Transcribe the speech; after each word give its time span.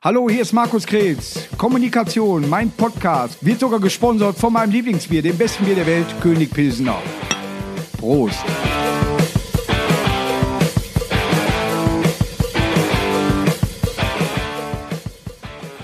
Hallo, 0.00 0.30
hier 0.30 0.42
ist 0.42 0.52
Markus 0.52 0.86
Krebs. 0.86 1.48
Kommunikation, 1.58 2.48
mein 2.48 2.70
Podcast, 2.70 3.44
wird 3.44 3.58
sogar 3.58 3.80
gesponsert 3.80 4.38
von 4.38 4.52
meinem 4.52 4.70
Lieblingsbier, 4.70 5.22
dem 5.22 5.36
besten 5.36 5.64
Bier 5.64 5.74
der 5.74 5.86
Welt, 5.88 6.06
König 6.20 6.52
Pilsener. 6.52 7.02
Prost. 7.98 8.38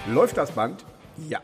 Läuft 0.07 0.37
das 0.37 0.53
Band? 0.53 0.85
Ja. 1.29 1.41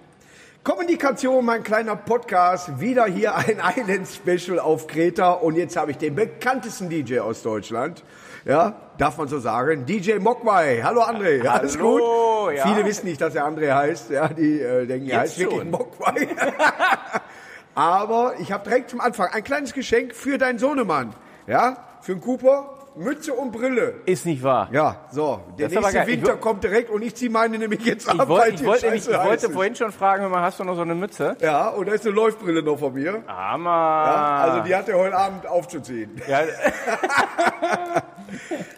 Kommunikation, 0.62 1.45
mein 1.45 1.64
kleiner 1.64 1.96
Podcast, 1.96 2.79
wieder 2.79 3.07
hier 3.07 3.34
ein 3.34 3.61
Island 3.77 4.07
Special 4.07 4.61
auf 4.61 4.87
Kreta 4.87 5.32
und 5.32 5.57
jetzt 5.57 5.75
habe 5.77 5.91
ich 5.91 5.96
den 5.96 6.14
bekanntesten 6.14 6.89
DJ 6.89 7.18
aus 7.18 7.43
Deutschland, 7.43 8.05
ja, 8.45 8.75
darf 8.98 9.18
man 9.18 9.29
so 9.29 9.38
sagen, 9.38 9.86
DJ 9.86 10.18
Mogwai. 10.18 10.80
Hallo 10.82 11.02
André, 11.02 11.43
ja, 11.45 11.52
alles 11.52 11.77
Hallo, 11.77 12.46
gut? 12.46 12.56
ja. 12.56 12.66
Viele 12.66 12.84
wissen 12.84 13.06
nicht, 13.06 13.20
dass 13.20 13.34
er 13.34 13.46
André 13.46 13.74
heißt, 13.74 14.11
ja, 14.11 14.29
die 14.29 14.60
äh, 14.60 14.87
denken, 14.87 15.09
er 15.09 15.20
heißt 15.20 15.38
Jetzt 15.38 15.51
wirklich 15.51 15.60
schon. 15.60 15.70
Mogwai. 15.70 16.28
Aber 17.74 18.34
ich 18.41 18.52
habe 18.52 18.64
direkt 18.64 18.91
zum 18.91 19.00
Anfang 19.00 19.28
ein 19.33 19.45
kleines 19.45 19.73
Geschenk 19.73 20.14
für 20.14 20.38
deinen 20.38 20.59
Sohnemann, 20.59 21.14
ja, 21.47 21.77
für 22.00 22.12
den 22.14 22.20
Cooper, 22.20 22.74
Mütze 23.00 23.32
und 23.32 23.50
Brille. 23.50 23.95
Ist 24.04 24.27
nicht 24.27 24.42
wahr. 24.42 24.68
Ja, 24.72 24.96
so, 25.10 25.41
der 25.58 25.68
Das 25.68 25.80
nächste. 25.80 26.00
Ich 26.02 26.06
Winter 26.06 26.36
kommt 26.36 26.62
direkt 26.64 26.91
und 26.91 27.02
ich 27.02 27.14
ziehe 27.14 27.30
meine 27.30 27.58
nämlich 27.58 27.84
jetzt 27.84 28.12
Ich, 28.12 28.20
ab, 28.20 28.28
wollte- 28.28 28.46
weil 28.46 28.54
ich, 28.54 28.64
wollte, 28.64 28.84
nämlich- 28.86 29.08
ich 29.08 29.14
wollte 29.16 29.46
ist. 29.46 29.52
vorhin 29.52 29.74
schon 29.74 29.92
fragen, 29.92 30.22
hör 30.22 30.28
mal, 30.28 30.42
hast 30.42 30.60
du 30.60 30.64
noch 30.64 30.77
so 30.77 30.82
eine 30.82 30.95
Mütze? 30.95 31.36
Ja, 31.41 31.68
und 31.68 31.88
da 31.88 31.92
ist 31.92 32.05
eine 32.06 32.14
Läufbrille 32.14 32.62
noch 32.62 32.78
von 32.78 32.92
mir. 32.92 33.22
Hammer. 33.27 33.70
Ja, 33.70 34.36
also 34.42 34.60
die 34.60 34.74
hat 34.74 34.88
er 34.88 34.98
heute 34.98 35.16
Abend 35.16 35.46
aufzuziehen. 35.46 36.20
Ja, 36.28 36.41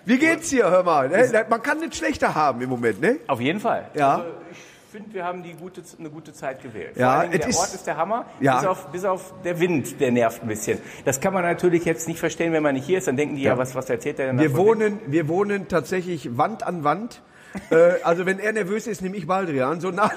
Wie 0.05 0.19
geht's 0.19 0.51
dir, 0.51 0.71
hör 0.71 0.83
mal? 0.83 1.09
Ne? 1.09 1.47
Man 1.49 1.63
kann 1.63 1.79
nicht 1.81 1.97
schlechter 1.97 2.35
haben 2.35 2.61
im 2.63 2.69
Moment, 2.71 3.01
ne? 3.01 3.19
auf 3.27 3.41
jeden 3.41 3.61
Fall. 3.61 3.87
Ja. 3.95 4.17
Also 4.17 4.25
ich 4.51 4.59
finde, 4.93 5.13
wir 5.15 5.25
haben 5.25 5.43
die 5.43 5.55
gute, 5.55 5.83
eine 5.99 6.11
gute 6.11 6.33
Zeit 6.33 6.63
gewählt. 6.63 6.97
Ja, 6.97 7.23
Dingen, 7.23 7.39
der 7.39 7.49
ist- 7.49 7.59
Ort 7.59 7.75
ist 7.75 7.87
der 7.87 7.97
Hammer, 7.97 8.27
Ja. 8.41 8.59
bis, 8.59 8.67
auf, 8.69 8.87
bis 8.93 9.05
auf 9.05 9.35
der 9.43 9.59
Wind, 9.59 10.01
der 10.01 10.13
nervt 10.13 10.43
ein 10.43 10.49
bisschen. 10.49 10.79
Das 11.05 11.21
kann 11.21 11.33
man 11.35 11.43
natürlich 11.43 11.85
jetzt 11.85 12.07
nicht 12.07 12.21
verstehen, 12.21 12.53
wenn 12.53 12.63
man 12.63 12.75
nicht 12.75 12.87
hier 12.87 12.99
ist. 12.99 13.09
Dann 13.09 13.17
denken 13.17 13.35
die 13.37 13.43
ja, 13.43 13.59
was, 13.59 13.75
was 13.75 13.91
erzählt 13.91 14.19
der 14.19 14.29
denn 14.29 14.39
Wir 14.39 14.57
wohnen, 14.57 15.01
wir 15.07 15.27
wohnen 15.29 15.67
tatsächlich 15.67 16.37
Wand 16.39 16.63
an 16.63 16.85
Wand. 16.85 17.23
äh, 17.71 18.01
also 18.05 18.25
wenn 18.27 18.39
er 18.39 18.53
nervös 18.53 18.87
ist, 18.87 19.03
nehme 19.03 19.17
ich 19.17 19.27
Baldrian. 19.27 19.81
So 19.81 19.91
nah 19.91 20.11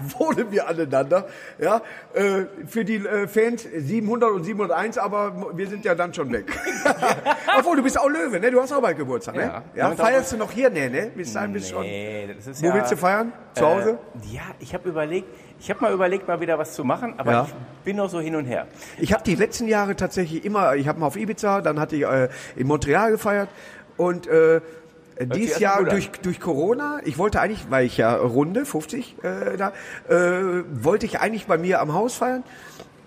wohnen 0.18 0.50
wir 0.50 0.68
aneinander. 0.68 1.26
Ja, 1.58 1.82
äh, 2.14 2.44
für 2.66 2.84
die 2.84 2.96
äh, 2.96 3.26
Fans 3.28 3.62
700 3.74 4.30
und 4.30 4.44
701, 4.44 4.98
aber 4.98 5.52
wir 5.54 5.66
sind 5.68 5.84
ja 5.84 5.94
dann 5.94 6.14
schon 6.14 6.32
weg. 6.32 6.46
Obwohl, 7.58 7.76
du 7.76 7.82
bist 7.82 7.98
auch 7.98 8.08
Löwe, 8.08 8.40
ne? 8.40 8.50
Du 8.50 8.60
hast 8.60 8.72
auch 8.72 8.80
bald 8.82 8.96
Geburtstag, 8.96 9.36
ne? 9.36 9.42
Ja. 9.42 9.90
Ja, 9.90 9.90
feierst 9.92 10.32
du 10.32 10.36
noch 10.36 10.50
hier? 10.50 10.70
Ne, 10.70 10.88
ne? 10.90 11.10
Bis 11.14 11.32
dahin 11.32 11.52
bist 11.52 11.70
schon. 11.70 11.82
Nee, 11.82 12.28
das 12.36 12.46
ist 12.46 12.62
Wo 12.62 12.66
ja, 12.66 12.74
willst 12.74 12.92
du 12.92 12.96
feiern? 12.96 13.32
Zu 13.54 13.66
Hause? 13.66 13.98
Äh, 14.30 14.34
ja, 14.36 14.42
ich 14.58 14.74
habe 14.74 14.88
überlegt, 14.88 15.28
ich 15.58 15.70
habe 15.70 15.80
mal 15.82 15.92
überlegt, 15.92 16.26
mal 16.28 16.40
wieder 16.40 16.58
was 16.58 16.74
zu 16.74 16.84
machen, 16.84 17.14
aber 17.18 17.32
Ja. 17.32 17.46
ich 17.48 17.84
bin 17.84 17.96
noch 17.96 18.08
so 18.08 18.20
hin 18.20 18.36
und 18.36 18.44
her. 18.46 18.66
Ich 18.98 19.12
habe 19.12 19.22
die 19.24 19.34
letzten 19.34 19.68
Jahre 19.68 19.96
tatsächlich 19.96 20.44
immer, 20.44 20.74
ich 20.76 20.88
habe 20.88 21.00
mal 21.00 21.06
auf 21.06 21.16
Ibiza, 21.16 21.60
dann 21.60 21.78
hatte 21.78 21.96
ich 21.96 22.02
äh, 22.02 22.28
in 22.56 22.66
Montreal 22.66 23.10
gefeiert 23.10 23.48
und 23.96 24.26
äh, 24.26 24.60
dieses 25.26 25.60
erstmal 25.60 25.62
Jahr 25.62 25.84
durch, 25.84 26.10
durch 26.22 26.40
Corona, 26.40 27.00
ich 27.04 27.18
wollte 27.18 27.40
eigentlich, 27.40 27.70
weil 27.70 27.86
ich 27.86 27.96
ja 27.96 28.14
runde, 28.14 28.64
50 28.64 29.16
äh, 29.22 29.56
da, 29.56 29.72
äh, 30.08 30.64
wollte 30.70 31.06
ich 31.06 31.20
eigentlich 31.20 31.46
bei 31.46 31.58
mir 31.58 31.80
am 31.80 31.92
Haus 31.92 32.14
feiern. 32.14 32.42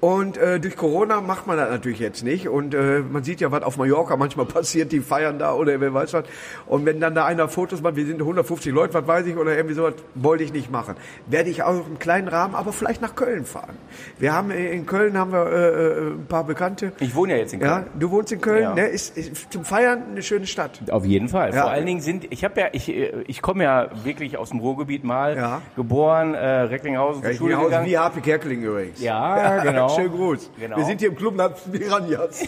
Und 0.04 0.36
äh, 0.36 0.60
durch 0.60 0.76
Corona 0.76 1.22
macht 1.22 1.48
man 1.48 1.56
das 1.56 1.70
natürlich 1.70 2.00
jetzt 2.00 2.26
nicht. 2.26 2.50
Und 2.50 2.74
äh, 2.76 3.00
man 3.10 3.24
sieht 3.24 3.40
ja, 3.40 3.54
was 3.54 3.64
auf 3.64 3.78
Mallorca 3.78 4.18
manchmal 4.18 4.46
passiert, 4.58 4.92
die 4.92 5.00
feiern 5.00 5.40
da 5.40 5.54
oder 5.54 5.80
wer 5.80 5.94
weiß 5.94 6.12
was. 6.12 6.26
Und 6.66 6.86
wenn 6.86 7.00
dann 7.00 7.16
da 7.16 7.24
einer 7.24 7.48
Fotos 7.48 7.82
macht, 7.82 7.96
wir 7.96 8.06
sind 8.06 8.20
150 8.20 8.74
Leute, 8.74 8.94
was 8.96 9.08
weiß 9.08 9.26
ich, 9.28 9.38
oder 9.38 9.56
irgendwie 9.56 9.76
sowas, 9.76 9.94
wollte 10.16 10.44
ich 10.44 10.52
nicht 10.52 10.70
machen. 10.70 10.96
Werde 11.28 11.50
ich 11.50 11.64
auch 11.64 11.88
im 11.88 12.00
kleinen 12.00 12.28
Rahmen, 12.28 12.54
aber 12.54 12.74
vielleicht 12.74 13.02
nach 13.02 13.16
Köln 13.16 13.46
fahren. 13.46 13.78
Wir 14.20 14.34
haben 14.34 14.52
äh, 14.52 14.74
in 14.74 14.86
Köln 14.86 15.18
haben 15.18 15.32
wir 15.32 15.46
äh, 15.46 15.68
äh, 15.68 16.08
ein 16.16 16.26
paar 16.28 16.44
Bekannte. 16.44 16.92
Ich 17.00 17.16
wohne 17.16 17.32
ja 17.36 17.40
jetzt 17.40 17.54
in 17.54 17.62
Köln. 17.62 17.72
Ja, 17.72 17.86
du 17.98 18.12
wohnst 18.12 18.34
in 18.34 18.42
Köln, 18.42 18.62
Ja. 18.64 18.74
ne? 18.74 18.88
Ist, 18.88 19.18
ist 19.18 19.54
zum 19.54 19.64
Feiern 19.64 20.04
eine 20.12 20.22
schöne 20.22 20.48
Stadt. 20.48 20.82
Auf 20.92 21.06
jeden 21.06 21.30
Fall. 21.30 21.54
Ja. 21.56 21.62
Vor 21.62 21.72
allen 21.72 21.86
Dingen 21.86 22.02
sind, 22.02 22.28
ich 22.30 22.44
habe 22.44 22.60
ja, 22.60 22.68
ich, 22.74 22.90
äh, 22.90 23.24
ich 23.28 23.42
komme 23.42 23.64
ja 23.64 23.88
wirklich 24.04 24.38
aus 24.38 24.50
dem 24.50 24.60
Ruhrgebiet 24.60 25.06
mal, 25.06 25.38
Ja. 25.38 25.62
geboren, 25.78 26.34
äh, 26.34 26.46
Recklinghausen 26.46 27.24
zur 27.24 27.34
Schule 27.36 27.56
gegangen. 27.56 27.86
wie 27.88 27.98
Happy 27.98 28.20
Kerkeling 28.20 28.64
übrigens. 28.64 29.02
Ja, 29.02 29.60
genau. 29.64 29.93
Schönen 29.96 30.12
Gruß. 30.12 30.52
Genau. 30.60 30.78
Wir 30.78 30.86
sind 30.86 31.00
hier 31.00 31.10
im 31.10 31.16
Club 31.16 31.36
Nats 31.36 31.62
Piranhas. 31.72 32.46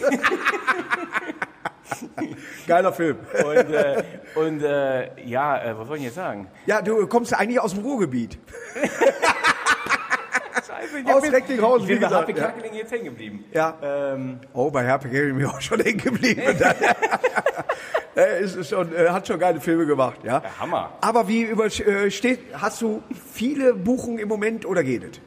Geiler 2.66 2.92
Film. 2.92 3.16
Und, 3.44 3.72
äh, 3.72 4.02
und 4.34 4.62
äh, 4.62 5.24
ja, 5.24 5.62
äh, 5.62 5.78
was 5.78 5.86
soll 5.88 5.96
ich 5.98 6.02
jetzt 6.04 6.16
sagen? 6.16 6.48
Ja, 6.66 6.82
du 6.82 7.06
kommst 7.06 7.32
eigentlich 7.34 7.60
aus 7.60 7.74
dem 7.74 7.82
Ruhrgebiet. 7.84 8.38
Scheiße, 10.66 11.14
Aus 11.14 11.22
Recklinghausen, 11.32 11.82
Ich 11.82 11.88
wie 11.88 11.92
bin 11.94 12.02
bei 12.02 12.08
gesagt. 12.08 12.28
Happy 12.28 12.68
Ja. 12.68 12.74
Jetzt 12.74 12.92
hängen 12.92 13.04
geblieben. 13.04 13.44
Ja. 13.52 13.78
Ähm, 13.82 14.40
Oh, 14.52 14.70
bei 14.70 14.84
Happy 14.84 15.08
Kerkeling 15.08 15.36
bin 15.36 15.46
ich 15.46 15.52
auch 15.52 15.60
schon 15.60 15.80
hängen 15.80 15.98
geblieben. 15.98 16.42
Er 18.16 18.38
ist 18.38 18.70
schon, 18.70 18.94
äh, 18.96 19.10
hat 19.10 19.26
schon 19.28 19.38
geile 19.38 19.60
Filme 19.60 19.84
gemacht, 19.84 20.20
ja. 20.24 20.38
Ja, 20.42 20.42
Hammer. 20.58 20.90
Aber 21.02 21.28
wie 21.28 21.42
übersteht, 21.42 22.40
hast 22.54 22.80
du 22.80 23.02
viele 23.34 23.74
Buchungen 23.74 24.18
im 24.18 24.28
Moment 24.28 24.64
oder 24.64 24.82
geht 24.82 25.04
es? 25.04 25.20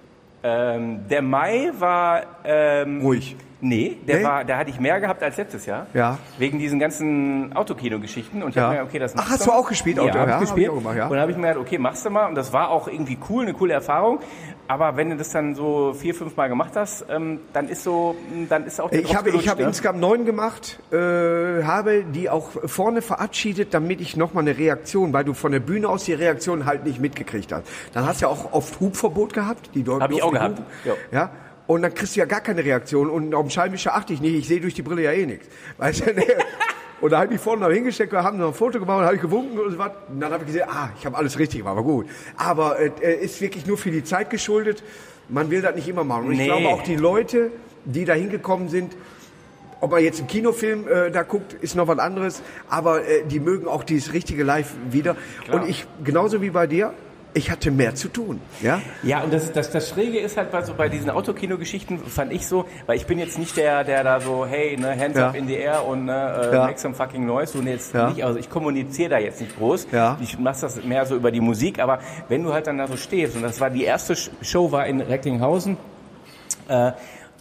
Ähm, 0.44 1.08
der 1.10 1.22
Mai 1.22 1.72
war 1.78 2.22
ähm, 2.44 3.02
Ruhig. 3.02 3.36
Nee, 3.62 3.98
der 4.08 4.20
Nee? 4.20 4.24
war, 4.24 4.46
da 4.46 4.58
hatte 4.58 4.70
ich 4.70 4.80
mehr 4.80 5.02
gehabt 5.02 5.22
als 5.22 5.36
letztes 5.36 5.66
Jahr. 5.66 5.88
Ja. 5.94 6.18
Wegen 6.38 6.60
diesen 6.60 6.80
ganzen 6.80 7.52
Autokino-Geschichten. 7.54 8.42
Und 8.42 8.52
ich 8.52 8.56
Ja. 8.56 8.70
hab 8.70 8.74
mir, 8.74 8.84
okay, 8.84 9.00
das 9.00 9.18
Ach, 9.18 9.30
hast 9.30 9.46
du 9.46 9.52
auch 9.52 9.68
gespielt, 9.68 10.00
Auto? 10.00 10.08
Ja, 10.08 10.14
hab 10.14 10.20
Ja, 10.20 10.26
ich 10.28 10.32
hab 10.34 10.40
gespielt. 10.42 10.64
ich 10.68 10.70
auch 10.72 10.76
gemacht, 10.78 10.96
ja. 10.96 11.04
Und 11.08 11.12
dann 11.12 11.20
habe 11.20 11.32
ich 11.32 11.38
mir 11.38 11.48
gedacht, 11.50 11.66
okay, 11.66 11.78
machst 11.78 12.06
du 12.06 12.10
mal. 12.10 12.28
Und 12.28 12.36
das 12.36 12.54
war 12.54 12.70
auch 12.70 12.88
irgendwie 12.88 13.18
cool, 13.30 13.44
eine 13.44 13.54
coole 13.54 13.74
Erfahrung. 13.74 14.20
Aber 14.70 14.98
wenn 14.98 15.10
du 15.10 15.18
das 15.18 15.32
dann 15.32 15.56
so 15.56 15.96
vier, 15.96 16.14
fünf 16.14 16.38
Mal 16.38 16.48
gemacht 16.48 16.74
hast, 16.76 17.04
ähm, 17.10 17.40
dann 17.54 17.70
ist 17.70 17.84
so, 17.84 18.16
dann 18.50 18.68
ist 18.68 18.80
auch 18.80 18.92
der 18.92 19.00
Ich 19.00 19.16
habe, 19.16 19.32
ich 19.32 19.50
habe 19.50 19.64
ne? 19.64 19.70
insgesamt 19.70 20.00
neun 20.00 20.26
gemacht, 20.26 20.80
äh, 20.92 21.64
habe 21.64 22.04
die 22.04 22.30
auch 22.30 22.52
vorne 22.66 23.02
verabschiedet, 23.02 23.74
damit 23.74 24.00
ich 24.00 24.16
nochmal 24.16 24.44
eine 24.44 24.56
Reaktion, 24.56 25.12
weil 25.12 25.24
du 25.24 25.34
von 25.34 25.54
der 25.54 25.60
Bühne 25.60 25.90
aus 25.90 26.04
die 26.04 26.14
Reaktion 26.14 26.68
halt 26.68 26.86
nicht 26.86 27.00
mitgekriegt 27.00 27.52
hast. 27.52 27.64
Dann 27.94 28.06
hast 28.06 28.22
du 28.22 28.28
ja 28.28 28.32
auch 28.32 28.54
oft 28.54 28.80
Hubverbot 28.80 29.34
gehabt. 29.34 29.72
Die 29.74 29.82
Leute 29.82 30.04
Hab 30.04 30.12
ich 30.12 30.22
auch 30.22 30.32
gehabt, 30.32 30.62
ja. 31.12 31.32
Und 31.66 31.82
dann 31.82 31.96
kriegst 31.96 32.16
du 32.16 32.20
ja 32.20 32.28
gar 32.28 32.42
keine 32.42 32.64
Reaktion 32.64 33.10
und 33.10 33.34
auf 33.34 33.48
dem 33.48 33.50
Scheibenwischer 33.50 33.96
achte 33.96 34.14
ich 34.14 34.22
nicht, 34.22 34.36
ich 34.36 34.48
sehe 34.48 34.62
durch 34.62 34.76
die 34.76 34.84
Brille 34.84 35.02
ja 35.02 35.14
eh 35.14 35.26
nichts. 35.26 35.48
Weißt 35.78 36.06
du, 36.06 36.14
ne? 36.14 36.26
Und 37.02 37.12
da 37.12 37.20
habe 37.22 37.34
ich 37.34 37.40
vorne 37.40 37.62
noch 37.66 37.72
hingesteckt, 37.72 38.12
wir 38.12 38.24
haben 38.24 38.38
noch 38.38 38.48
ein 38.50 38.54
Foto 38.54 38.80
gemacht, 38.80 39.06
habe 39.06 39.16
ich 39.16 39.22
gewunken 39.22 39.58
und 39.60 39.72
so 39.72 39.78
was. 39.78 39.92
Und 40.10 40.20
dann 40.20 40.32
habe 40.32 40.44
ich 40.44 40.48
gesehen, 40.48 40.68
ah, 40.70 40.90
ich 41.00 41.06
habe 41.06 41.16
alles 41.18 41.40
richtig 41.40 41.60
gemacht, 41.60 41.76
war 41.78 41.84
gut. 41.84 42.08
Aber 42.38 42.78
äh, 42.80 42.92
äh, 43.02 43.24
ist 43.24 43.40
wirklich 43.42 43.66
nur 43.66 43.78
für 43.78 43.92
die 43.92 44.04
Zeit 44.04 44.30
geschuldet. 44.30 44.84
Man 45.30 45.50
will 45.50 45.62
das 45.62 45.76
nicht 45.76 45.88
immer 45.88 46.04
machen. 46.04 46.26
Und 46.26 46.32
ich 46.34 46.40
Nee. 46.40 46.46
glaube 46.48 46.68
auch 46.68 46.84
die 46.84 46.96
Leute, 46.96 47.52
die 47.86 48.04
da 48.06 48.14
hingekommen 48.14 48.68
sind, 48.70 48.96
ob 49.82 49.92
man 49.92 50.04
jetzt 50.04 50.20
einen 50.20 50.28
Kinofilm 50.28 50.88
äh, 50.90 51.10
da 51.10 51.24
guckt, 51.24 51.54
ist 51.54 51.76
noch 51.76 51.88
was 51.88 52.00
anderes, 52.00 52.42
aber 52.70 53.06
äh, 53.08 53.24
die 53.24 53.40
mögen 53.40 53.66
auch 53.68 53.86
dieses 53.86 54.12
richtige 54.12 54.44
Live 54.44 54.74
wieder. 54.92 55.16
Und 55.52 55.70
ich, 55.70 55.86
genauso 56.04 56.42
wie 56.42 56.50
bei 56.50 56.68
dir, 56.68 56.94
ich 57.34 57.52
hatte 57.52 57.70
mehr 57.72 57.94
zu 57.96 58.08
tun. 58.08 58.42
Ja? 58.62 58.82
Ja, 59.04 59.22
und 59.22 59.32
das, 59.32 59.52
das, 59.52 59.70
das 59.72 59.90
Schräge 59.90 60.20
ist 60.20 60.36
halt 60.36 60.52
bei, 60.52 60.62
so 60.64 60.74
bei 60.74 60.90
diesen 60.90 61.10
Autokino-Geschichten, 61.12 62.00
fand 62.00 62.34
ich 62.34 62.48
so, 62.48 62.66
weil 62.88 62.98
ich 62.98 63.06
bin 63.06 63.20
jetzt 63.20 63.38
nicht 63.38 63.56
der, 63.56 63.84
der 63.84 64.04
da 64.04 64.20
so, 64.20 64.46
hey, 64.48 64.76
ne, 64.78 64.98
hands 65.00 65.18
Ja. 65.18 65.28
up 65.30 65.36
in 65.36 65.48
the 65.48 65.54
air 65.56 65.86
und 65.86 66.06
ne, 66.06 66.50
äh, 66.52 66.56
Ja. 66.56 66.66
make 66.66 66.80
some 66.80 66.96
fucking 66.96 67.26
noise. 67.26 67.58
Und 67.58 67.68
jetzt 67.68 67.94
Ja. 67.94 68.10
nicht, 68.10 68.24
also 68.24 68.40
ich 68.40 68.50
kommuniziere 68.50 69.10
da 69.12 69.18
jetzt 69.20 69.42
nicht 69.42 69.58
groß. 69.58 69.88
Ja. 69.92 70.18
Ich 70.22 70.40
mache 70.40 70.60
das 70.62 70.84
mehr 70.84 71.06
so 71.06 71.16
über 71.16 71.32
die 71.32 71.42
Musik, 71.42 71.80
aber 71.80 72.00
wenn 72.30 72.44
du 72.44 72.52
halt 72.54 72.66
dann 72.68 72.78
da 72.80 72.88
so 72.88 72.98
stehst, 72.98 73.36
und 73.36 73.44
das 73.44 73.62
war 73.62 73.70
die 73.70 73.84
erste 73.84 74.16
Show 74.42 74.72
war 74.72 74.88
in 74.88 75.00
Recklinghausen, 75.02 75.78
äh, 76.68 76.88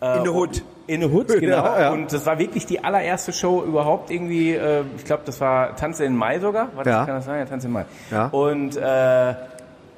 In 0.01 0.25
der 0.25 0.33
Hood. 0.35 0.63
in 0.87 1.01
the 1.01 1.07
Hood, 1.09 1.29
genau. 1.41 1.65
Ja. 1.65 1.91
Und 1.93 2.13
das 2.13 2.25
war 2.27 2.39
wirklich 2.39 2.67
die 2.67 2.85
allererste 2.85 3.33
Show 3.33 3.65
überhaupt 3.65 4.11
irgendwie, 4.11 4.53
äh, 4.55 4.83
ich 4.97 5.05
glaube, 5.05 5.23
das 5.27 5.41
war 5.41 5.75
Tanze 5.77 6.05
in 6.05 6.15
Mai 6.15 6.39
sogar. 6.41 6.69
War 6.77 6.85
das, 6.85 6.93
Ja. 6.93 7.05
Kann 7.07 7.15
das 7.17 7.25
sein? 7.25 7.39
Ja, 7.41 7.45
Tanze 7.47 7.67
in 7.67 7.73
Mai. 7.73 7.85
Ja. 8.11 8.27
Und, 8.29 8.77
äh, 8.77 9.35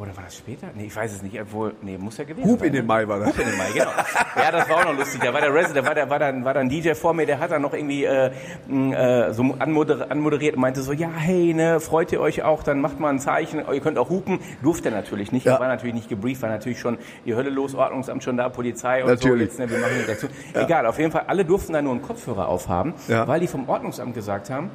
oder 0.00 0.16
war 0.16 0.24
das 0.24 0.36
später? 0.38 0.68
Nee, 0.74 0.86
ich 0.86 0.96
weiß 0.96 1.12
es 1.12 1.22
nicht. 1.22 1.38
Obwohl, 1.40 1.74
nee, 1.82 1.98
muss 1.98 2.16
ja 2.16 2.24
gewesen 2.24 2.48
Hub 2.50 2.58
sein. 2.58 2.68
in 2.68 2.72
den 2.72 2.86
Mai 2.86 3.06
war 3.06 3.18
das. 3.20 3.28
Hub 3.28 3.38
in 3.38 3.46
den 3.50 3.58
Mai, 3.58 3.70
genau. 3.74 3.90
Ja, 4.36 4.50
das 4.50 4.68
war 4.68 4.76
auch 4.78 4.84
noch 4.86 4.98
lustig. 4.98 5.20
Da 5.22 5.32
war 5.34 5.40
der 5.42 5.52
Resident, 5.52 5.76
da 5.76 5.84
war, 5.86 5.94
der, 5.94 6.08
war, 6.08 6.18
dann, 6.18 6.44
war 6.44 6.54
dann 6.54 6.66
ein 6.66 6.68
DJ 6.70 6.94
vor 6.94 7.12
mir, 7.12 7.26
der 7.26 7.38
hat 7.38 7.50
dann 7.50 7.60
noch 7.62 7.74
irgendwie 7.74 8.04
äh, 8.04 8.30
äh, 8.70 9.32
so 9.32 9.54
anmoder 9.58 10.10
anmoderiert 10.10 10.54
und 10.56 10.62
meinte 10.62 10.80
so, 10.82 10.92
ja, 10.92 11.10
hey, 11.14 11.52
ne, 11.52 11.80
freut 11.80 12.10
ihr 12.12 12.20
euch 12.20 12.42
auch, 12.42 12.62
dann 12.62 12.80
macht 12.80 12.98
mal 12.98 13.10
ein 13.10 13.18
Zeichen, 13.18 13.62
ihr 13.70 13.80
könnt 13.80 13.98
auch 13.98 14.08
hupen. 14.08 14.38
Durfte 14.62 14.88
er 14.88 14.94
natürlich 14.94 15.32
nicht, 15.32 15.44
Ja. 15.46 15.60
war 15.60 15.68
natürlich 15.68 15.94
nicht 15.94 16.08
gebrieft, 16.08 16.40
war 16.42 16.48
natürlich 16.48 16.80
schon 16.80 16.96
die 17.26 17.34
Hölle 17.34 17.50
los, 17.50 17.74
Ordnungsamt 17.74 18.24
schon 18.24 18.36
da, 18.36 18.48
Polizei 18.48 19.02
und 19.04 19.10
Natürlich. 19.10 19.52
so. 19.52 19.58
Jetzt, 19.62 19.70
ne, 19.70 19.70
wir 19.70 19.78
machen 19.78 19.96
nicht 19.98 20.08
dazu. 20.08 20.28
Egal, 20.54 20.86
auf 20.86 20.98
jeden 20.98 21.12
Fall, 21.12 21.24
alle 21.26 21.44
durften 21.44 21.74
da 21.74 21.82
nur 21.82 21.92
einen 21.92 22.02
Kopfhörer 22.02 22.48
aufhaben, 22.48 22.94
Ja. 23.08 23.28
weil 23.28 23.40
die 23.40 23.46
vom 23.48 23.68
Ordnungsamt 23.68 24.14
gesagt 24.14 24.48
haben, 24.50 24.70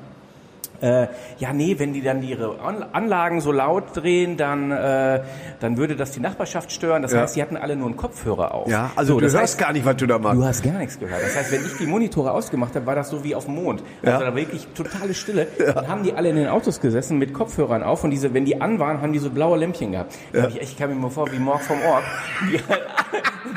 äh, 0.86 1.08
ja 1.40 1.52
nee, 1.54 1.76
wenn 1.80 1.94
die 1.94 2.02
dann 2.02 2.22
ihre 2.24 2.60
An 2.62 2.84
Anlagen 2.94 3.42
so 3.42 3.52
laut 3.52 3.96
drehen, 3.96 4.38
dann, 4.38 4.72
äh, 4.72 5.22
dann 5.60 5.78
würde 5.78 5.96
das 5.96 6.12
die 6.12 6.20
Nachbarschaft 6.20 6.72
stören. 6.72 7.02
Das 7.02 7.12
Ja. 7.14 7.22
heißt, 7.22 7.36
die 7.36 7.42
hatten 7.42 7.58
alle 7.58 7.76
nur 7.76 7.88
einen 7.88 7.98
Kopfhörer 7.98 8.54
auf. 8.54 8.70
Ja, 8.70 8.92
also 8.96 9.14
so, 9.14 9.20
du 9.20 9.26
das 9.26 9.34
hörst 9.34 9.44
heißt, 9.56 9.58
gar 9.60 9.74
nicht, 9.74 9.86
was 9.86 9.96
du 9.98 10.06
da 10.08 10.20
machst. 10.20 10.38
Du 10.38 10.46
hast 10.46 10.64
gar 10.64 10.74
nichts 10.78 11.00
gehört. 11.00 11.22
Das 11.24 11.36
heißt, 11.36 11.52
wenn 11.52 11.66
ich 11.66 11.78
die 11.78 11.88
Monitore 11.88 12.32
ausgemacht 12.32 12.76
habe, 12.76 12.86
war 12.86 12.96
das 12.96 13.10
so 13.10 13.24
wie 13.24 13.34
auf 13.36 13.46
dem 13.46 13.56
Mond. 13.56 13.82
Also 14.04 14.20
Ja. 14.24 14.30
da 14.30 14.36
wirklich 14.36 14.68
totale 14.76 15.14
Stille. 15.14 15.48
Dann 15.74 15.88
haben 15.88 16.04
die 16.04 16.14
alle 16.14 16.30
in 16.30 16.36
den 16.36 16.48
Autos 16.48 16.80
gesessen 16.80 17.18
mit 17.18 17.34
Kopfhörern 17.34 17.84
auf 17.84 18.04
und 18.04 18.12
diese, 18.12 18.34
wenn 18.34 18.46
die 18.46 18.62
an 18.62 18.80
waren, 18.80 19.02
haben 19.02 19.14
die 19.14 19.20
so 19.20 19.30
blaue 19.30 19.58
Lämpchen 19.58 19.92
gehabt. 19.94 20.14
Hab 20.36 20.50
ich 20.50 20.62
ich 20.62 20.78
kam 20.78 20.90
mir 20.90 20.96
mal 20.96 21.10
vor 21.10 21.32
wie 21.32 21.40
Morg 21.40 21.62
vom 21.62 21.78
Org. 21.82 22.04
Die, 22.52 22.58
halt, 22.70 22.82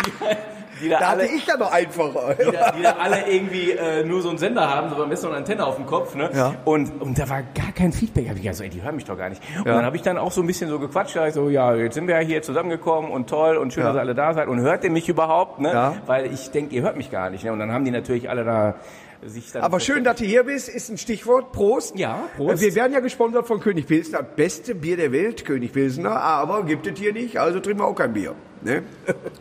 die, 0.06 0.24
halt, 0.24 0.38
die 0.80 0.88
da 0.88 0.98
Da 0.98 1.08
alle, 1.10 1.22
hatte 1.24 1.32
ich 1.34 1.46
ja 1.46 1.56
noch 1.56 1.72
einfacher. 1.72 2.34
die 2.34 2.50
da, 2.52 2.70
die 2.72 2.82
da 2.82 2.92
alle 3.00 3.28
irgendwie 3.30 3.72
äh, 3.72 4.04
nur 4.04 4.22
so 4.22 4.28
einen 4.30 4.38
Sender 4.38 4.68
haben, 4.68 4.90
so 4.90 4.96
beim 4.96 5.08
besten 5.08 5.26
eine 5.28 5.36
Antenne 5.36 5.64
auf 5.66 5.76
dem 5.76 5.86
Kopf, 5.86 6.14
ne? 6.14 6.30
Ja. 6.34 6.54
Und, 6.64 7.00
und 7.00 7.18
da 7.18 7.28
war 7.28 7.42
gar 7.42 7.72
kein 7.74 7.92
Feedback. 7.92 8.28
Hab 8.28 8.36
ich 8.36 8.42
gesagt, 8.42 8.60
ey, 8.62 8.68
die 8.70 8.82
hören 8.82 8.94
mich 8.96 9.04
doch 9.04 9.16
gar 9.18 9.28
nicht. 9.28 9.42
Und 9.58 9.66
Ja. 9.66 9.74
dann 9.74 9.84
habe 9.84 9.96
ich 9.96 10.02
dann 10.02 10.18
auch 10.18 10.32
so 10.32 10.40
ein 10.40 10.46
bisschen 10.46 10.68
so 10.70 10.78
gequatscht, 10.78 11.16
da 11.16 11.26
ich 11.28 11.34
so, 11.34 11.48
ja, 11.48 11.74
jetzt 11.74 11.94
sind 11.94 12.06
wir 12.06 12.14
ja 12.20 12.26
hier 12.26 12.42
zusammengekommen 12.42 13.10
und 13.10 13.28
toll 13.28 13.56
und 13.56 13.72
schön, 13.72 13.82
Ja. 13.82 13.88
dass 13.88 13.96
ihr 13.98 14.00
alle 14.00 14.14
da 14.14 14.34
seid. 14.34 14.48
Und 14.48 14.60
hört 14.60 14.84
ihr 14.84 14.90
mich 14.90 15.08
überhaupt, 15.08 15.60
ne? 15.60 15.72
Ja. 15.72 15.94
Weil 16.06 16.32
ich 16.32 16.50
denke, 16.50 16.74
ihr 16.74 16.82
hört 16.82 16.96
mich 16.96 17.10
gar 17.10 17.30
nicht, 17.30 17.44
ne? 17.44 17.52
Und 17.52 17.58
dann 17.58 17.72
haben 17.72 17.84
die 17.84 17.90
natürlich 17.90 18.28
alle 18.30 18.44
da 18.44 18.74
sich 19.24 19.50
dann... 19.50 19.62
Aber 19.62 19.80
schön, 19.80 20.04
dass 20.04 20.16
du 20.16 20.24
hier 20.24 20.44
bist, 20.44 20.68
ist 20.68 20.90
ein 20.90 20.96
Stichwort. 20.98 21.50
Prost. 21.50 21.98
Ja, 21.98 22.20
Prost. 22.36 22.62
Wir 22.62 22.74
werden 22.76 22.92
ja 22.92 23.00
gesponsert 23.00 23.48
von 23.48 23.58
König 23.58 23.88
Pilsner. 23.88 24.22
Beste 24.22 24.76
Bier 24.76 24.96
der 24.96 25.10
Welt, 25.10 25.44
König 25.44 25.72
Pilsner. 25.72 26.12
Aber 26.20 26.62
gibt 26.64 26.86
es 26.86 26.96
hier 26.98 27.12
nicht, 27.12 27.36
also 27.38 27.58
trinken 27.58 27.80
wir 27.80 27.86
auch 27.86 27.96
kein 27.96 28.12
Bier. 28.12 28.34
Ne? 28.62 28.82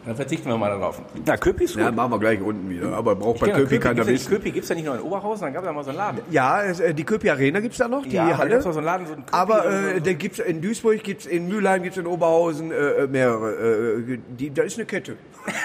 Dann 0.05 0.15
verzichten 0.15 0.47
wir 0.49 0.57
mal 0.57 0.69
darauf. 0.69 1.01
Na, 1.25 1.37
Köpi 1.37 1.63
ist 1.63 1.73
gut. 1.73 1.81
Ja, 1.83 1.91
machen 1.91 2.11
wir 2.11 2.19
gleich 2.19 2.41
unten 2.41 2.69
wieder. 2.69 2.93
Aber 2.93 3.15
braucht 3.15 3.39
bei 3.39 3.49
Köpi 3.49 3.79
keiner 3.79 3.95
gibt's 3.95 4.07
ja 4.07 4.11
nicht- 4.13 4.21
wissen. 4.21 4.29
Köpi 4.33 4.51
gibt's 4.51 4.69
ja 4.69 4.75
nicht 4.75 4.85
nur 4.85 4.95
in 4.95 5.01
Oberhausen, 5.01 5.43
dann 5.45 5.53
gab 5.53 5.63
es 5.63 5.67
ja 5.67 5.73
mal 5.73 5.83
so 5.83 5.89
einen 5.89 5.97
Laden. 5.97 6.21
Ja, 6.31 6.61
es, 6.63 6.79
äh, 6.79 6.93
die 6.93 7.03
Köpi 7.03 7.29
Arena 7.29 7.59
gibt's 7.59 7.77
da 7.77 7.87
noch, 7.87 8.03
die 8.03 8.11
Ja, 8.15 8.29
da 8.29 8.37
Halle. 8.37 8.61
so 8.61 8.69
einen 8.69 8.83
Laden, 8.83 9.07
so 9.07 9.13
einen 9.13 9.25
Köpi 9.25 9.37
Aber 9.37 9.63
so- 9.63 9.69
äh, 9.69 10.01
da 10.01 10.13
gibt's 10.13 10.39
in 10.39 10.61
Duisburg, 10.61 11.03
gibt's 11.03 11.25
in 11.25 11.47
Mülheim, 11.47 11.83
gibt's 11.83 11.97
in 11.97 12.05
Oberhausen 12.07 12.71
äh, 12.71 13.07
mehrere. 13.07 13.53
Äh, 14.07 14.19
die, 14.29 14.53
da 14.53 14.63
ist 14.63 14.77
eine 14.77 14.85
Kette. 14.85 15.15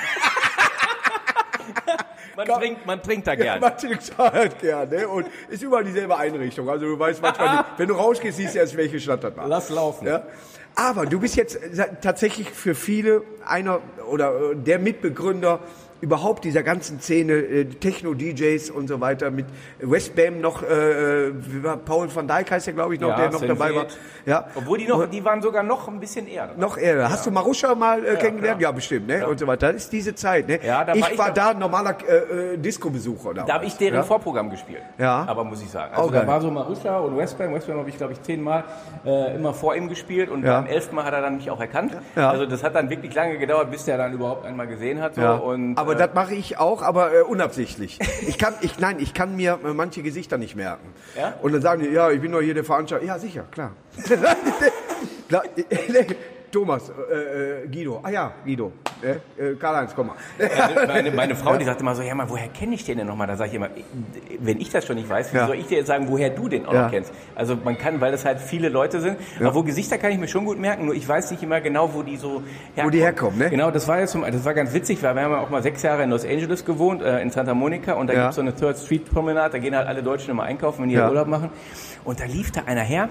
Man 2.48 2.60
trinkt, 2.60 2.86
man 2.86 3.02
trinkt 3.02 3.26
da 3.26 3.34
gern. 3.34 3.60
Man 3.60 3.76
trinkt 3.76 4.12
halt 4.18 4.58
gern, 4.60 4.88
ne? 4.88 5.08
Und 5.08 5.26
ist 5.48 5.62
überall 5.62 5.84
dieselbe 5.84 6.16
Einrichtung. 6.16 6.68
Also 6.68 6.86
du 6.86 6.98
weißt 6.98 7.22
manchmal 7.22 7.56
nicht, 7.56 7.64
wenn 7.78 7.88
du 7.88 7.94
rausgehst, 7.94 8.36
siehst 8.36 8.54
du 8.54 8.58
erst, 8.58 8.76
welche 8.76 9.00
Stadt 9.00 9.24
das 9.24 9.36
war. 9.36 9.46
Lass 9.48 9.70
laufen. 9.70 10.06
Ja? 10.06 10.24
Aber 10.74 11.06
du 11.06 11.20
bist 11.20 11.36
jetzt 11.36 11.58
tatsächlich 12.00 12.50
für 12.50 12.74
viele 12.74 13.22
einer 13.46 13.80
oder 14.10 14.52
äh, 14.52 14.56
der 14.56 14.78
Mitbegründer 14.78 15.60
überhaupt 16.02 16.44
dieser 16.44 16.62
ganzen 16.62 17.00
Szene, 17.00 17.32
äh, 17.32 17.64
Techno-DJs 17.64 18.70
und 18.70 18.88
so 18.88 19.00
weiter, 19.00 19.30
mit 19.30 19.46
Westbam 19.80 20.40
noch, 20.40 20.62
äh, 20.62 21.30
war 21.62 21.76
Paul 21.78 22.14
van 22.14 22.26
Dijk 22.28 22.50
heißt 22.50 22.66
der, 22.66 22.74
glaube 22.74 22.94
ich, 22.94 23.00
noch, 23.00 23.08
Ja, 23.10 23.16
der 23.16 23.30
noch 23.30 23.40
dabei 23.46 23.74
war. 23.74 23.86
Ja. 24.26 24.46
Obwohl 24.54 24.78
die 24.78 24.86
noch, 24.86 25.08
die 25.08 25.24
waren 25.24 25.40
sogar 25.40 25.62
noch 25.62 25.88
ein 25.88 26.00
bisschen 26.00 26.26
eher. 26.28 26.48
dabei. 26.48 26.60
Noch 26.60 26.76
eher. 26.76 27.08
Hast 27.08 27.24
du 27.26 27.30
Maruscha 27.30 27.74
mal 27.74 28.04
äh, 28.04 28.16
kennengelernt? 28.16 28.60
Ja, 28.60 28.70
bestimmt, 28.72 29.06
ne? 29.06 29.26
Und 29.26 29.38
so 29.38 29.46
weiter. 29.46 29.72
Das 29.72 29.84
ist 29.84 29.92
diese 29.92 30.14
Zeit, 30.14 30.48
ne? 30.48 30.58
Ja, 30.64 30.84
da 30.84 30.88
war 30.92 30.96
ich 30.96 31.12
ich 31.12 31.18
war 31.18 31.30
da 31.32 31.50
ein 31.50 31.58
normaler 31.58 31.96
äh, 32.08 32.54
äh, 32.54 32.58
Disco-Besucher. 32.58 33.34
Da 33.34 33.54
habe 33.54 33.64
ich 33.64 33.76
deren 33.76 33.94
ja? 33.94 34.02
Vorprogramm 34.02 34.50
gespielt. 34.50 34.82
Ja. 34.98 35.24
Aber 35.26 35.44
muss 35.44 35.62
ich 35.62 35.70
sagen. 35.70 35.94
Also 35.94 36.08
Auch 36.08 36.12
geil. 36.12 36.22
da 36.22 36.26
war 36.26 36.40
so 36.40 36.50
Marusha 36.50 36.98
und 36.98 37.16
Westbam. 37.16 37.54
Westbam 37.54 37.78
habe 37.78 37.88
ich, 37.88 37.96
glaube 37.96 38.12
ich, 38.12 38.22
zehnmal 38.22 38.64
äh, 39.04 39.36
immer 39.36 39.54
vor 39.54 39.74
ihm 39.76 39.88
gespielt 39.88 40.28
und 40.30 40.44
Ja. 40.44 40.60
beim 40.60 40.66
elften 40.70 40.96
Mal 40.96 41.04
hat 41.04 41.12
er 41.14 41.20
dann 41.22 41.36
mich 41.36 41.50
auch 41.50 41.60
erkannt. 41.60 41.96
Ja. 42.16 42.30
Also 42.30 42.46
das 42.46 42.64
hat 42.64 42.74
dann 42.74 42.90
wirklich 42.90 43.14
lange 43.14 43.38
gedauert, 43.38 43.70
bis 43.70 43.84
der 43.84 43.98
dann 43.98 44.12
überhaupt 44.12 44.44
einmal 44.44 44.66
gesehen 44.66 45.00
hat. 45.00 45.14
So. 45.14 45.20
Ja. 45.20 45.34
Und, 45.34 45.76
aber 45.78 45.91
äh, 45.92 45.96
das 45.96 46.14
mache 46.14 46.34
ich 46.34 46.58
auch, 46.58 46.82
aber 46.82 47.14
äh, 47.14 47.22
unabsichtlich. 47.22 47.98
Ich 48.26 48.38
kann, 48.38 48.54
ich, 48.60 48.78
nein, 48.78 48.98
ich 49.00 49.14
kann 49.14 49.36
mir 49.36 49.58
äh, 49.64 49.72
manche 49.72 50.02
Gesichter 50.02 50.38
nicht 50.38 50.56
merken. 50.56 50.92
Ja? 51.16 51.34
Und 51.42 51.52
dann 51.52 51.62
sagen 51.62 51.82
die, 51.82 51.88
ja, 51.88 52.10
ich 52.10 52.20
bin 52.20 52.32
doch 52.32 52.40
hier 52.40 52.54
der 52.54 52.64
Veranstalter. 52.64 53.04
Ja, 53.04 53.18
sicher, 53.18 53.44
klar. 53.50 53.72
Äh, 56.52 56.54
Thomas, 56.54 56.90
äh, 57.10 57.64
äh, 57.64 57.66
Guido. 57.68 58.00
Ah 58.02 58.10
ja, 58.10 58.32
Guido. 58.44 58.72
Äh, 59.02 59.42
äh, 59.42 59.54
Karl-Heinz, 59.56 59.92
komm 59.96 60.08
mal. 60.08 60.16
Meine, 60.38 60.86
meine, 60.86 61.10
meine 61.10 61.34
Frau, 61.34 61.56
die 61.56 61.64
sagt 61.64 61.80
immer 61.80 61.94
so, 61.94 62.02
ja 62.02 62.14
mal, 62.14 62.28
woher 62.28 62.48
kenne 62.48 62.74
ich 62.74 62.84
den 62.84 62.98
denn 62.98 63.06
nochmal? 63.06 63.26
Da 63.26 63.36
sage 63.36 63.50
ich 63.50 63.56
immer, 63.56 63.68
wenn 64.38 64.60
ich 64.60 64.70
das 64.70 64.86
schon 64.86 64.96
nicht 64.96 65.08
weiß, 65.08 65.32
wie 65.32 65.38
Ja. 65.38 65.46
soll 65.46 65.56
ich 65.56 65.66
dir 65.66 65.78
jetzt 65.78 65.86
sagen, 65.88 66.06
woher 66.08 66.30
du 66.30 66.48
den 66.48 66.66
auch 66.66 66.72
Ja. 66.74 66.82
noch 66.84 66.90
kennst? 66.90 67.12
Also 67.34 67.56
man 67.64 67.78
kann, 67.78 68.00
weil 68.00 68.12
das 68.12 68.24
halt 68.24 68.38
viele 68.38 68.68
Leute 68.68 69.00
sind, 69.00 69.16
obwohl 69.42 69.64
Gesichter 69.64 69.96
kann 69.98 70.12
ich 70.12 70.18
mir 70.18 70.28
schon 70.28 70.44
gut 70.44 70.58
merken, 70.58 70.84
nur 70.84 70.94
ich 70.94 71.08
weiß 71.08 71.30
nicht 71.30 71.42
immer 71.42 71.60
genau, 71.60 71.94
wo 71.94 72.02
die 72.02 72.16
so 72.16 72.42
herkommen. 72.74 72.86
Wo 72.86 72.90
die 72.90 73.00
herkommen, 73.00 73.38
ne? 73.38 73.50
Genau, 73.50 73.70
das 73.70 73.88
war 73.88 73.98
jetzt, 74.00 74.12
zum- 74.12 74.22
das 74.22 74.44
war 74.44 74.54
ganz 74.54 74.72
witzig, 74.74 75.02
weil 75.02 75.14
wir 75.16 75.22
haben 75.22 75.32
ja 75.32 75.38
auch 75.40 75.50
mal 75.50 75.62
sechs 75.62 75.82
Jahre 75.82 76.02
in 76.04 76.10
Los 76.10 76.24
Angeles 76.24 76.64
gewohnt, 76.64 77.02
äh, 77.02 77.20
in 77.22 77.30
Santa 77.30 77.54
Monica 77.54 77.94
und 77.94 78.06
da 78.08 78.12
Ja. 78.14 78.20
gibt's 78.24 78.36
so 78.36 78.42
eine 78.42 78.54
Third 78.54 78.76
Street 78.78 79.10
Promenade, 79.10 79.52
da 79.52 79.58
gehen 79.58 79.74
halt 79.74 79.88
alle 79.88 80.02
Deutschen 80.02 80.30
immer 80.30 80.44
einkaufen, 80.44 80.82
wenn 80.82 80.90
die 80.90 80.94
Ja. 80.96 81.08
Urlaub 81.08 81.26
machen. 81.28 81.48
Und 82.04 82.20
da 82.20 82.24
lief 82.24 82.52
da 82.52 82.62
einer 82.66 82.82
her, 82.82 83.08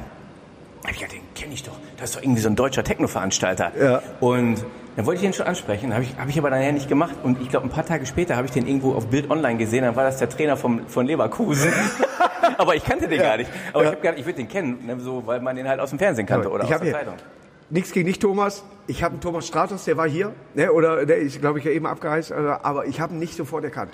hab 0.83 0.91
ich 0.91 0.97
gedacht, 0.97 1.13
den 1.13 1.21
kenne 1.35 1.53
ich 1.53 1.63
doch. 1.63 1.73
Das 1.97 2.09
ist 2.09 2.15
doch 2.15 2.23
irgendwie 2.23 2.41
so 2.41 2.49
ein 2.49 2.55
deutscher 2.55 2.83
Techno-Veranstalter. 2.83 3.71
Ja. 3.79 4.01
Und 4.19 4.63
dann 4.95 5.05
wollte 5.05 5.17
ich 5.17 5.21
den 5.21 5.33
schon 5.33 5.45
ansprechen, 5.45 5.93
habe 5.93 6.03
ich, 6.03 6.17
hab 6.17 6.27
ich 6.27 6.37
aber 6.37 6.49
nachher 6.49 6.71
nicht 6.71 6.89
gemacht. 6.89 7.15
Und 7.23 7.41
ich 7.41 7.49
glaube, 7.49 7.67
ein 7.67 7.69
paar 7.69 7.85
Tage 7.85 8.05
später 8.05 8.35
habe 8.35 8.47
ich 8.47 8.51
den 8.51 8.67
irgendwo 8.67 8.93
auf 8.93 9.07
Bild 9.07 9.29
Online 9.29 9.57
gesehen. 9.57 9.83
Dann 9.83 9.95
war 9.95 10.03
das 10.03 10.17
der 10.17 10.29
Trainer 10.29 10.57
vom, 10.57 10.87
von 10.87 11.05
Leverkusen. 11.05 11.71
aber 12.57 12.75
ich 12.75 12.83
kannte 12.83 13.07
den 13.07 13.21
gar 13.21 13.37
nicht. 13.37 13.49
Aber 13.73 13.83
ich 13.83 13.87
habe 13.89 14.01
gedacht, 14.01 14.19
ich 14.19 14.25
würde 14.25 14.37
den 14.37 14.47
kennen, 14.47 14.85
ne, 14.85 14.99
so, 14.99 15.25
weil 15.25 15.39
man 15.39 15.55
den 15.55 15.67
halt 15.67 15.79
aus 15.79 15.91
dem 15.91 15.99
Fernsehen 15.99 16.25
kannte 16.25 16.49
oder 16.49 16.63
ich 16.63 16.73
aus 16.73 16.81
der 16.81 16.93
Zeitung. 16.93 17.13
nichts 17.69 17.91
gegen 17.91 18.07
dich, 18.07 18.19
Thomas. 18.19 18.63
Ich 18.87 19.03
habe 19.03 19.13
einen 19.13 19.21
Thomas 19.21 19.47
Stratos, 19.47 19.85
der 19.85 19.97
war 19.97 20.09
hier, 20.09 20.33
ne, 20.55 20.71
oder 20.71 21.05
der 21.05 21.17
ist, 21.17 21.39
glaube 21.39 21.59
ich, 21.59 21.65
ja 21.65 21.71
eben 21.71 21.85
abgereist, 21.85 22.31
äh, 22.31 22.35
aber 22.35 22.85
ich 22.85 22.99
habe 22.99 23.13
ihn 23.13 23.19
nicht 23.19 23.35
sofort 23.35 23.63
erkannt. 23.63 23.93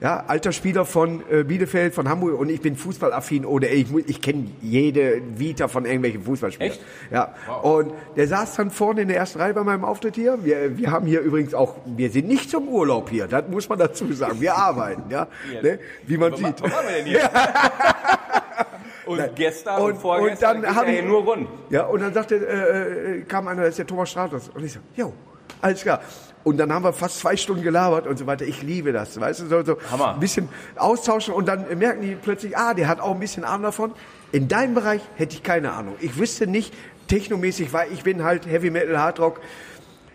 Ja, 0.00 0.24
alter 0.28 0.52
Spieler 0.52 0.86
von 0.86 1.22
äh, 1.30 1.44
Bielefeld, 1.44 1.94
von 1.94 2.08
Hamburg 2.08 2.38
und 2.40 2.48
ich 2.48 2.62
bin 2.62 2.74
fußballaffin 2.74 3.44
oder 3.44 3.68
ich, 3.68 3.86
ich 4.06 4.22
kenne 4.22 4.46
jede 4.62 5.20
Vita 5.36 5.68
von 5.68 5.84
irgendwelchen 5.84 6.22
Fußballspielern. 6.22 6.72
Echt? 6.72 6.82
Ja. 7.10 7.34
Und 7.62 7.92
der 8.16 8.26
saß 8.26 8.54
dann 8.56 8.70
vorne 8.70 9.02
in 9.02 9.08
der 9.08 9.18
ersten 9.18 9.38
Reihe 9.40 9.52
bei 9.52 9.62
meinem 9.62 9.84
Auftritt 9.84 10.14
hier. 10.14 10.42
Wir, 10.42 10.78
wir 10.78 10.90
haben 10.90 11.06
hier 11.06 11.20
übrigens 11.20 11.52
auch, 11.52 11.76
wir 11.84 12.10
sind 12.10 12.28
nicht 12.28 12.48
zum 12.50 12.66
Urlaub 12.68 13.10
hier, 13.10 13.26
das 13.26 13.46
muss 13.48 13.68
man 13.68 13.78
dazu 13.78 14.10
sagen. 14.14 14.40
Wir 14.40 14.54
arbeiten, 14.56 15.02
ja, 15.10 15.28
ne, 15.62 15.78
wie 16.06 16.16
man 16.16 16.32
Was 16.32 16.38
sieht. 16.38 16.60
machen 16.62 16.72
wir 16.86 16.96
denn 16.96 17.04
hier? 17.06 17.30
und 19.06 19.36
gestern 19.36 19.82
und, 19.82 19.92
Und- 19.92 19.98
vorgestern 20.00 20.56
und 20.56 20.62
dann 20.62 20.74
haben- 20.76 20.94
ja 20.94 21.02
nur 21.02 21.24
rund. 21.24 21.48
Ja, 21.68 21.84
und 21.84 22.00
dann 22.00 22.14
sagte, 22.14 22.36
äh, 22.36 23.18
äh, 23.18 23.20
kam 23.22 23.48
einer, 23.48 23.60
das 23.62 23.70
ist 23.70 23.78
der 23.80 23.86
Thomas 23.86 24.10
Stratos. 24.10 24.48
Und 24.54 24.64
ich 24.64 24.72
so, 24.72 24.80
jo, 24.96 25.12
alles 25.60 25.82
klar. 25.82 26.00
Und 26.42 26.56
dann 26.56 26.72
haben 26.72 26.84
wir 26.84 26.92
fast 26.92 27.18
zwei 27.18 27.36
Stunden 27.36 27.62
gelabert 27.62 28.06
und 28.06 28.18
so 28.18 28.26
weiter. 28.26 28.46
Ich 28.46 28.62
liebe 28.62 28.92
das, 28.92 29.20
weißt 29.20 29.40
du, 29.40 29.46
so, 29.46 29.64
so 29.64 29.76
Hammer. 29.90 30.14
ein 30.14 30.20
bisschen 30.20 30.48
austauschen 30.76 31.34
und 31.34 31.46
dann 31.46 31.66
merken 31.78 32.00
die 32.02 32.14
plötzlich, 32.14 32.56
ah, 32.56 32.72
der 32.72 32.88
hat 32.88 33.00
auch 33.00 33.12
ein 33.12 33.20
bisschen 33.20 33.44
Ahnung 33.44 33.64
davon. 33.64 33.92
In 34.32 34.48
deinem 34.48 34.74
Bereich 34.74 35.02
hätte 35.16 35.34
ich 35.34 35.42
keine 35.42 35.72
Ahnung. 35.72 35.96
Ich 36.00 36.16
wüsste 36.16 36.46
nicht, 36.46 36.72
technomäßig, 37.08 37.72
weil 37.72 37.92
ich 37.92 38.04
bin 38.04 38.22
halt 38.22 38.46
Heavy 38.46 38.70
Metal, 38.70 38.98
Hard 38.98 39.18
Rock. 39.20 39.40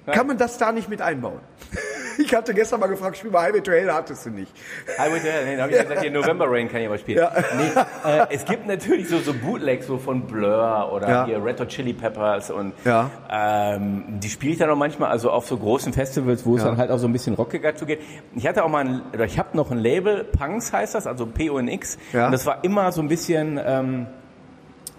Kann 0.05 0.27
man 0.27 0.37
das 0.37 0.57
da 0.57 0.71
nicht 0.71 0.89
mit 0.89 1.01
einbauen? 1.01 1.39
Ich 2.17 2.33
hatte 2.33 2.53
gestern 2.53 2.79
mal 2.79 2.87
gefragt, 2.87 3.17
spiel 3.17 3.29
mal 3.29 3.41
Highway 3.41 3.59
to 3.59 3.73
Hell, 3.73 3.91
hattest 3.91 4.25
du 4.25 4.29
nicht. 4.29 4.49
Highway 4.97 5.19
to 5.19 5.25
Hell, 5.25 5.45
nee, 5.47 5.57
da 5.57 5.63
habe 5.63 5.73
ich 5.73 5.81
gesagt, 5.81 5.99
hier 6.01 6.11
November 6.11 6.45
Rain 6.49 6.69
kann 6.69 6.79
ich 6.79 6.87
aber 6.87 6.97
spielen. 6.97 7.17
Ja. 7.17 7.31
Nee, 7.57 8.09
äh, 8.09 8.25
es 8.29 8.45
gibt 8.45 8.65
natürlich 8.65 9.09
so, 9.09 9.19
so 9.19 9.33
Bootlegs 9.33 9.85
so 9.85 9.97
von 9.97 10.21
Blur 10.25 10.93
oder 10.93 11.09
Ja. 11.09 11.25
hier 11.25 11.43
Red 11.43 11.59
Hot 11.59 11.67
Chili 11.67 11.91
Peppers 11.91 12.51
und 12.51 12.71
Ja. 12.85 13.09
ähm, 13.29 14.05
die 14.21 14.29
spiele 14.29 14.53
ich 14.53 14.57
dann 14.59 14.69
auch 14.69 14.77
manchmal, 14.77 15.11
also 15.11 15.29
auf 15.29 15.45
so 15.45 15.57
großen 15.57 15.91
Festivals, 15.91 16.45
wo 16.45 16.55
es 16.55 16.63
Ja. 16.63 16.69
dann 16.69 16.77
halt 16.77 16.89
auch 16.89 16.99
so 16.99 17.07
ein 17.07 17.11
bisschen 17.11 17.35
rockiger 17.35 17.75
zugeht. 17.75 17.99
Ich 18.33 18.47
hatte 18.47 18.63
auch 18.63 18.69
mal 18.69 18.85
ein, 18.85 19.01
oder 19.13 19.25
ich 19.25 19.37
habe 19.37 19.49
noch 19.57 19.69
ein 19.71 19.79
Label, 19.79 20.23
Punks 20.23 20.71
heißt 20.71 20.95
das, 20.95 21.07
also 21.07 21.25
P-O-N-X. 21.25 21.97
Ja. 22.13 22.27
Und 22.27 22.31
das 22.31 22.45
war 22.45 22.63
immer 22.63 22.93
so 22.93 23.01
ein 23.01 23.09
bisschen, 23.09 23.59
ähm, 23.61 24.07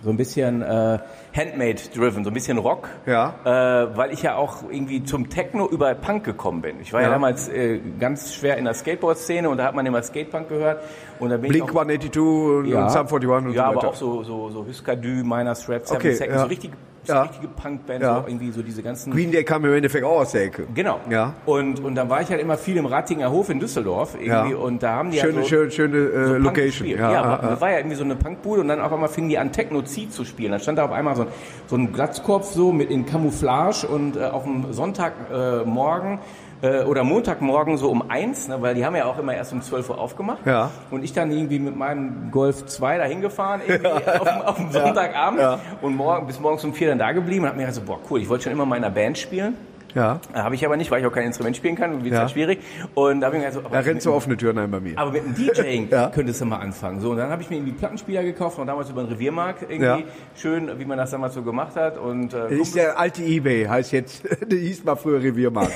so 0.07 0.11
ein 0.13 0.17
bisschen 0.17 0.63
äh, 0.63 0.99
Handmade-driven, 1.37 2.23
so 2.25 2.31
ein 2.31 2.35
bisschen 2.35 2.59
Rock. 2.59 2.89
Ja. 3.07 3.35
Äh, 3.45 3.97
weil 3.97 4.13
ich 4.13 4.23
ja 4.23 4.37
auch 4.37 4.63
irgendwie 4.71 5.03
zum 5.03 5.29
Techno 5.29 5.67
über 5.69 5.95
Punk 5.97 6.23
gekommen 6.25 6.63
bin. 6.63 6.81
Ich 6.81 6.93
war 6.93 7.01
ja, 7.03 7.09
Ja. 7.09 7.13
damals 7.15 7.49
äh, 7.49 7.81
ganz 7.99 8.33
schwer 8.35 8.57
in 8.57 8.65
der 8.65 8.75
Skateboard-Szene 8.75 9.49
und 9.51 9.59
da 9.59 9.65
hat 9.65 9.75
man 9.75 9.85
immer 9.85 10.03
Skatepunk 10.03 10.49
gehört. 10.49 10.83
Und 11.19 11.31
da 11.31 11.37
bin 11.37 11.51
Blink 11.51 11.71
ich 11.71 11.77
auch, 11.77 11.81
182 11.83 12.17
und, 12.23 12.73
und 12.73 12.91
Sum 12.91 13.07
41 13.09 13.29
und 13.29 13.53
ja, 13.53 13.55
so 13.55 13.63
aber 13.63 13.77
weiter. 13.77 13.89
auch 13.89 13.95
so, 13.95 14.23
so, 14.23 14.51
so 14.51 14.65
Huskadü, 14.65 15.23
Minor 15.25 15.55
Threat, 15.55 15.87
Seven 15.87 15.97
Okay, 15.97 16.13
Seconds, 16.15 16.37
ja. 16.37 16.43
so 16.43 16.47
richtige, 16.47 16.77
so 17.07 17.13
Ja. 17.13 17.23
richtige 17.23 17.49
Punkband, 17.49 18.03
Ja. 18.03 18.21
so 18.23 18.29
irgendwie 18.29 18.51
so 18.51 18.63
diese 18.63 18.83
ganzen... 18.83 19.13
Green 19.13 19.31
Day 19.33 19.45
kam 19.45 19.65
im 19.65 19.73
Endeffekt 19.75 20.05
auch 20.05 20.21
aus 20.21 20.33
der 20.33 20.45
Ecke. 20.45 20.67
Genau. 20.75 21.01
Ja. 21.11 21.35
Und, 21.47 21.81
und 21.81 21.95
dann 21.95 22.09
war 22.11 22.21
ich 22.23 22.29
halt 22.29 22.41
immer 22.41 22.57
viel 22.57 22.77
im 22.77 22.87
Rattinger 22.87 23.31
Hof 23.31 23.49
in 23.51 23.61
Düsseldorf 23.61 24.15
irgendwie 24.15 24.53
Ja. 24.53 24.57
und 24.59 24.83
da 24.83 24.93
haben 24.97 25.11
die 25.11 25.19
Schöne, 25.19 25.35
halt 25.37 25.45
so, 25.45 25.49
schöne, 25.49 25.71
schöne 25.71 25.97
äh, 25.99 26.27
so 26.27 26.35
Location. 26.37 26.89
Ja, 26.89 26.97
Ja, 26.97 27.13
ja, 27.13 27.43
war, 27.43 27.61
war 27.61 27.71
ja 27.71 27.79
irgendwie 27.79 27.97
so 27.97 28.05
eine 28.05 28.17
Punkbude 28.17 28.61
und 28.61 28.69
dann 28.69 28.81
auf 28.81 28.93
einmal 28.93 29.09
fingen 29.09 29.29
die 29.29 29.39
an 29.39 29.53
Techno-Z 29.53 30.13
zu 30.13 30.25
spielen. 30.25 30.51
Dann 30.53 30.61
stand 30.61 30.79
da 30.79 30.85
auf 30.85 30.93
einmal 30.93 31.17
so 31.17 31.23
ein, 31.23 31.29
so 31.67 31.77
ein 31.77 31.93
Glatzkopf 31.93 32.53
so 32.53 32.73
mit 32.73 32.91
in 32.91 33.07
Camouflage 33.07 33.87
und 33.87 34.17
äh, 34.17 34.25
auf 34.25 34.45
dem 34.45 34.73
Sonntagmorgen 34.73 36.15
äh, 36.15 36.19
äh, 36.63 36.83
oder 36.85 37.05
Montagmorgen 37.05 37.77
so 37.77 37.91
um 37.91 38.11
eins, 38.11 38.49
ne, 38.49 38.61
weil 38.63 38.75
die 38.75 38.85
haben 38.85 38.97
ja 38.97 39.05
auch 39.05 39.19
immer 39.19 39.35
erst 39.35 39.53
um 39.53 39.63
12 39.63 39.91
Uhr 39.91 39.99
aufgemacht. 39.99 40.47
Ja. 40.47 40.71
Und 40.91 41.05
ich 41.05 41.13
dann 41.13 41.31
irgendwie 41.31 41.59
mit 41.59 41.77
meinem 41.77 42.31
Golf 42.31 42.67
2 42.67 42.99
dahin 42.99 43.21
gefahren, 43.21 43.61
irgendwie 43.67 43.89
auf, 43.89 44.25
dem- 44.29 44.43
auf 44.43 44.57
dem 44.57 44.73
Sonntagabend 44.73 45.41
Ja. 45.41 45.59
und 45.83 45.97
morgen, 45.97 46.27
bis 46.27 46.41
morgens 46.41 46.65
um 46.65 46.73
vier 46.75 46.89
dann 46.89 46.99
da 46.99 47.13
geblieben 47.13 47.43
und 47.45 47.49
hab 47.51 47.57
mir 47.57 47.63
gedacht 47.63 47.75
so, 47.77 47.83
boah 47.83 47.99
cool, 48.11 48.21
ich 48.21 48.29
wollte 48.29 48.45
schon 48.45 48.53
immer 48.53 48.67
mal 48.67 48.77
in 48.77 48.85
einer 48.85 48.95
Band 48.95 49.19
spielen. 49.19 49.55
Ja. 49.95 50.21
Äh, 50.35 50.39
Habe 50.41 50.55
ich 50.55 50.67
aber 50.67 50.77
nicht, 50.77 50.91
weil 50.91 51.01
ich 51.01 51.07
auch 51.07 51.13
kein 51.13 51.25
Instrument 51.25 51.57
spielen 51.57 51.75
kann, 51.75 52.05
wird 52.05 52.13
Ja. 52.13 52.23
ja. 52.23 52.29
schwierig. 52.29 52.59
Und 52.95 53.21
da 53.23 53.29
habe 53.29 53.37
ich 53.37 53.43
mir 53.43 53.49
gesagt, 53.49 53.65
so, 53.67 53.73
Da 53.73 53.81
rennst 53.81 54.05
du 54.05 54.13
offene 54.13 54.37
Türen 54.37 54.59
ein 54.59 54.71
bei 54.71 54.79
mir. 54.79 54.99
aber 54.99 55.11
mit 55.13 55.25
dem 55.25 55.35
DJing 55.35 55.89
Ja. 55.91 56.11
könntest 56.11 56.39
du 56.43 56.45
mal 56.45 56.59
anfangen. 56.59 57.01
So, 57.01 57.13
und 57.13 57.17
dann 57.17 57.31
habe 57.31 57.41
ich 57.41 57.49
mir 57.49 57.57
irgendwie 57.57 57.73
Plattenspieler 57.73 58.23
gekauft, 58.23 58.59
noch 58.59 58.67
damals 58.67 58.91
über 58.91 59.03
den 59.05 59.09
Reviermarkt 59.13 59.63
irgendwie. 59.63 59.85
Ja. 59.85 59.99
Schön, 60.37 60.71
wie 60.79 60.85
man 60.85 60.99
das 60.99 61.13
damals 61.13 61.33
so 61.33 61.41
gemacht 61.43 61.77
hat. 61.77 61.97
Und, 61.97 62.35
äh, 62.35 62.55
ist 62.57 62.77
der 62.77 62.99
alte 62.99 63.23
Ebay, 63.23 63.65
heißt 63.65 63.93
jetzt, 63.93 64.23
der 64.51 64.59
hieß 64.59 64.85
mal 64.85 64.97
früher 64.97 65.23
Reviermarkt. 65.23 65.73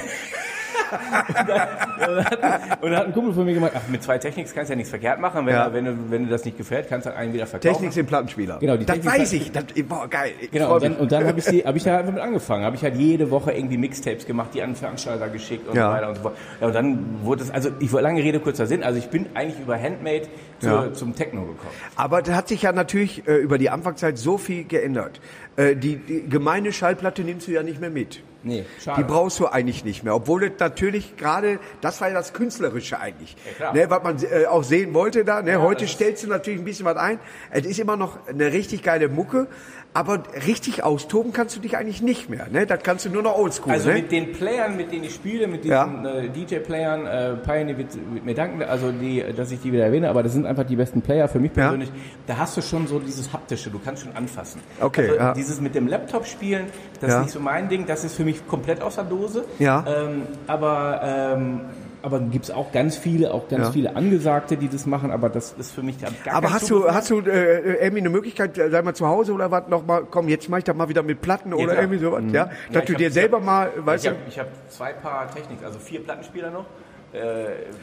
Und 2.83 2.91
da 2.91 2.97
hat 2.99 3.07
ein 3.07 3.13
Kumpel 3.13 3.33
von 3.35 3.45
mir 3.45 3.55
gemacht, 3.55 3.73
ach, 3.75 3.89
mit 3.89 4.03
zwei 4.03 4.19
Techniks 4.19 4.55
kannst 4.55 4.69
du 4.71 4.73
ja 4.73 4.77
nichts 4.77 4.91
verkehrt 4.91 5.21
machen. 5.21 5.47
Wenn, 5.47 5.55
Ja. 5.55 5.73
wenn, 5.73 5.85
du, 5.85 5.97
wenn 6.11 6.25
dir 6.25 6.31
das 6.31 6.45
nicht 6.45 6.57
gefällt, 6.57 6.89
kannst 6.89 7.07
du 7.07 7.15
einen 7.15 7.33
wieder 7.33 7.47
verkaufen. 7.47 7.73
Technik 7.75 7.93
sind 7.93 8.07
Plattenspieler. 8.07 8.59
Genau, 8.59 8.77
die 8.77 8.87
das 8.87 8.97
Technik 8.97 9.21
weiß 9.21 9.33
ich. 9.35 9.53
Das, 9.53 9.65
boah, 9.89 10.09
geil. 10.09 10.33
Ich 10.41 10.51
Genau, 10.51 10.75
und 10.75 10.83
dann, 10.83 10.97
und 10.97 11.13
dann 11.13 11.27
habe 11.27 11.39
ich, 11.39 11.45
die- 11.47 11.63
hab 11.65 11.77
ich 11.77 11.85
da 11.85 11.99
einfach 11.99 12.13
mit 12.13 12.23
angefangen. 12.23 12.65
Habe 12.65 12.77
ich 12.77 12.83
halt 12.83 12.97
jede 12.97 13.31
Woche 13.31 13.53
irgendwie 13.53 13.77
Mixtapes 13.79 14.27
gemacht, 14.27 14.51
die 14.55 14.63
an 14.63 14.75
Veranstalter 14.75 15.29
geschickt 15.29 15.69
und 15.69 15.77
Ja. 15.77 15.89
so 15.91 15.97
weiter 15.97 16.09
und 16.09 16.15
so 16.17 16.23
fort. 16.23 16.37
Ja, 16.61 16.67
und 16.69 16.75
dann 16.75 17.05
wurde 17.23 17.43
es, 17.45 17.51
also 17.51 17.71
ich 17.79 17.91
lange 17.93 18.23
Rede, 18.23 18.41
kurzer 18.41 18.67
Sinn, 18.67 18.83
also 18.83 18.99
ich 18.99 19.09
bin 19.11 19.27
eigentlich 19.35 19.61
über 19.61 19.79
Handmade 19.81 20.23
zur, 20.61 20.71
Ja. 20.87 20.93
zum 20.93 21.15
Techno 21.15 21.43
gekommen. 21.43 21.71
Aber 21.97 22.23
da 22.23 22.35
hat 22.35 22.49
sich 22.49 22.63
ja 22.63 22.73
natürlich 22.73 23.27
äh, 23.29 23.37
über 23.37 23.59
die 23.59 23.71
Anfangszeit 23.71 24.17
so 24.19 24.39
viel 24.39 24.65
geändert. 24.65 25.21
Äh, 25.57 25.77
die, 25.77 25.97
die 25.97 26.29
gemeine 26.29 26.73
Schallplatte 26.73 27.23
nimmst 27.23 27.47
du 27.49 27.53
ja 27.53 27.63
nicht 27.63 27.81
mehr 27.81 27.91
mit. 27.91 28.23
Nee, 28.43 28.65
Die 28.79 28.83
schade. 28.83 29.05
brauchst 29.05 29.39
du 29.39 29.47
eigentlich 29.47 29.85
nicht 29.85 30.03
mehr. 30.03 30.15
Obwohl 30.15 30.45
es 30.45 30.53
natürlich 30.59 31.17
gerade, 31.17 31.59
das 31.83 32.01
war 32.01 32.09
ja 32.09 32.15
das 32.15 32.33
Künstlerische 32.33 32.99
eigentlich. 32.99 33.37
klar. 33.57 33.75
ne, 33.75 33.91
was 33.91 34.03
man 34.03 34.17
äh, 34.23 34.47
auch 34.47 34.63
sehen 34.65 34.95
wollte 34.95 35.25
da. 35.25 35.43
Ne? 35.43 35.61
Heute 35.61 35.83
das 35.83 35.91
ist- 35.91 35.97
stellst 35.97 36.25
du 36.25 36.29
natürlich 36.29 36.61
ein 36.61 36.65
bisschen 36.65 36.87
was 36.87 36.97
ein. 36.97 37.19
Es 37.51 37.67
ist 37.67 37.79
immer 37.79 37.97
noch 37.97 38.27
eine 38.27 38.53
richtig 38.53 38.83
geile 38.83 39.09
Mucke. 39.09 39.47
Aber 39.93 40.23
richtig 40.47 40.85
austoben 40.85 41.33
kannst 41.33 41.57
du 41.57 41.61
dich 41.61 41.77
eigentlich 41.77 42.01
nicht 42.01 42.31
mehr. 42.31 42.47
Ne? 42.49 42.65
Das 42.65 42.81
kannst 42.85 43.07
du 43.07 43.11
nur 43.11 43.23
noch 43.23 43.37
oldschool. 43.37 43.73
Also 43.73 43.89
ne? 43.89 43.97
mit 43.97 44.13
den 44.13 44.33
Playern, 44.33 44.77
mit 44.77 44.93
denen 44.93 45.03
ich 45.05 45.15
spiele, 45.15 45.49
mit 45.49 45.65
diesen 45.65 46.05
Ja. 46.05 46.15
äh, 46.15 46.29
DJ-Playern, 46.29 47.07
äh, 47.07 47.35
Pioneer 47.37 47.77
wird, 47.77 47.89
wird 48.15 48.25
mir 48.25 48.35
danken, 48.35 48.63
also 48.63 48.93
die, 48.93 49.25
dass 49.37 49.51
ich 49.51 49.61
die 49.61 49.73
wieder 49.73 49.85
erwähne, 49.85 50.09
aber 50.09 50.23
das 50.23 50.33
sind 50.33 50.47
einfach 50.47 50.63
die 50.65 50.77
besten 50.77 51.03
Player 51.03 51.27
für 51.29 51.41
mich 51.41 51.51
Ja. 51.57 51.63
persönlich. 51.65 51.91
Da 52.29 52.37
hast 52.37 52.57
du 52.57 52.63
schon 52.63 52.87
so 52.87 53.01
dieses 53.01 53.33
haptische, 53.33 53.69
du 53.71 53.81
kannst 53.85 54.05
schon 54.05 54.15
anfassen. 54.15 54.61
Okay, 54.81 55.03
also 55.09 55.15
ja. 55.17 55.35
Dieses 55.35 55.61
mit 55.61 55.75
dem 55.75 55.89
Laptop 55.89 56.25
spielen, 56.25 56.67
das 57.01 57.11
Ja. 57.11 57.17
ist 57.19 57.23
nicht 57.25 57.33
so 57.33 57.41
mein 57.41 57.69
Ding, 57.69 57.85
das 57.87 58.05
ist 58.05 58.15
für 58.15 58.25
mich 58.25 58.47
komplett 58.47 58.83
aus 58.83 58.95
der 58.95 59.05
Dose. 59.05 59.45
Ja. 59.59 59.85
Ähm, 59.89 60.23
aber 60.47 61.01
ähm, 61.03 61.61
aber 62.03 62.19
gibt 62.21 62.47
es 62.47 62.51
auch 62.51 62.73
ganz 62.73 62.97
viele, 62.97 63.33
auch 63.35 63.49
ganz 63.49 63.67
Ja. 63.67 63.73
viele 63.73 63.97
Angesagte, 63.97 64.57
die 64.57 64.69
das 64.69 64.87
machen, 64.87 65.11
aber 65.11 65.29
das 65.29 65.53
ist 65.59 65.73
für 65.73 65.83
mich 65.83 65.97
gar 66.01 66.11
Aber 66.35 66.53
hast 66.53 66.67
Zugriff 66.67 66.87
du, 66.89 66.95
hast 66.95 67.11
du 67.11 67.21
äh, 67.21 67.75
irgendwie 67.85 67.99
eine 67.99 68.09
Möglichkeit, 68.11 68.57
äh, 68.59 68.71
sei 68.71 68.83
mal 68.83 68.95
zu 68.95 69.07
Hause 69.07 69.33
oder 69.33 69.51
was, 69.51 69.69
noch 69.69 69.85
mal, 69.87 70.03
komm, 70.11 70.29
jetzt 70.29 70.49
mach 70.49 70.59
ich 70.59 70.65
das 70.65 70.75
mal 70.77 70.89
wieder 70.89 71.03
mit 71.03 71.21
Platten 71.21 71.53
oder 71.53 71.65
klar. 71.73 71.79
irgendwie 71.83 71.99
sowas, 71.99 72.23
ja? 72.33 72.45
Dass 72.47 72.55
Ja, 72.73 72.81
du 72.83 72.93
ich 72.93 72.99
dir 72.99 73.07
hab- 73.07 73.13
selber 73.13 73.41
mal, 73.41 73.71
weißt 73.77 74.05
ich 74.05 74.11
du, 74.11 74.17
habe 74.17 74.29
ich 74.29 74.39
hab 74.39 74.47
zwei 74.71 74.93
Paar 74.93 75.31
Technik, 75.35 75.59
also 75.65 75.79
vier 75.79 76.03
Plattenspieler 76.03 76.51
noch. 76.51 76.65
Äh, 77.13 77.19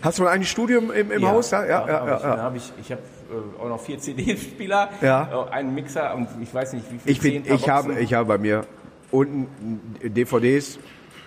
hast 0.02 0.20
du 0.20 0.26
ein 0.26 0.44
Studium 0.46 0.90
im, 0.90 1.12
im 1.12 1.28
Haus 1.28 1.50
da? 1.50 1.66
Ja, 1.66 1.86
ja, 1.86 2.00
hab 2.00 2.08
ja. 2.08 2.16
Ich, 2.18 2.24
ja. 2.24 2.38
Habe 2.38 2.58
ich, 2.58 2.74
ich 2.82 2.92
habe 2.94 3.02
äh, 3.30 3.62
auch 3.62 3.68
noch 3.68 3.82
vier 3.82 4.00
CD-Spieler, 4.00 4.90
Ja. 5.02 5.46
äh, 5.50 5.52
einen 5.54 5.76
Mixer 5.76 6.16
und 6.16 6.28
ich 6.42 6.54
weiß 6.54 6.72
nicht 6.74 6.86
wie 6.92 6.98
viel. 7.00 7.12
Ich, 7.12 7.20
bin, 7.20 7.44
ich, 7.46 7.70
habe, 7.70 8.00
ich 8.00 8.14
habe 8.14 8.26
bei 8.26 8.38
mir 8.38 8.64
unten 9.12 9.48
DVDs, 10.02 10.80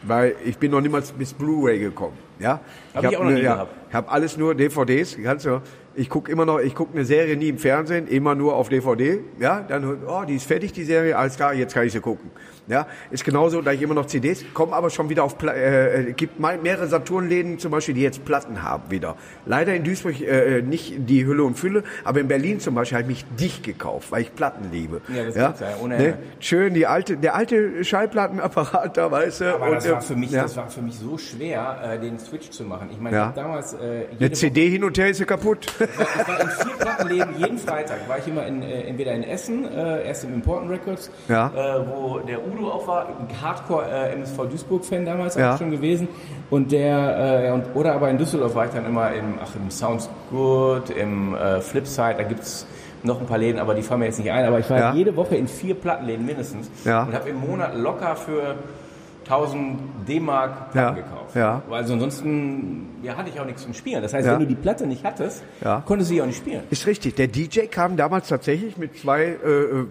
weil 0.03 0.35
ich 0.45 0.59
bin 0.59 0.71
noch 0.71 0.81
niemals 0.81 1.13
bis 1.13 1.33
Blu-ray 1.33 1.79
gekommen. 1.79 2.17
Ja? 2.39 2.61
Hab 2.95 3.05
ich 3.05 3.07
hab 3.09 3.15
auch 3.17 3.25
noch 3.25 3.31
ne- 3.31 3.37
nie 3.37 3.43
ja, 3.43 3.55
gehabt. 3.55 3.75
Ich 3.89 3.95
habe 3.95 4.09
alles 4.11 4.37
nur 4.37 4.55
DVDs. 4.55 5.17
Kannst 5.23 5.47
du, 5.47 5.61
ich 5.95 6.09
gucke 6.09 6.31
immer 6.31 6.45
noch, 6.47 6.59
ich 6.61 6.75
gucke 6.75 6.95
eine 6.95 7.05
Serie 7.05 7.37
nie 7.37 7.49
im 7.49 7.59
Fernsehen, 7.59 8.07
immer 8.07 8.35
nur 8.35 8.55
auf 8.55 8.69
DVD. 8.69 9.21
Ja, 9.39 9.61
dann, 9.61 9.99
oh, 10.07 10.23
die 10.27 10.37
ist 10.37 10.47
fertig, 10.47 10.73
die 10.73 10.85
Serie, 10.85 11.17
alles 11.17 11.37
klar, 11.37 11.53
jetzt 11.55 11.75
kann 11.75 11.87
ich 11.87 11.93
sie 11.93 12.01
gucken. 12.01 12.31
Ja, 12.69 12.87
ist 13.11 13.25
genauso, 13.25 13.63
da 13.63 13.73
ich 13.73 13.83
immer 13.83 13.95
noch 13.95 14.07
CDs, 14.07 14.45
komme 14.55 14.75
aber 14.75 14.91
schon 14.91 15.09
wieder 15.09 15.25
auf, 15.25 15.43
äh, 15.43 16.11
äh, 16.11 16.13
gibt 16.13 16.39
mal 16.39 16.57
mehrere 16.59 16.87
Saturnläden 16.87 17.59
zum 17.59 17.73
Beispiel, 17.73 17.97
die 17.97 18.03
jetzt 18.03 18.25
Platten 18.25 18.63
haben 18.63 18.89
wieder. 18.91 19.17
Leider 19.45 19.75
in 19.75 19.83
Duisburg 19.83 20.21
äh, 20.21 20.63
nicht 20.63 20.95
die 21.09 21.27
Hülle 21.27 21.43
und 21.43 21.59
Fülle, 21.59 21.83
aber 22.05 22.21
in 22.21 22.29
Berlin 22.29 22.61
zum 22.61 22.77
Beispiel 22.77 22.99
habe 22.99 23.11
ich 23.11 23.25
mich 23.25 23.37
dicht 23.41 23.65
gekauft, 23.65 24.13
weil 24.13 24.23
ich 24.23 24.35
Platten 24.37 24.71
liebe. 24.71 25.01
Ja, 25.13 25.25
das 25.25 25.35
gibt's 25.35 25.61
ja, 25.61 25.67
ohne 25.83 25.99
ne? 25.99 26.19
Schön, 26.39 26.75
die 26.75 26.87
alte, 26.87 27.17
der 27.17 27.35
alte 27.35 27.83
Schallplattenapparat 27.85 28.97
da, 28.97 29.11
weißt 29.11 29.41
du. 29.41 29.55
aber 29.57 29.71
das 29.75 29.87
und, 29.87 29.93
war, 29.93 30.03
für 30.03 30.15
mich, 30.15 30.31
ja. 30.31 30.43
das 30.43 30.57
war 30.57 30.71
für 30.71 30.83
mich 30.83 30.97
so 30.97 31.19
schwer, 31.19 31.81
äh, 31.83 31.99
den 31.99 32.21
Switch 32.21 32.51
zu 32.51 32.63
machen. 32.63 32.91
Ich 32.93 33.01
meine, 33.01 33.17
Ja. 33.17 33.33
damals 33.35 33.73
äh, 33.75 34.05
Eine 34.17 34.31
CD 34.31 34.69
hin 34.69 34.85
und 34.85 34.97
her 34.97 35.09
ist 35.09 35.17
sie 35.17 35.25
kaputt. 35.25 35.67
Ich 35.81 36.29
war 36.29 36.41
in 36.41 36.49
vier 36.49 36.73
Plattenläden, 36.79 37.39
jeden 37.39 37.59
Freitag 37.59 38.09
war 38.09 38.19
ich 38.19 38.27
immer 38.29 38.47
in, 38.47 38.63
äh, 38.63 38.83
entweder 38.83 39.13
in 39.13 39.23
Essen, 39.25 39.65
äh, 39.73 40.07
erst 40.07 40.25
im 40.25 40.35
Important 40.35 40.71
Records, 40.71 41.11
Ja. 41.29 41.49
äh, 41.49 41.81
wo 41.89 42.19
der 42.19 42.39
Udo 42.47 42.71
auch 42.71 42.87
war, 42.87 43.07
ein 43.07 43.29
Hardcore 43.43 43.85
äh, 43.91 44.13
MSV 44.13 44.47
Duisburg-Fan 44.51 45.05
damals 45.05 45.37
Ja. 45.37 45.55
auch 45.55 45.59
schon 45.59 45.71
gewesen. 45.71 46.09
Und 46.51 46.73
der, 46.73 47.45
äh, 47.47 47.51
und, 47.53 47.65
oder 47.75 47.95
aber 47.95 48.11
in 48.11 48.19
Düsseldorf 48.19 48.55
war 48.55 48.67
ich 48.67 48.73
dann 48.73 48.85
immer 48.87 49.13
im, 49.13 49.39
ach, 49.43 49.55
im 49.57 49.71
Sounds 49.71 50.09
Good, 50.31 50.91
im 50.91 51.35
äh, 51.35 51.61
Flipside, 51.61 52.15
da 52.19 52.23
gibt's 52.25 52.67
noch 53.03 53.19
ein 53.19 53.27
paar 53.27 53.39
Läden, 53.39 53.59
aber 53.59 53.75
die 53.75 53.81
fallen 53.83 54.01
mir 54.01 54.07
jetzt 54.07 54.19
nicht 54.19 54.31
ein. 54.31 54.45
Aber 54.45 54.59
ich 54.59 54.69
war 54.69 54.79
Ja. 54.79 54.93
jede 54.93 55.17
Woche 55.17 55.35
in 55.37 55.49
vier 55.49 55.75
Plattenläden 55.75 56.27
mindestens 56.27 56.71
und 56.85 57.15
habe 57.15 57.31
im 57.31 57.41
Monat 57.41 57.75
locker 57.75 58.15
für 58.15 58.57
1000 59.31 59.79
D-Mark 60.09 60.75
Ja. 60.75 60.91
gekauft. 60.91 61.35
Ja. 61.37 61.63
Also 61.71 61.95
ansonsten 61.95 62.89
ja, 63.03 63.17
hatte 63.17 63.31
ich 63.33 63.41
auch 63.41 63.45
nichts 63.47 63.63
zum 63.63 63.75
Spielen. 63.75 64.03
Das 64.03 64.13
heißt, 64.13 64.27
Ja. 64.27 64.33
wenn 64.35 64.41
du 64.41 64.47
die 64.47 64.55
Platte 64.55 64.87
nicht 64.87 65.05
hattest, 65.05 65.43
Ja. 65.65 65.83
konntest 65.87 66.11
du 66.11 66.15
sie 66.15 66.23
auch 66.23 66.27
nicht 66.27 66.39
spielen. 66.39 66.63
Ist 66.71 66.87
richtig. 66.87 67.15
Der 67.15 67.29
DJ 67.29 67.61
kam 67.71 67.97
damals 67.97 68.29
tatsächlich 68.29 68.77
mit 68.77 68.99
zwei 68.99 69.23
äh, 69.23 69.29
äh, 69.49 69.87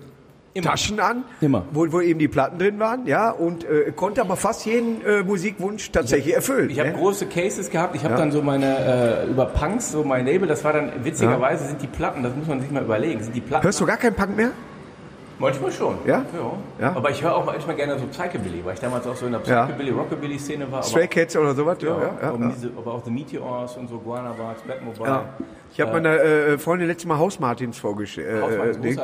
Immer. 0.55 0.65
Taschen 0.71 0.99
an, 0.99 1.23
Immer. 1.41 1.63
Wo, 1.71 1.85
wo 1.91 2.01
eben 2.01 2.17
die 2.17 2.27
Platten 2.27 2.57
drin 2.57 2.79
waren, 2.79 3.05
ja, 3.05 3.29
und 3.29 3.63
äh, 3.65 3.91
konnte 3.95 4.19
aber 4.19 4.35
fast 4.35 4.65
jeden 4.65 5.05
äh, 5.05 5.21
Musikwunsch 5.23 5.91
tatsächlich 5.91 6.33
erfüllen. 6.33 6.71
Ich 6.71 6.79
habe 6.79 6.89
ne? 6.89 6.95
große 6.95 7.27
Cases 7.27 7.69
gehabt. 7.69 7.95
Ich 7.95 8.03
habe 8.03 8.15
Ja. 8.15 8.19
dann 8.19 8.31
so 8.31 8.41
meine 8.41 9.25
äh, 9.25 9.29
über 9.29 9.45
Punks, 9.45 9.91
so 9.91 10.03
mein 10.03 10.25
Label. 10.25 10.47
Das 10.47 10.63
war 10.63 10.73
dann 10.73 10.91
witzigerweise 11.03 11.65
sind 11.67 11.81
die 11.83 11.87
Platten. 11.87 12.23
Das 12.23 12.35
muss 12.35 12.47
man 12.47 12.59
sich 12.61 12.71
mal 12.71 12.83
überlegen. 12.83 13.21
Sind 13.21 13.35
die 13.35 13.41
Platten? 13.41 13.63
Hörst 13.63 13.79
du 13.79 13.85
gar 13.85 13.97
keinen 13.97 14.15
Punk 14.15 14.35
mehr? 14.35 14.49
Manchmal 15.39 15.71
schon. 15.71 15.97
Ja? 16.05 16.25
Ja. 16.79 16.93
Aber 16.95 17.09
ich 17.09 17.23
höre 17.23 17.33
auch 17.33 17.45
manchmal 17.45 17.75
gerne 17.75 17.97
so 17.97 18.05
Psychobilly, 18.07 18.63
weil 18.65 18.73
ich 18.73 18.79
damals 18.81 19.07
auch 19.07 19.15
so 19.15 19.25
in 19.25 19.31
der 19.31 19.41
Ja. 19.45 19.63
Psychobilly, 19.65 19.91
Rockabilly 19.91 20.37
Szene 20.37 20.69
war. 20.69 20.83
Stray 20.83 21.07
Cats 21.07 21.35
oder 21.37 21.55
sowas? 21.55 21.77
Ja, 21.81 21.87
ja, 21.89 21.95
ja, 22.21 22.29
aber, 22.29 22.39
ja. 22.45 22.51
diese- 22.53 22.71
aber 22.77 22.93
auch 22.93 23.03
The 23.05 23.11
Meteors 23.11 23.77
und 23.77 23.87
so 23.89 23.99
Guana 23.99 24.33
Bars, 24.33 24.57
Batmobile. 24.67 25.05
Ja. 25.07 25.23
Ich 25.71 25.79
habe 25.79 25.93
meiner 25.93 26.19
äh, 26.19 26.57
Freundin 26.57 26.87
letztes 26.87 27.07
Mal 27.07 27.17
Haus 27.19 27.39
Martins 27.39 27.77
vorgestellt. 27.77 28.27
Äh, 28.27 28.89
äh, 28.89 28.97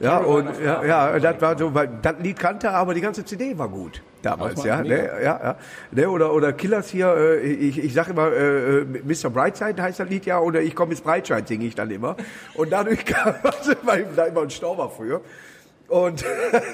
ja, 0.00 0.18
und 0.18 0.48
ja, 0.64 0.84
ja, 0.84 1.18
das 1.18 1.40
war 1.42 1.58
so, 1.58 1.74
weil 1.74 1.90
das 2.00 2.14
Lied 2.22 2.38
kannte, 2.38 2.68
er, 2.68 2.74
aber 2.76 2.94
die 2.94 3.00
ganze 3.00 3.24
CD 3.24 3.58
war 3.58 3.68
gut 3.68 4.00
damals, 4.22 4.62
ja, 4.62 4.80
ne, 4.82 5.10
ja, 5.20 5.20
ja, 5.20 5.56
ne, 5.90 6.08
oder 6.08 6.32
oder 6.32 6.52
Killers 6.52 6.88
hier, 6.88 7.08
äh, 7.16 7.40
ich, 7.40 7.82
ich 7.84 7.92
sage 7.92 8.12
immer, 8.12 8.28
äh, 8.28 8.78
äh, 8.82 8.84
Mr. 9.04 9.30
Brightside 9.30 9.82
heißt 9.82 9.98
das 9.98 10.08
Lied 10.08 10.24
ja, 10.26 10.38
oder 10.38 10.62
ich 10.62 10.76
komme 10.76 10.92
ins 10.92 11.00
Breitscheid 11.00 11.46
singe 11.48 11.64
ich 11.64 11.74
dann 11.74 11.90
immer, 11.90 12.14
und 12.54 12.70
dadurch 12.72 13.04
kam, 13.04 13.34
also, 13.42 13.72
weil 13.82 14.06
da 14.14 14.26
immer 14.26 14.42
ein 14.42 14.50
Stau 14.50 14.78
war 14.78 14.90
früher. 14.90 15.20
Und 15.92 16.24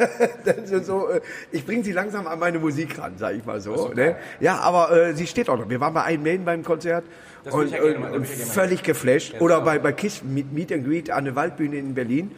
dann 0.44 0.84
so, 0.84 1.08
äh, 1.08 1.20
ich 1.50 1.66
bringe 1.66 1.82
sie 1.82 1.90
langsam 1.90 2.28
an 2.28 2.38
meine 2.38 2.60
Musik 2.60 3.00
ran, 3.00 3.14
sag 3.16 3.34
ich 3.34 3.44
mal 3.44 3.60
so. 3.60 3.88
Ne? 3.88 4.14
Ja, 4.38 4.60
aber 4.60 4.92
äh, 4.92 5.12
sie 5.12 5.26
steht 5.26 5.48
auch 5.48 5.58
noch. 5.58 5.68
Wir 5.68 5.80
waren 5.80 5.92
bei 5.92 6.12
Iron 6.12 6.22
Maiden 6.22 6.44
beim 6.44 6.62
Konzert 6.62 7.04
Das 7.42 7.52
und, 7.52 7.76
und, 7.80 7.96
und 7.96 8.00
mal 8.00 8.24
völlig 8.24 8.84
geflasht. 8.84 9.34
Oder 9.40 9.60
bei, 9.62 9.80
bei 9.80 9.90
KISS 9.90 10.22
mit 10.22 10.52
Meet 10.52 10.70
and 10.70 10.86
Greet 10.86 11.10
an 11.10 11.24
der 11.24 11.34
Waldbühne 11.34 11.78
in 11.78 11.94
Berlin 11.94 12.30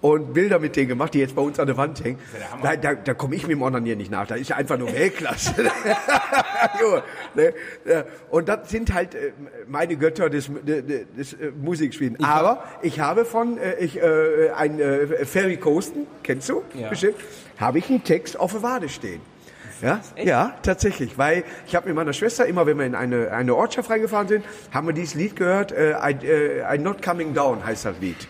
und 0.00 0.32
Bilder 0.34 0.58
mit 0.58 0.76
denen 0.76 0.88
gemacht, 0.88 1.12
die 1.14 1.18
jetzt 1.18 1.34
bei 1.34 1.42
uns 1.42 1.58
an 1.58 1.66
der 1.66 1.76
Wand 1.76 2.02
hängen. 2.04 2.18
Da, 2.62 2.76
da, 2.76 2.94
da 2.94 3.14
komme 3.14 3.34
ich 3.34 3.42
mit 3.42 3.52
dem 3.52 3.62
Onanieren 3.62 3.98
nicht 3.98 4.10
nach. 4.10 4.26
Da 4.26 4.36
ist 4.36 4.48
ja 4.50 4.56
einfach 4.56 4.78
nur 4.78 4.92
Weltklasse. 4.92 5.54
Ne? 7.34 7.52
Ja, 7.84 8.04
Und 8.30 8.48
das 8.48 8.70
sind 8.70 8.92
halt 8.94 9.14
äh, 9.14 9.32
meine 9.66 9.96
Götter 9.96 10.30
des, 10.30 10.50
des, 10.62 10.84
des 11.16 11.32
äh, 11.34 11.50
Musikspielens. 11.60 12.18
Aber 12.22 12.62
ich 12.82 13.00
habe 13.00 13.24
von 13.24 13.58
äh, 13.58 13.76
ich, 13.78 14.00
äh, 14.00 14.50
ein 14.56 14.80
äh, 14.80 15.24
Ferry 15.24 15.56
Coasten, 15.56 16.06
kennst 16.22 16.48
du 16.48 16.62
Ja. 16.74 16.88
bestimmt, 16.88 17.16
habe 17.58 17.78
ich 17.78 17.88
einen 17.90 18.02
Text 18.04 18.38
auf 18.38 18.52
der 18.52 18.62
Wade 18.62 18.88
stehen. 18.88 19.20
Ja, 19.82 20.00
ja, 20.16 20.54
tatsächlich, 20.62 21.18
weil 21.18 21.44
ich 21.66 21.76
habe 21.76 21.86
mit 21.86 21.94
meiner 21.94 22.12
Schwester 22.12 22.46
immer, 22.46 22.66
wenn 22.66 22.78
wir 22.78 22.86
in 22.86 22.96
eine, 22.96 23.30
eine 23.30 23.54
Ortschaft 23.54 23.88
reingefahren 23.90 24.26
sind, 24.26 24.44
haben 24.72 24.88
wir 24.88 24.92
dieses 24.94 25.14
Lied 25.14 25.36
gehört, 25.36 25.70
äh, 25.70 25.92
I, 25.92 26.14
äh, 26.26 26.64
I'm 26.64 26.78
Not 26.82 27.00
Coming 27.00 27.32
Down 27.32 27.64
heißt 27.64 27.84
das 27.84 27.94
Lied. 28.00 28.26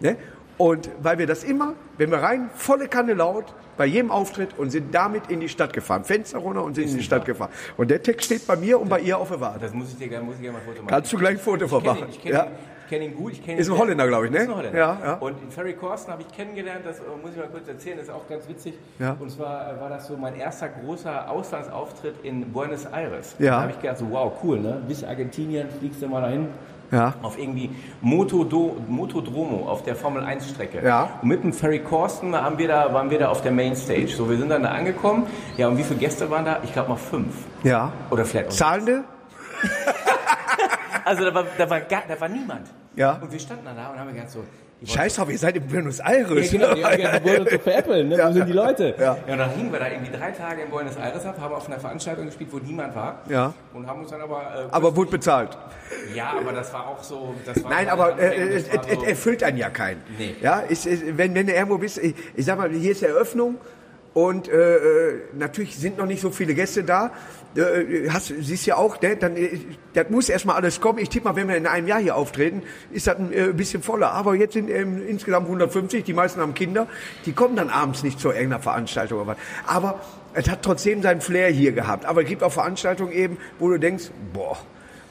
Ne? 0.00 0.16
Und 0.58 0.90
weil 1.00 1.18
wir 1.18 1.26
das 1.26 1.44
immer, 1.44 1.74
wenn 1.98 2.10
wir 2.10 2.18
rein, 2.18 2.50
volle 2.54 2.88
Kanne 2.88 3.14
laut, 3.14 3.44
bei 3.76 3.86
jedem 3.86 4.10
Auftritt 4.10 4.58
und 4.58 4.70
sind 4.70 4.92
damit 4.92 5.30
in 5.30 5.38
die 5.38 5.48
Stadt 5.48 5.72
gefahren, 5.72 6.02
Fenster 6.04 6.38
runter 6.38 6.64
und 6.64 6.74
sind 6.74 6.88
in 6.90 6.96
die 6.96 7.02
Stadt 7.04 7.24
gefahren. 7.24 7.50
Und 7.76 7.90
der 7.92 8.02
Text 8.02 8.26
steht 8.26 8.44
bei 8.46 8.56
mir 8.56 8.80
und 8.80 8.88
bei 8.88 8.98
ihr 8.98 9.16
auf 9.18 9.28
der 9.28 9.40
Wade. 9.40 9.60
Das 9.60 9.72
muss 9.72 9.90
ich 9.92 9.98
dir 9.98 10.08
gerne, 10.08 10.24
muss 10.26 10.34
ich 10.34 10.42
gerne 10.42 10.54
mal 10.58 10.62
ein 10.62 10.66
Foto 10.66 10.82
machen. 10.82 10.88
Kannst 10.90 11.12
du 11.12 11.16
gleich 11.18 11.34
ein 11.34 11.38
Foto 11.38 11.64
Ich 11.64 11.70
kenne 11.70 11.98
ihn, 12.00 12.20
kenn 12.22 12.32
Ja. 12.32 12.46
kenn 12.90 13.02
ihn 13.02 13.14
gut. 13.14 13.32
Ich 13.34 13.44
kenn 13.44 13.54
ihn 13.54 13.60
Ist 13.60 13.68
ein 13.68 13.70
sehr- 13.74 13.78
Holländer, 13.80 14.08
glaub 14.08 14.24
ich, 14.24 14.32
ne? 14.32 14.38
Ist 14.38 14.48
ein 14.48 14.56
Holländer. 14.56 14.78
Ja, 14.78 14.98
ja. 15.04 15.14
Und 15.18 15.40
in 15.40 15.50
Ferry 15.52 15.74
Corsten 15.74 16.12
habe 16.12 16.22
ich 16.22 16.36
kennengelernt, 16.36 16.80
das 16.84 16.98
äh, 16.98 17.02
muss 17.22 17.30
ich 17.30 17.36
mal 17.36 17.46
kurz 17.50 17.68
erzählen, 17.68 17.98
das 17.98 18.08
ist 18.08 18.12
auch 18.12 18.28
ganz 18.28 18.48
witzig. 18.48 18.74
Ja. 18.98 19.16
Und 19.20 19.30
zwar 19.30 19.76
äh, 19.76 19.80
war 19.80 19.90
das 19.90 20.08
so 20.08 20.16
mein 20.16 20.34
erster 20.34 20.70
großer 20.70 21.30
Auslandsauftritt 21.30 22.16
in 22.24 22.52
Buenos 22.52 22.84
Aires. 22.86 23.36
Ja. 23.38 23.52
Da 23.52 23.62
habe 23.62 23.70
ich 23.70 23.80
gedacht, 23.80 23.98
so 23.98 24.10
wow, 24.10 24.32
cool, 24.42 24.58
ne? 24.58 24.82
Bis 24.88 25.04
Argentinien 25.04 25.68
fliegst 25.70 26.02
du 26.02 26.08
mal 26.08 26.22
dahin, 26.22 26.48
Ja. 26.90 27.14
Auf 27.22 27.38
irgendwie 27.38 27.70
Motodo, 28.00 28.76
Motodromo 28.88 29.68
auf 29.68 29.82
der 29.82 29.94
Formel 29.94 30.24
1 30.24 30.48
Strecke. 30.48 30.84
Ja. 30.84 31.10
Und 31.20 31.28
mit 31.28 31.42
dem 31.42 31.52
Ferry 31.52 31.80
Corsten 31.80 32.34
haben 32.34 32.58
wir 32.58 32.68
da, 32.68 32.92
waren 32.94 33.10
wir 33.10 33.18
da 33.18 33.28
auf 33.28 33.42
der 33.42 33.52
Mainstage. 33.52 34.08
So, 34.08 34.28
wir 34.28 34.38
sind 34.38 34.48
dann 34.48 34.62
da 34.62 34.70
angekommen. 34.70 35.26
Ja, 35.56 35.68
und 35.68 35.76
wie 35.76 35.84
viele 35.84 36.00
Gäste 36.00 36.30
waren 36.30 36.44
da? 36.44 36.60
Ich 36.62 36.72
glaube 36.72 36.90
mal 36.90 36.96
fünf. 36.96 37.34
Ja. 37.62 37.92
Oder 38.10 38.24
vielleicht 38.24 38.48
auch 38.48 38.52
Zahlende? 38.52 39.04
Also 41.08 41.24
da 41.24 41.34
war, 41.34 41.44
da 41.56 41.70
war, 41.70 41.80
da 41.80 42.20
war 42.20 42.28
niemand. 42.28 42.68
Ja. 42.94 43.12
Und 43.12 43.32
wir 43.32 43.38
standen 43.38 43.64
da 43.64 43.88
und 43.88 43.98
haben 43.98 44.12
gedacht 44.12 44.30
so, 44.30 44.44
Scheiß 44.86 45.16
drauf, 45.16 45.28
ihr 45.28 45.38
seid 45.38 45.56
in 45.56 45.66
Buenos 45.66 45.98
Ja, 45.98 46.04
Aires. 46.06 46.50
genau, 46.52 46.72
die, 46.74 47.40
uns 47.40 47.50
so 47.50 47.58
veräppeln, 47.58 48.08
ne? 48.10 48.16
Ja. 48.18 48.28
Wo 48.28 48.32
sind 48.32 48.46
die 48.46 48.52
Leute? 48.52 48.94
Ja. 48.96 49.16
ja, 49.26 49.32
und 49.32 49.38
dann 49.38 49.50
hingen 49.50 49.72
wir 49.72 49.80
da 49.80 49.88
irgendwie 49.90 50.16
drei 50.16 50.30
Tage 50.30 50.62
in 50.62 50.70
Buenos 50.70 50.94
Aires 50.96 51.26
ab, 51.26 51.36
haben 51.40 51.52
auf 51.54 51.66
einer 51.66 51.80
Veranstaltung 51.80 52.26
gespielt, 52.26 52.50
wo 52.52 52.58
niemand 52.58 52.94
war. 52.94 53.18
Ja. 53.28 53.52
Und 53.74 53.86
haben 53.88 54.00
uns 54.02 54.10
dann 54.10 54.20
aber. 54.20 54.40
Äh, 54.40 54.68
Aber 54.70 54.94
wurde 54.94 55.10
bezahlt. 55.10 55.58
ja, 56.14 56.32
aber 56.40 56.52
das 56.52 56.72
war 56.72 56.86
auch 56.86 57.02
so. 57.02 57.34
Das 57.44 57.62
war 57.64 57.70
Nein, 57.72 57.88
aber 57.88 58.18
äh, 58.20 58.54
es 58.54 58.66
so- 58.70 59.04
erfüllt 59.04 59.42
einen 59.42 59.58
ja 59.58 59.68
keinen. 59.70 60.00
Nee. 60.16 60.36
Ja, 60.40 60.62
ich, 60.68 60.86
ich, 60.86 61.16
wenn, 61.16 61.34
wenn 61.34 61.46
du 61.48 61.52
irgendwo 61.54 61.78
bist, 61.78 61.98
ich, 61.98 62.14
ich 62.36 62.44
sag 62.46 62.56
mal, 62.58 62.70
hier 62.70 62.92
ist 62.92 63.02
Eröffnung 63.02 63.56
und 64.14 64.48
äh, 64.48 64.76
äh, 64.76 65.20
natürlich 65.32 65.76
sind 65.76 65.98
noch 65.98 66.06
nicht 66.06 66.20
so 66.20 66.30
viele 66.30 66.54
Gäste 66.54 66.84
da. 66.84 67.10
Äh, 67.56 68.10
hast, 68.10 68.26
siehst 68.26 68.66
ja 68.66 68.76
auch, 68.76 69.00
ne, 69.00 69.16
dann, 69.16 69.36
äh, 69.36 69.58
das 69.94 70.10
muss 70.10 70.28
erstmal 70.28 70.56
alles 70.56 70.80
kommen. 70.80 70.98
Ich 70.98 71.08
tippe 71.08 71.28
mal, 71.28 71.36
wenn 71.36 71.48
wir 71.48 71.56
in 71.56 71.66
einem 71.66 71.88
Jahr 71.88 72.00
hier 72.00 72.16
auftreten, 72.16 72.62
ist 72.92 73.06
das 73.06 73.18
ein 73.18 73.32
äh, 73.32 73.52
bisschen 73.52 73.82
voller. 73.82 74.12
Aber 74.12 74.34
jetzt 74.34 74.52
sind 74.52 74.70
ähm, 74.70 75.02
insgesamt 75.08 75.46
150, 75.46 76.04
die 76.04 76.12
meisten 76.12 76.40
haben 76.40 76.54
Kinder, 76.54 76.86
die 77.26 77.32
kommen 77.32 77.56
dann 77.56 77.70
abends 77.70 78.02
nicht 78.02 78.20
zu 78.20 78.28
irgendeiner 78.28 78.62
Veranstaltung 78.62 79.20
oder 79.20 79.28
was. 79.28 79.36
Aber 79.66 80.00
es 80.34 80.48
hat 80.48 80.62
trotzdem 80.62 81.02
seinen 81.02 81.20
Flair 81.20 81.50
hier 81.50 81.72
gehabt. 81.72 82.04
Aber 82.04 82.22
es 82.22 82.28
gibt 82.28 82.42
auch 82.42 82.52
Veranstaltungen 82.52 83.12
eben, 83.12 83.38
wo 83.58 83.68
du 83.68 83.78
denkst, 83.78 84.10
boah, 84.32 84.58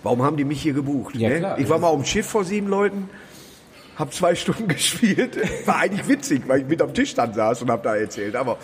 warum 0.04 0.22
haben 0.22 0.38
die 0.38 0.46
mich 0.46 0.62
hier 0.62 0.74
gebucht? 0.74 1.16
Ja, 1.16 1.30
ne? 1.30 1.56
Ich 1.58 1.70
war 1.70 1.80
mal 1.80 1.88
auf 1.88 2.02
dem 2.02 2.06
Schiff 2.06 2.28
vor 2.28 2.44
sieben 2.44 2.68
Leuten, 2.68 3.10
habe 3.98 4.12
zwei 4.12 4.36
Stunden 4.36 4.68
gespielt. 4.68 5.38
War 5.66 5.78
eigentlich 5.78 6.08
witzig, 6.08 6.44
weil 6.48 6.62
ich 6.62 6.68
mit 6.68 6.82
am 6.82 6.94
Tisch 6.94 7.16
dann 7.16 7.34
saß 7.34 7.64
und 7.64 7.72
habe 7.72 7.84
da 7.84 7.96
erzählt. 7.96 8.36
Aber 8.36 8.58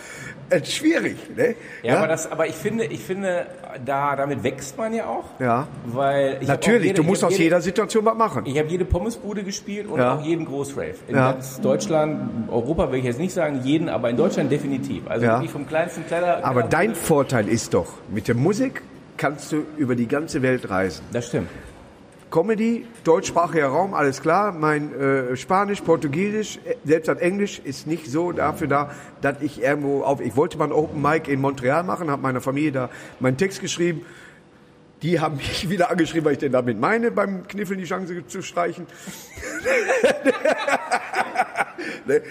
schwierig. 0.63 1.17
Ne? 1.35 1.55
Ja, 1.81 1.97
aber, 1.97 2.07
das, 2.07 2.31
aber 2.31 2.47
ich 2.47 2.55
finde, 2.55 2.85
ich 2.85 3.01
finde, 3.01 3.45
da, 3.85 4.15
damit 4.15 4.43
wächst 4.43 4.77
man 4.77 4.93
ja 4.93 5.05
auch. 5.05 5.25
Ja. 5.39 5.67
Weil 5.85 6.39
Natürlich, 6.45 6.87
jede, 6.87 7.01
du 7.01 7.03
musst 7.03 7.23
aus 7.23 7.31
jede, 7.33 7.43
jeder 7.45 7.61
Situation 7.61 8.05
was 8.05 8.15
machen. 8.15 8.45
Ich 8.45 8.57
habe 8.57 8.69
jede 8.69 8.85
Pommesbude 8.85 9.43
gespielt 9.43 9.87
und 9.87 9.99
Ja. 9.99 10.15
auch 10.15 10.21
jeden 10.23 10.45
Großrave. 10.45 10.95
In 11.07 11.15
Ja. 11.15 11.31
ganz 11.33 11.59
Deutschland, 11.61 12.49
Europa 12.51 12.91
will 12.91 12.99
ich 12.99 13.05
jetzt 13.05 13.19
nicht 13.19 13.33
sagen, 13.33 13.61
jeden, 13.63 13.89
aber 13.89 14.09
in 14.09 14.17
Deutschland 14.17 14.51
definitiv. 14.51 15.07
Also 15.07 15.25
Ja. 15.25 15.33
wirklich 15.33 15.51
vom 15.51 15.67
kleinsten 15.67 16.05
Kleiner. 16.05 16.43
Aber 16.43 16.63
dein 16.63 16.95
Vorteil 16.95 17.47
ist 17.47 17.73
doch, 17.73 17.87
mit 18.13 18.27
der 18.27 18.35
Musik 18.35 18.81
kannst 19.17 19.51
du 19.51 19.63
über 19.77 19.95
die 19.95 20.07
ganze 20.07 20.41
Welt 20.41 20.69
reisen. 20.69 21.03
Das 21.11 21.27
stimmt. 21.27 21.49
Comedy, 22.33 22.87
deutschsprachiger 23.03 23.67
Raum, 23.67 23.93
alles 23.93 24.19
klar. 24.19 24.53
Mein 24.53 24.91
äh, 24.99 25.37
Spanisch, 25.37 25.81
Portugiesisch, 25.81 26.57
äh, 26.65 26.73
selbst 26.83 27.07
das 27.07 27.19
Englisch 27.19 27.59
ist 27.59 27.85
nicht 27.85 28.07
so 28.07 28.31
dafür 28.31 28.65
da, 28.65 28.91
dass 29.21 29.39
ich 29.41 29.61
irgendwo 29.61 30.01
auf. 30.01 30.19
Ich 30.19 30.35
wollte 30.35 30.57
mal 30.57 30.65
ein 30.65 30.71
Open 30.71 30.99
Mic 30.99 31.31
in 31.31 31.39
Montreal 31.39 31.83
machen, 31.83 32.09
habe 32.09 32.23
meiner 32.23 32.41
Familie 32.41 32.71
da 32.71 32.89
meinen 33.19 33.37
Text 33.37 33.61
geschrieben. 33.61 34.03
Die 35.03 35.19
haben 35.19 35.37
mich 35.37 35.69
wieder 35.69 35.91
angeschrieben, 35.91 36.25
was 36.25 36.33
ich 36.33 36.39
denn 36.39 36.51
damit 36.51 36.79
meine, 36.79 37.11
beim 37.11 37.47
Kniffeln 37.47 37.79
die 37.79 37.85
Chance 37.85 38.25
zu 38.25 38.41
streichen. 38.41 38.87
ne? 42.07 42.21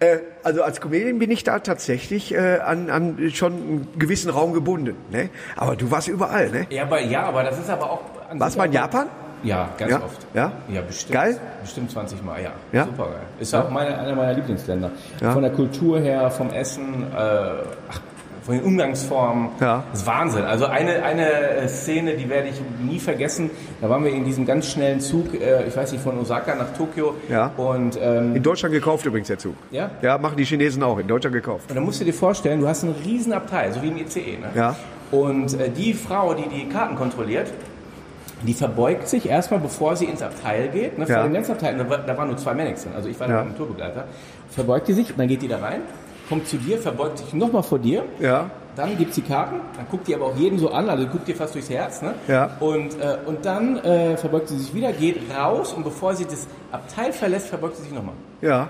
äh, 0.00 0.18
also 0.42 0.64
als 0.64 0.82
Comedian 0.82 1.18
bin 1.18 1.30
ich 1.30 1.44
da 1.44 1.60
tatsächlich 1.60 2.34
äh, 2.34 2.58
an, 2.58 2.90
an 2.90 3.30
schon 3.32 3.52
einen 3.54 3.88
gewissen 3.98 4.28
Raum 4.28 4.52
gebunden. 4.52 4.96
Ne? 5.10 5.30
Aber 5.56 5.76
du 5.76 5.90
warst 5.90 6.08
überall, 6.08 6.50
ne? 6.50 6.66
Ja, 6.68 6.82
aber, 6.82 7.00
ja, 7.00 7.22
aber 7.22 7.42
das 7.42 7.58
ist 7.58 7.70
aber 7.70 7.90
auch. 7.90 8.00
Warst 8.34 8.56
du 8.56 8.58
mal 8.58 8.66
in 8.66 8.72
Japan? 8.72 9.08
Ja, 9.42 9.68
ganz 9.78 9.90
Ja? 9.92 9.98
oft. 10.02 10.26
Ja? 10.34 10.52
Ja, 10.68 10.80
bestimmt. 10.80 11.12
Geil? 11.14 11.38
Bestimmt 11.62 11.90
20 11.90 12.24
Mal, 12.24 12.42
ja. 12.42 12.50
Ja? 12.72 12.84
Super 12.84 13.04
geil. 13.04 13.22
Ist 13.38 13.54
auch 13.54 13.70
meine, 13.70 13.98
einer 13.98 14.14
meiner 14.14 14.32
Lieblingsländer. 14.34 14.90
Ja. 15.20 15.32
Von 15.32 15.42
der 15.42 15.52
Kultur 15.52 16.00
her, 16.00 16.30
vom 16.30 16.50
Essen, 16.50 17.04
äh, 17.14 17.16
ach, 17.16 18.00
von 18.42 18.54
den 18.54 18.64
Umgangsformen. 18.64 19.48
Ja. 19.60 19.82
Das 19.90 20.00
ist 20.02 20.06
Wahnsinn. 20.06 20.44
Also 20.44 20.66
eine, 20.66 21.02
eine 21.02 21.28
äh, 21.32 21.68
Szene, 21.68 22.14
die 22.14 22.28
werde 22.28 22.48
ich 22.48 22.60
nie 22.80 23.00
vergessen. 23.00 23.50
Da 23.80 23.90
waren 23.90 24.04
wir 24.04 24.12
in 24.12 24.24
diesem 24.24 24.46
ganz 24.46 24.68
schnellen 24.70 25.00
Zug, 25.00 25.34
äh, 25.34 25.64
ich 25.66 25.76
weiß 25.76 25.90
nicht, 25.92 26.02
von 26.04 26.16
Osaka 26.18 26.54
nach 26.54 26.72
Tokio. 26.76 27.14
Ja. 27.28 27.50
Und, 27.56 27.98
ähm, 28.00 28.36
In 28.36 28.42
Deutschland 28.44 28.72
gekauft 28.72 29.04
übrigens 29.04 29.26
der 29.28 29.38
Zug. 29.38 29.54
Ja? 29.72 29.90
Ja, 30.00 30.16
machen 30.18 30.36
die 30.36 30.44
Chinesen 30.44 30.82
auch. 30.84 30.98
In 30.98 31.08
Deutschland 31.08 31.34
gekauft. 31.34 31.68
und 31.70 31.74
dann 31.74 31.84
musst 31.84 32.00
du 32.00 32.04
dir 32.04 32.14
vorstellen, 32.14 32.60
du 32.60 32.68
hast 32.68 32.84
einen 32.84 32.94
riesen 33.04 33.32
Abteil, 33.32 33.72
so 33.72 33.82
wie 33.82 33.88
im 33.88 33.96
ICE. 33.96 34.38
Ne? 34.38 34.46
Ja. 34.54 34.76
Und 35.10 35.58
äh, 35.60 35.68
die 35.68 35.92
Frau, 35.92 36.32
die 36.34 36.48
die 36.48 36.68
Karten 36.68 36.94
kontrolliert, 36.96 37.48
die 38.42 38.54
verbeugt 38.54 39.08
sich 39.08 39.28
erstmal, 39.28 39.60
bevor 39.60 39.96
sie 39.96 40.04
ins 40.06 40.22
Abteil 40.22 40.68
geht. 40.68 40.98
Ne, 40.98 41.06
vor 41.06 41.16
Ja. 41.16 41.22
dem 41.22 41.32
ganzen 41.32 41.52
Abteil, 41.52 41.76
da, 41.76 41.88
war- 41.88 41.98
da 41.98 42.16
waren 42.16 42.28
nur 42.28 42.36
zwei 42.36 42.52
Mannequins 42.54 42.82
drin, 42.84 42.92
also 42.94 43.08
ich 43.08 43.18
war 43.18 43.28
Ja. 43.28 43.36
da 43.38 43.42
dem 43.44 43.56
Tourbegleiter. 43.56 44.04
Verbeugt 44.50 44.88
die 44.88 44.92
sich, 44.92 45.12
dann 45.16 45.26
geht 45.28 45.42
die 45.42 45.48
da 45.48 45.58
rein, 45.58 45.82
kommt 46.28 46.46
zu 46.48 46.56
dir, 46.58 46.78
verbeugt 46.78 47.18
sich 47.18 47.32
nochmal 47.34 47.62
vor 47.62 47.78
dir. 47.78 48.04
Ja. 48.20 48.50
Dann 48.76 48.98
gibt 48.98 49.14
sie 49.14 49.22
Karten, 49.22 49.56
dann 49.74 49.86
guckt 49.90 50.06
die 50.06 50.14
aber 50.14 50.26
auch 50.26 50.36
jeden 50.36 50.58
so 50.58 50.70
an, 50.70 50.90
also 50.90 51.06
guckt 51.06 51.26
dir 51.26 51.34
fast 51.34 51.54
durchs 51.54 51.70
Herz. 51.70 52.02
Ne? 52.02 52.12
Ja. 52.28 52.50
Und, 52.60 53.00
äh, 53.00 53.16
und 53.24 53.46
dann 53.46 53.78
äh, 53.78 54.18
verbeugt 54.18 54.48
sie 54.48 54.58
sich 54.58 54.74
wieder, 54.74 54.92
geht 54.92 55.18
raus 55.34 55.72
und 55.72 55.82
bevor 55.82 56.14
sie 56.14 56.26
das 56.26 56.46
Abteil 56.72 57.12
verlässt, 57.14 57.46
verbeugt 57.48 57.76
sie 57.76 57.84
sich 57.84 57.92
nochmal. 57.92 58.14
Ja. 58.42 58.68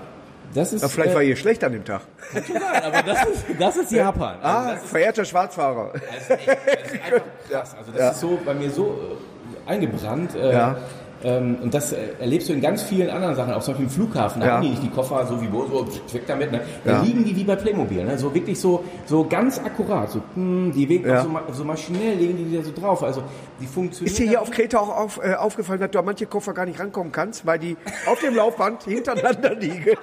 Das 0.53 0.71
ist, 0.71 0.81
ja 0.81 0.87
vielleicht 0.87 1.11
äh, 1.11 1.15
war 1.15 1.23
ihr 1.23 1.35
schlecht 1.35 1.61
an 1.65 1.73
dem 1.73 1.83
Tag. 1.83 2.03
aber 2.33 3.03
das 3.03 3.25
ist, 3.25 3.43
das 3.59 3.75
ist 3.75 3.91
Japan. 3.91 4.37
Also 4.41 4.69
Ah, 4.71 4.77
verehrter 4.77 5.25
Schwarzfahrer. 5.25 5.91
Das 5.93 6.21
ist, 6.21 6.29
echt, 6.31 6.47
das 6.47 6.91
ist 6.93 7.03
einfach 7.03 7.21
krass. 7.51 7.75
Also 7.77 7.91
das 7.91 7.99
Ja. 8.01 8.09
ist 8.11 8.19
so 8.21 8.39
bei 8.45 8.53
mir 8.53 8.69
so 8.69 8.85
äh, 8.85 9.36
eingebrannt. 9.67 10.35
Äh, 10.35 10.53
Ja. 10.53 10.77
ähm, 11.23 11.57
und 11.63 11.73
das 11.73 11.93
äh, 11.93 11.97
erlebst 12.19 12.47
du 12.47 12.53
in 12.53 12.61
ganz 12.61 12.83
vielen 12.83 13.09
anderen 13.09 13.35
Sachen, 13.35 13.51
auch 13.53 13.61
zum 13.63 13.73
Beispiel 13.73 13.85
im 13.87 13.91
Flughafen. 13.91 14.39
Da 14.39 14.47
Ja. 14.47 14.53
haben 14.53 14.61
die 14.63 14.69
nicht 14.69 14.83
die 14.83 14.89
Koffer 14.89 15.25
so 15.25 15.41
wie 15.41 15.51
wo, 15.51 15.65
so 15.65 15.87
weg 16.13 16.23
damit. 16.27 16.51
Ne? 16.51 16.61
Da 16.85 16.91
Ja. 16.93 17.01
liegen 17.01 17.25
die 17.25 17.35
wie 17.35 17.43
bei 17.43 17.55
Playmobil. 17.55 18.03
Ne? 18.03 18.17
So 18.19 18.33
wirklich 18.35 18.59
so, 18.59 18.83
so 19.07 19.25
ganz 19.27 19.57
akkurat. 19.59 20.11
So, 20.11 20.21
hm, 20.35 20.71
die 20.75 20.87
wegen 20.87 21.09
Ja. 21.09 21.23
so, 21.23 21.29
so 21.53 21.63
maschinell 21.63 22.15
legen 22.17 22.37
die 22.37 22.55
da 22.55 22.63
so 22.63 22.71
drauf. 22.71 23.01
Also 23.03 23.23
die 23.59 23.65
funktionieren. 23.65 24.11
Ist 24.11 24.19
dir 24.19 24.27
hier 24.27 24.41
auf 24.41 24.51
Kreta 24.51 24.77
auch 24.79 24.89
auf, 24.95 25.19
äh, 25.23 25.33
aufgefallen, 25.33 25.79
dass 25.79 25.89
du 25.89 25.97
an 25.99 26.05
manche 26.05 26.27
Koffer 26.27 26.53
gar 26.53 26.65
nicht 26.67 26.79
rankommen 26.79 27.11
kannst, 27.11 27.45
weil 27.47 27.57
die 27.57 27.77
auf 28.05 28.19
dem 28.19 28.35
Laufband 28.35 28.83
hintereinander 28.85 29.55
liegen? 29.55 29.97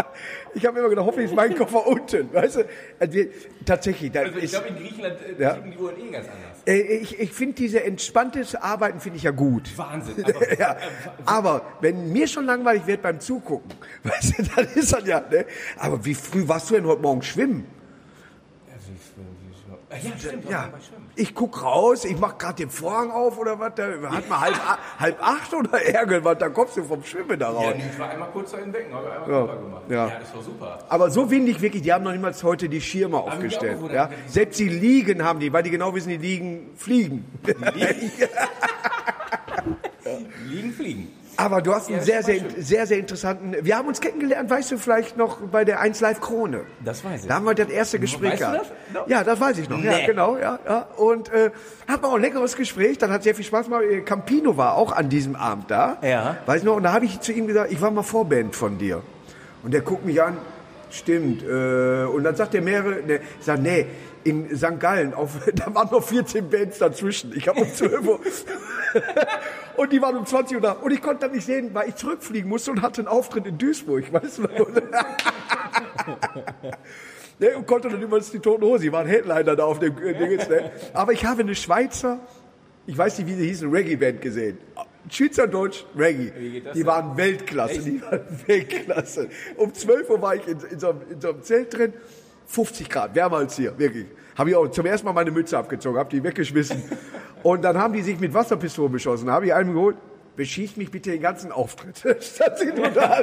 ich 0.54 0.64
habe 0.64 0.78
immer 0.78 0.88
gedacht, 0.90 1.06
hoffentlich 1.06 1.30
ist 1.30 1.36
mein 1.36 1.56
Koffer 1.56 1.86
unten. 1.86 2.32
Weißt 2.32 2.56
du? 2.56 2.64
Also 3.00 3.18
tatsächlich. 3.66 4.16
Also 4.16 4.38
ich 4.38 4.50
glaube 4.52 4.68
in 4.68 4.76
Griechenland 4.76 5.16
äh, 5.38 5.42
Ja. 5.42 5.54
die 5.54 5.76
Uhren 5.76 5.96
eh 5.98 6.10
ganz 6.12 6.26
anders. 6.28 6.51
Äh, 6.66 6.80
ich 6.80 7.18
ich 7.18 7.32
finde 7.32 7.54
diese 7.54 7.82
entspanntes 7.84 8.54
Arbeiten 8.54 9.00
finde 9.00 9.16
ich 9.16 9.24
ja 9.24 9.30
gut. 9.30 9.76
Wahnsinn. 9.76 10.24
Aber, 10.24 10.58
ja, 10.58 10.76
aber 11.24 11.62
wenn 11.80 12.12
mir 12.12 12.26
schon 12.28 12.46
langweilig 12.46 12.86
wird 12.86 13.02
beim 13.02 13.20
Zugucken, 13.20 13.70
weißt 14.04 14.38
du, 14.38 14.42
dann 14.42 14.66
ist 14.74 14.92
das 14.92 15.06
ja, 15.06 15.20
ne? 15.20 15.46
Aber 15.78 16.04
wie 16.04 16.14
früh 16.14 16.46
warst 16.46 16.70
du 16.70 16.74
denn 16.74 16.86
heute 16.86 17.02
Morgen 17.02 17.22
schwimmen? 17.22 17.66
Ja, 20.02 20.18
stimmt. 20.18 20.50
Ja, 20.50 20.70
auch 20.72 21.02
ich 21.14 21.34
guck 21.34 21.62
raus, 21.62 22.04
ich 22.04 22.18
mach 22.18 22.38
gerade 22.38 22.54
den 22.54 22.70
Vorhang 22.70 23.10
auf 23.10 23.38
oder 23.38 23.58
was, 23.58 23.74
da 23.74 23.88
hat 24.10 24.28
man 24.28 24.40
halb, 24.40 24.60
halb 24.98 25.22
acht 25.22 25.52
oder 25.52 25.86
irgendwas, 25.86 26.38
da 26.38 26.48
kommst 26.48 26.76
du 26.76 26.84
vom 26.84 27.04
Schwimmen 27.04 27.38
da 27.38 27.50
raus. 27.50 27.66
Ja, 27.70 27.74
nee, 27.76 27.84
ich 27.92 27.98
war 27.98 28.10
einmal 28.10 28.30
kurz 28.30 28.52
da 28.52 28.58
in 28.58 28.72
Becken, 28.72 28.94
habe 28.94 29.12
einmal 29.12 29.30
Ja. 29.30 29.54
Gemacht. 29.54 29.82
Ja. 29.88 30.08
ja, 30.08 30.18
das 30.20 30.34
war 30.34 30.42
super. 30.42 30.78
Aber 30.88 31.10
so 31.10 31.30
windig 31.30 31.60
wirklich, 31.60 31.82
die 31.82 31.92
haben 31.92 32.04
noch 32.04 32.12
niemals 32.12 32.42
heute 32.42 32.68
die 32.68 32.80
Schirme 32.80 33.18
ich 33.18 33.22
aufgestellt. 33.22 33.78
auch, 33.78 33.90
wo 33.90 33.94
Ja? 33.94 34.10
Selbst 34.26 34.58
die 34.58 34.68
Liegen 34.68 35.22
haben 35.22 35.40
die, 35.40 35.52
weil 35.52 35.62
die 35.62 35.70
genau 35.70 35.94
wissen, 35.94 36.08
die 36.08 36.16
Liegen 36.16 36.70
fliegen. 36.76 37.24
Liegen, 40.48 40.72
fliegen. 40.72 41.21
Aber 41.36 41.62
du 41.62 41.74
hast 41.74 41.88
einen 41.88 41.98
Ja, 41.98 42.02
sehr, 42.04 42.22
sehr, 42.22 42.40
sehr, 42.58 42.86
sehr 42.86 42.98
interessanten. 42.98 43.54
Wir 43.62 43.76
haben 43.76 43.88
uns 43.88 44.00
kennengelernt, 44.00 44.50
weißt 44.50 44.70
du 44.72 44.78
vielleicht 44.78 45.16
noch 45.16 45.38
bei 45.40 45.64
der 45.64 45.80
1 45.80 46.00
Live 46.00 46.20
Krone. 46.20 46.64
Das 46.84 47.04
weiß 47.04 47.22
ich. 47.22 47.28
Da 47.28 47.34
haben 47.36 47.46
wir 47.46 47.54
das 47.54 47.68
erste 47.68 47.98
Gespräch 47.98 48.32
Weißt 48.32 48.42
du 48.42 48.46
gehabt. 48.52 48.72
das? 48.92 48.94
No. 48.94 49.00
Ja, 49.08 49.24
das 49.24 49.40
weiß 49.40 49.58
ich 49.58 49.68
noch. 49.68 49.78
Ja, 49.82 49.92
Nee. 49.92 50.06
genau, 50.06 50.36
ja, 50.36 50.58
ja. 50.66 50.86
Und 50.96 51.30
äh, 51.32 51.50
hat 51.88 52.02
man 52.02 52.10
auch 52.10 52.14
ein 52.16 52.20
leckeres 52.22 52.54
Gespräch. 52.56 52.98
Dann 52.98 53.10
hat 53.10 53.22
sehr 53.22 53.34
viel 53.34 53.44
Spaß 53.44 53.66
gemacht. 53.66 53.82
Äh, 53.90 54.00
Campino 54.02 54.56
war 54.56 54.74
auch 54.76 54.92
an 54.92 55.08
diesem 55.08 55.34
Abend 55.34 55.70
da. 55.70 55.96
Ja. 56.02 56.36
Weiß 56.46 56.62
noch. 56.64 56.76
Und 56.76 56.82
da 56.82 56.92
habe 56.92 57.06
ich 57.06 57.20
zu 57.20 57.32
ihm 57.32 57.46
gesagt, 57.46 57.72
ich 57.72 57.80
war 57.80 57.90
mal 57.90 58.02
Vorband 58.02 58.54
von 58.54 58.76
dir. 58.78 59.02
Und 59.62 59.72
der 59.72 59.80
guckt 59.80 60.04
mich 60.04 60.22
an. 60.22 60.36
Stimmt. 60.90 61.42
Äh, 61.42 62.04
und 62.04 62.24
dann 62.24 62.36
sagt 62.36 62.54
er 62.54 62.60
mehrere. 62.60 62.96
Ne, 63.06 63.20
ich 63.40 63.46
sag, 63.46 63.58
nee. 63.60 63.86
In 64.24 64.56
St. 64.56 64.78
Gallen, 64.78 65.14
auf, 65.14 65.38
da 65.54 65.74
waren 65.74 65.90
noch 65.90 66.02
14 66.02 66.48
Bands 66.48 66.78
dazwischen. 66.78 67.32
Ich 67.36 67.48
habe 67.48 67.60
um 67.60 67.72
12 67.72 68.06
Uhr. 68.06 68.20
und 69.76 69.92
die 69.92 70.00
waren 70.00 70.16
um 70.16 70.26
20 70.26 70.56
Uhr 70.56 70.62
da. 70.62 70.72
Und 70.72 70.92
ich 70.92 71.02
konnte 71.02 71.26
dann 71.26 71.32
nicht 71.32 71.46
sehen, 71.46 71.70
weil 71.72 71.88
ich 71.88 71.96
zurückfliegen 71.96 72.48
musste 72.48 72.70
und 72.70 72.82
hatte 72.82 73.00
einen 73.00 73.08
Auftritt 73.08 73.46
in 73.46 73.58
Duisburg. 73.58 74.04
Weißt 74.12 74.38
du? 74.38 74.42
Ne, 77.38 77.56
und 77.56 77.66
konnte 77.66 77.88
dann 77.88 78.00
übrigens 78.00 78.30
die 78.30 78.38
Toten 78.38 78.62
Hose, 78.62 78.82
die 78.84 78.92
waren 78.92 79.06
Headliner 79.06 79.56
da 79.56 79.64
auf 79.64 79.80
dem 79.80 79.96
äh, 79.98 80.14
Dingens, 80.14 80.48
ne? 80.48 80.70
Aber 80.92 81.12
ich 81.12 81.24
habe 81.24 81.40
eine 81.40 81.54
Schweizer, 81.54 82.20
ich 82.86 82.96
weiß 82.96 83.18
nicht, 83.18 83.28
wie 83.28 83.34
sie 83.34 83.48
hießen, 83.48 83.70
Reggae-Band 83.70 84.20
gesehen. 84.20 84.58
Schweizerdeutsch 85.10 85.84
Reggae. 85.96 86.60
das 86.60 86.74
Die 86.74 86.86
waren 86.86 87.16
Weltklasse, 87.16 87.80
die 87.80 88.00
waren 88.02 88.20
Weltklasse. 88.46 89.28
Um 89.56 89.74
12 89.74 90.10
Uhr 90.10 90.22
war 90.22 90.36
ich 90.36 90.46
in, 90.46 90.58
in, 90.70 90.78
so, 90.78 90.90
einem, 90.90 91.00
in 91.10 91.20
so 91.20 91.30
einem 91.30 91.42
Zelt 91.42 91.76
drin, 91.76 91.92
50 92.52 92.90
Grad, 92.90 93.14
wärmer 93.14 93.38
als 93.38 93.56
hier, 93.56 93.78
wirklich. 93.78 94.06
Habe 94.36 94.50
ich 94.50 94.56
auch 94.56 94.68
zum 94.68 94.84
ersten 94.84 95.06
Mal 95.06 95.14
meine 95.14 95.30
Mütze 95.30 95.56
abgezogen, 95.56 95.98
habe 95.98 96.10
die 96.10 96.22
weggeschmissen. 96.22 96.82
Und 97.42 97.62
dann 97.62 97.78
haben 97.78 97.94
die 97.94 98.02
sich 98.02 98.20
mit 98.20 98.34
Wasserpistolen 98.34 98.92
beschossen. 98.92 99.26
Da 99.28 99.32
habe 99.32 99.46
ich 99.46 99.54
einen 99.54 99.72
geholt, 99.72 99.96
beschieß 100.36 100.76
mich 100.76 100.90
bitte 100.90 101.10
den 101.10 101.22
ganzen 101.22 101.50
Auftritt. 101.50 101.96
Statt 102.22 102.58
sie 102.58 102.66
nur 102.66 102.90
da. 102.90 103.22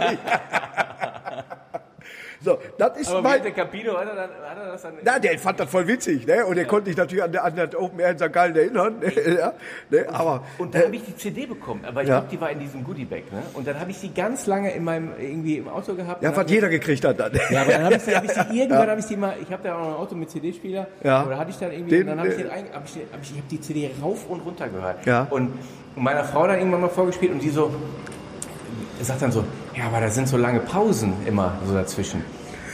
So, 2.41 2.57
das 2.77 2.97
ist 2.97 3.09
Aber 3.11 3.21
mein, 3.21 3.41
der 3.43 3.51
Capino 3.51 3.97
hat 3.97 4.07
er, 4.07 4.15
dann, 4.15 4.29
hat 4.29 4.57
er 4.57 4.71
das 4.71 4.81
dann... 4.81 4.93
na, 5.03 5.19
der 5.19 5.37
fand 5.37 5.59
das 5.59 5.69
voll 5.69 5.85
witzig, 5.87 6.25
ne? 6.25 6.45
Und 6.45 6.55
der 6.55 6.65
konnte 6.65 6.87
sich 6.89 6.95
natürlich 6.97 7.23
an, 7.23 7.31
der, 7.33 7.43
an 7.43 7.55
das 7.55 7.75
Open 7.75 7.99
Air 7.99 8.11
in 8.11 8.17
St. 8.17 8.31
Gallen 8.31 8.55
erinnern. 8.55 8.99
Ne? 8.99 9.11
Ja, 9.37 9.53
ne? 9.89 10.05
Aber 10.09 10.43
Und 10.57 10.73
da 10.73 10.79
habe 10.79 10.95
ich 10.95 11.03
die 11.03 11.15
CD 11.17 11.45
bekommen, 11.45 11.83
aber 11.85 12.01
ich 12.01 12.07
Ja. 12.07 12.19
glaube, 12.19 12.31
die 12.31 12.39
war 12.39 12.49
in 12.51 12.59
diesem 12.59 12.83
Goodiebag, 12.85 13.31
ne? 13.31 13.43
Und 13.53 13.67
dann 13.67 13.77
habe 13.79 13.91
ich 13.91 13.97
sie 13.97 14.09
ganz 14.13 14.47
lange 14.47 14.71
in 14.73 14.83
meinem 14.85 15.11
irgendwie 15.19 15.57
im 15.57 15.67
Auto 15.67 15.95
gehabt. 15.95 16.23
ja, 16.23 16.33
was 16.35 16.49
jeder 16.49 16.69
gekriegt 16.69 17.03
hat 17.03 17.19
dann. 17.19 17.33
Ja, 17.49 17.61
aber 17.63 17.71
dann 17.73 17.83
habe 17.83 17.95
ich, 17.95 18.01
sie- 18.03 18.15
hab 18.15 18.23
ich 18.23 18.31
sie 18.31 18.39
irgendwann 18.59 18.89
habe 18.89 18.99
ich 19.01 19.05
die 19.05 19.17
mal, 19.17 19.33
ich 19.41 19.51
habe 19.51 19.63
da 19.63 19.75
auch 19.75 19.79
noch 19.81 19.87
ein 19.87 19.93
Auto 19.95 20.15
mit 20.15 20.29
CD-Spieler, 20.29 20.87
Ja. 21.03 21.25
oder 21.25 21.37
hatte 21.37 21.49
ich 21.51 21.57
dann 21.57 21.71
irgendwie, 21.73 21.89
Den, 21.89 22.01
und 22.03 22.07
dann 22.07 22.19
habe 22.19 22.29
ich, 22.29 22.35
äh, 22.35 22.43
den 22.43 22.51
ein- 22.51 22.65
hab 22.73 22.85
ich, 22.85 22.93
den- 22.93 23.07
hab 23.11 23.21
ich, 23.21 23.35
ich 23.37 23.43
die 23.51 23.59
CD 23.59 23.91
rauf 24.01 24.29
und 24.29 24.39
runter 24.45 24.69
gehört. 24.69 25.05
Ja. 25.05 25.27
Und 25.29 25.51
meiner 25.95 26.23
Frau 26.23 26.47
dann 26.47 26.57
irgendwann 26.59 26.81
mal 26.81 26.89
vorgespielt 26.89 27.33
und 27.33 27.39
die 27.43 27.49
so, 27.49 27.69
sagt 29.01 29.21
dann 29.21 29.31
so, 29.31 29.43
ja, 29.79 29.85
aber 29.87 30.01
da 30.01 30.09
sind 30.09 30.27
so 30.27 30.37
lange 30.37 30.59
Pausen 30.59 31.13
immer 31.25 31.53
so 31.65 31.73
dazwischen. 31.73 32.23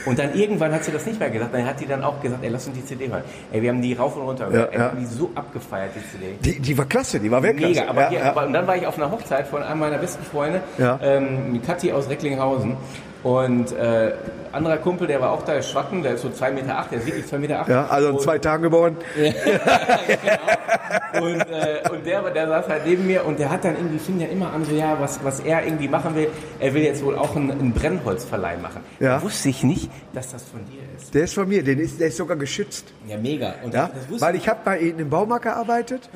Und 0.06 0.20
dann 0.20 0.34
irgendwann 0.34 0.72
hat 0.72 0.84
sie 0.84 0.92
das 0.92 1.04
nicht 1.04 1.18
mehr 1.18 1.30
gesagt, 1.30 1.52
dann 1.52 1.66
hat 1.66 1.80
die 1.80 1.86
dann 1.86 2.04
auch 2.04 2.20
gesagt, 2.20 2.44
ey, 2.44 2.48
lass 2.48 2.66
uns 2.68 2.76
die 2.76 2.84
CD 2.84 3.08
hören. 3.08 3.24
Ey, 3.50 3.60
wir 3.60 3.70
haben 3.70 3.82
die 3.82 3.92
rauf 3.92 4.14
und 4.16 4.22
runter 4.22 4.48
gehört, 4.48 4.72
Ja, 4.72 4.78
ja. 4.80 4.92
die 4.96 5.04
so 5.04 5.30
abgefeiert, 5.34 5.90
die 5.96 6.18
CD. 6.18 6.34
Die, 6.40 6.60
die 6.60 6.78
war 6.78 6.84
klasse, 6.84 7.18
die 7.18 7.28
war 7.28 7.42
Weltklasse. 7.42 7.74
Mega, 7.80 7.88
aber, 7.90 8.12
ja, 8.12 8.22
aber 8.30 8.46
und 8.46 8.52
dann 8.52 8.66
war 8.68 8.76
ich 8.76 8.86
auf 8.86 8.96
einer 8.96 9.10
Hochzeit 9.10 9.48
von 9.48 9.64
einem 9.64 9.80
meiner 9.80 9.98
besten 9.98 10.24
Freunde, 10.24 10.60
ähm, 10.78 11.60
Kathi 11.66 11.90
aus 11.92 12.08
Recklinghausen. 12.08 12.76
Und 13.26 13.72
äh, 13.72 14.12
anderer 14.52 14.76
Kumpel, 14.76 15.08
der 15.08 15.20
war 15.20 15.32
auch 15.32 15.42
da, 15.42 15.54
der 15.54 15.62
Schwatten, 15.62 16.00
der 16.00 16.14
ist 16.14 16.22
so 16.22 16.28
2,8 16.28 16.52
Meter, 16.52 16.78
acht, 16.78 16.92
der 16.92 16.98
ist 17.00 17.06
wirklich 17.06 17.24
2,8 17.26 17.38
Meter. 17.38 17.60
acht. 17.60 17.68
ja, 17.68 17.86
also 17.88 18.08
in 18.10 18.14
und, 18.14 18.20
zwei 18.20 18.38
Tagen 18.38 18.62
geboren. 18.62 18.96
und, 21.20 21.40
äh, 21.40 21.90
und 21.90 22.06
der, 22.06 22.22
der 22.30 22.46
saß 22.46 22.68
halt 22.68 22.86
neben 22.86 23.04
mir 23.04 23.24
und 23.24 23.40
der 23.40 23.50
hat 23.50 23.64
dann 23.64 23.74
irgendwie, 23.74 23.98
fing 23.98 24.20
dann 24.20 24.30
immer 24.30 24.52
an, 24.52 24.64
so 24.64 24.76
ja, 24.76 24.96
was, 25.00 25.24
was 25.24 25.40
er 25.40 25.64
irgendwie 25.64 25.88
machen 25.88 26.14
will. 26.14 26.28
Er 26.60 26.72
will 26.72 26.84
jetzt 26.84 27.04
wohl 27.04 27.18
auch 27.18 27.34
einen, 27.34 27.50
einen 27.50 27.72
Brennholzverleih 27.72 28.58
machen. 28.58 28.82
Ja. 29.00 29.16
Da 29.16 29.22
wusste 29.22 29.48
ich 29.48 29.64
nicht, 29.64 29.90
dass 30.12 30.30
das 30.30 30.44
von 30.44 30.64
dir 30.64 30.82
ist. 30.96 31.12
Der 31.12 31.24
ist 31.24 31.34
von 31.34 31.48
mir, 31.48 31.64
den 31.64 31.80
ist, 31.80 31.98
der 31.98 32.06
ist 32.06 32.16
sogar 32.18 32.36
geschützt. 32.36 32.84
Ja, 33.08 33.16
mega. 33.18 33.56
Und 33.64 33.74
Ja? 33.74 33.90
das 33.92 34.08
wusste 34.08 34.24
Weil 34.24 34.36
ich 34.36 34.48
habe 34.48 34.60
bei 34.64 34.78
ihnen 34.78 35.00
im 35.00 35.10
Baumarkt 35.10 35.46
gearbeitet 35.46 36.08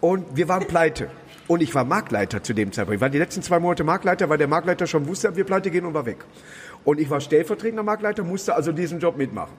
und 0.00 0.24
wir 0.34 0.48
waren 0.48 0.66
pleite. 0.66 1.10
Und 1.48 1.62
ich 1.62 1.74
war 1.74 1.84
Marktleiter 1.84 2.42
zu 2.42 2.52
dem 2.52 2.72
Zeitpunkt. 2.72 2.96
Ich 2.96 3.00
war 3.00 3.08
die 3.08 3.18
letzten 3.18 3.42
zwei 3.42 3.58
Monate 3.58 3.82
Marktleiter, 3.82 4.28
weil 4.28 4.36
der 4.36 4.48
Marktleiter 4.48 4.86
schon 4.86 5.08
wusste, 5.08 5.34
wir 5.34 5.44
pleite 5.44 5.70
gehen 5.70 5.86
und 5.86 5.94
war 5.94 6.04
weg. 6.04 6.18
Und 6.84 7.00
ich 7.00 7.08
war 7.08 7.20
stellvertretender 7.20 7.82
Marktleiter, 7.82 8.22
musste 8.22 8.54
also 8.54 8.70
diesen 8.70 9.00
Job 9.00 9.16
mitmachen. 9.16 9.54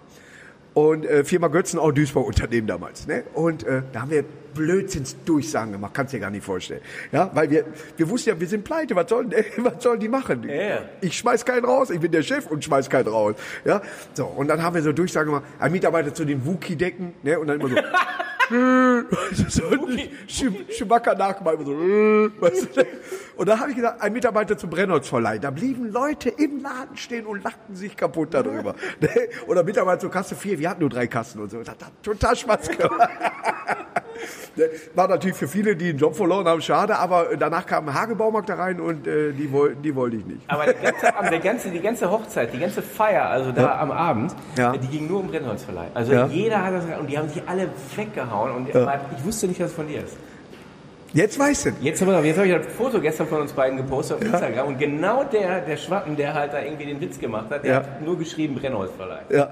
Und 0.76 1.04
äh, 1.06 1.24
Firma 1.24 1.48
Götzen, 1.48 1.80
auch 1.80 1.92
Duisburg-Unternehmen 1.92 2.68
damals. 2.68 3.08
Ne? 3.08 3.24
Und 3.34 3.64
äh, 3.64 3.82
da 3.92 4.02
haben 4.02 4.12
wir 4.12 4.24
Blödsinns-Durchsagen 4.54 5.72
gemacht, 5.74 5.94
kannst 5.94 6.14
dir 6.14 6.20
gar 6.20 6.30
nicht 6.30 6.44
vorstellen. 6.46 6.82
Ja, 7.12 7.30
weil 7.34 7.50
wir, 7.50 7.66
wir 7.98 8.10
wussten 8.10 8.30
ja, 8.30 8.40
wir 8.40 8.48
sind 8.48 8.64
pleite, 8.64 8.96
was 8.96 9.10
sollen, 9.10 9.34
was 9.58 9.82
sollen 9.84 10.00
die 10.00 10.10
machen? 10.10 10.44
Ja. 10.48 10.80
Ich 11.02 11.18
schmeiß 11.18 11.46
keinen 11.46 11.66
raus, 11.66 11.90
ich 11.90 12.00
bin 12.00 12.12
der 12.12 12.24
Chef 12.24 12.48
und 12.48 12.64
schmeiß 12.64 12.90
keinen 12.90 13.08
raus. 13.08 13.36
Ja, 13.66 13.82
so, 14.14 14.26
und 14.26 14.48
dann 14.48 14.62
haben 14.64 14.76
wir 14.76 14.82
so 14.82 14.92
Durchsagen 14.92 15.32
gemacht, 15.32 15.46
ein 15.60 15.72
Mitarbeiter 15.72 16.14
zu 16.14 16.26
den 16.26 16.46
Wookie-Decken, 16.46 17.14
ne? 17.24 17.40
und 17.40 17.48
dann 17.48 17.60
immer 17.60 17.70
so, 17.70 17.76
so 19.48 19.68
ein 19.68 20.10
Sch- 20.28 20.52
Chewbacca 20.70 21.14
nachgemacht, 21.14 21.56
immer 21.56 21.66
so, 21.66 21.72
weißt 22.42 22.78
du? 22.78 22.84
und 23.38 23.48
dann 23.48 23.60
habe 23.60 23.70
ich 23.70 23.76
gesagt, 23.76 24.02
ein 24.02 24.12
Mitarbeiter 24.12 24.58
zum 24.58 24.72
Brennholzverleih. 24.72 25.38
Da 25.38 25.52
blieben 25.52 25.92
Leute 25.92 26.30
im 26.30 26.60
Laden 26.64 26.98
stehen 26.98 27.28
und 27.28 27.44
lachten 27.44 27.76
sich 27.76 27.96
kaputt 27.96 28.34
darüber. 28.34 28.74
Ne? 29.00 29.10
Oder 29.46 29.64
Mitarbeiter 29.64 30.00
zur 30.00 30.10
Kasse 30.12 30.36
4, 30.36 30.58
wir 30.58 30.68
hatten 30.68 30.80
nur 30.82 30.90
drei 30.90 31.06
Kassen 31.06 31.40
und 31.42 31.52
so. 31.52 31.60
Das 31.60 31.70
hat 31.70 31.78
total 32.02 32.36
Spaß 32.36 32.70
gemacht. 32.70 33.10
War 34.96 35.08
natürlich 35.08 35.38
für 35.38 35.48
viele, 35.48 35.76
die 35.76 35.90
einen 35.90 35.98
Job 36.00 36.16
verloren 36.16 36.48
haben, 36.48 36.62
schade, 36.62 36.98
aber 36.98 37.28
danach 37.38 37.66
kam 37.66 37.88
ein 37.90 37.94
Hagebaumarkt 37.94 38.50
da 38.50 38.56
rein 38.56 38.80
und 38.80 39.08
äh, 39.08 39.32
die, 39.32 39.52
woll, 39.52 39.76
die 39.76 39.96
wollte 39.96 40.18
ich 40.18 40.26
nicht. 40.26 40.42
Aber 40.48 40.66
der 40.66 40.74
ganze, 40.74 41.14
der 41.32 41.40
ganze, 41.40 41.70
die 41.70 41.80
ganze 41.80 42.12
Hochzeit, 42.12 42.54
die 42.54 42.60
ganze 42.60 42.82
Feier, 42.82 43.26
also 43.30 43.52
da 43.52 43.80
am 43.80 43.92
Abend, 43.92 44.36
Ja. 44.58 44.72
die 44.76 44.88
ging 44.88 45.08
nur 45.08 45.20
um 45.22 45.28
Brennholzverleih. 45.28 45.88
Also 45.94 46.14
Ja. 46.14 46.28
jeder 46.28 46.64
hat 46.64 46.74
das 46.74 46.84
und 47.00 47.10
die 47.10 47.18
haben 47.18 47.30
sich 47.30 47.42
alle 47.48 47.68
weggehauen 47.96 48.52
und 48.52 48.70
ich 48.70 49.26
wusste 49.26 49.48
nicht, 49.48 49.60
dass 49.60 49.70
es 49.70 49.76
von 49.76 49.88
dir 49.88 50.04
ist. 50.04 50.16
Jetzt 51.12 51.40
weißt 51.40 51.66
du. 51.66 51.70
Jetzt, 51.82 52.02
jetzt 52.02 52.06
habe 52.38 52.48
ich 52.48 52.54
ein 52.54 52.64
Foto 52.64 53.02
gestern 53.02 53.28
von 53.28 53.42
uns 53.42 53.52
beiden 53.54 53.78
gepostet 53.78 54.18
auf 54.18 54.22
Instagram 54.24 54.68
und 54.68 54.78
genau 54.78 55.24
der, 55.24 55.62
der 55.62 55.78
Schwatten, 55.78 56.16
der 56.16 56.36
halt 56.36 56.54
da 56.54 56.62
irgendwie 56.62 56.86
den 56.86 57.02
Witz 57.02 57.18
gemacht 57.20 57.48
hat, 57.50 57.64
der 57.64 57.72
Ja. 57.72 57.78
hat 57.78 58.02
nur 58.04 58.18
geschrieben 58.20 58.56
Brennholzverleih. 58.56 59.22
Ja. 59.30 59.50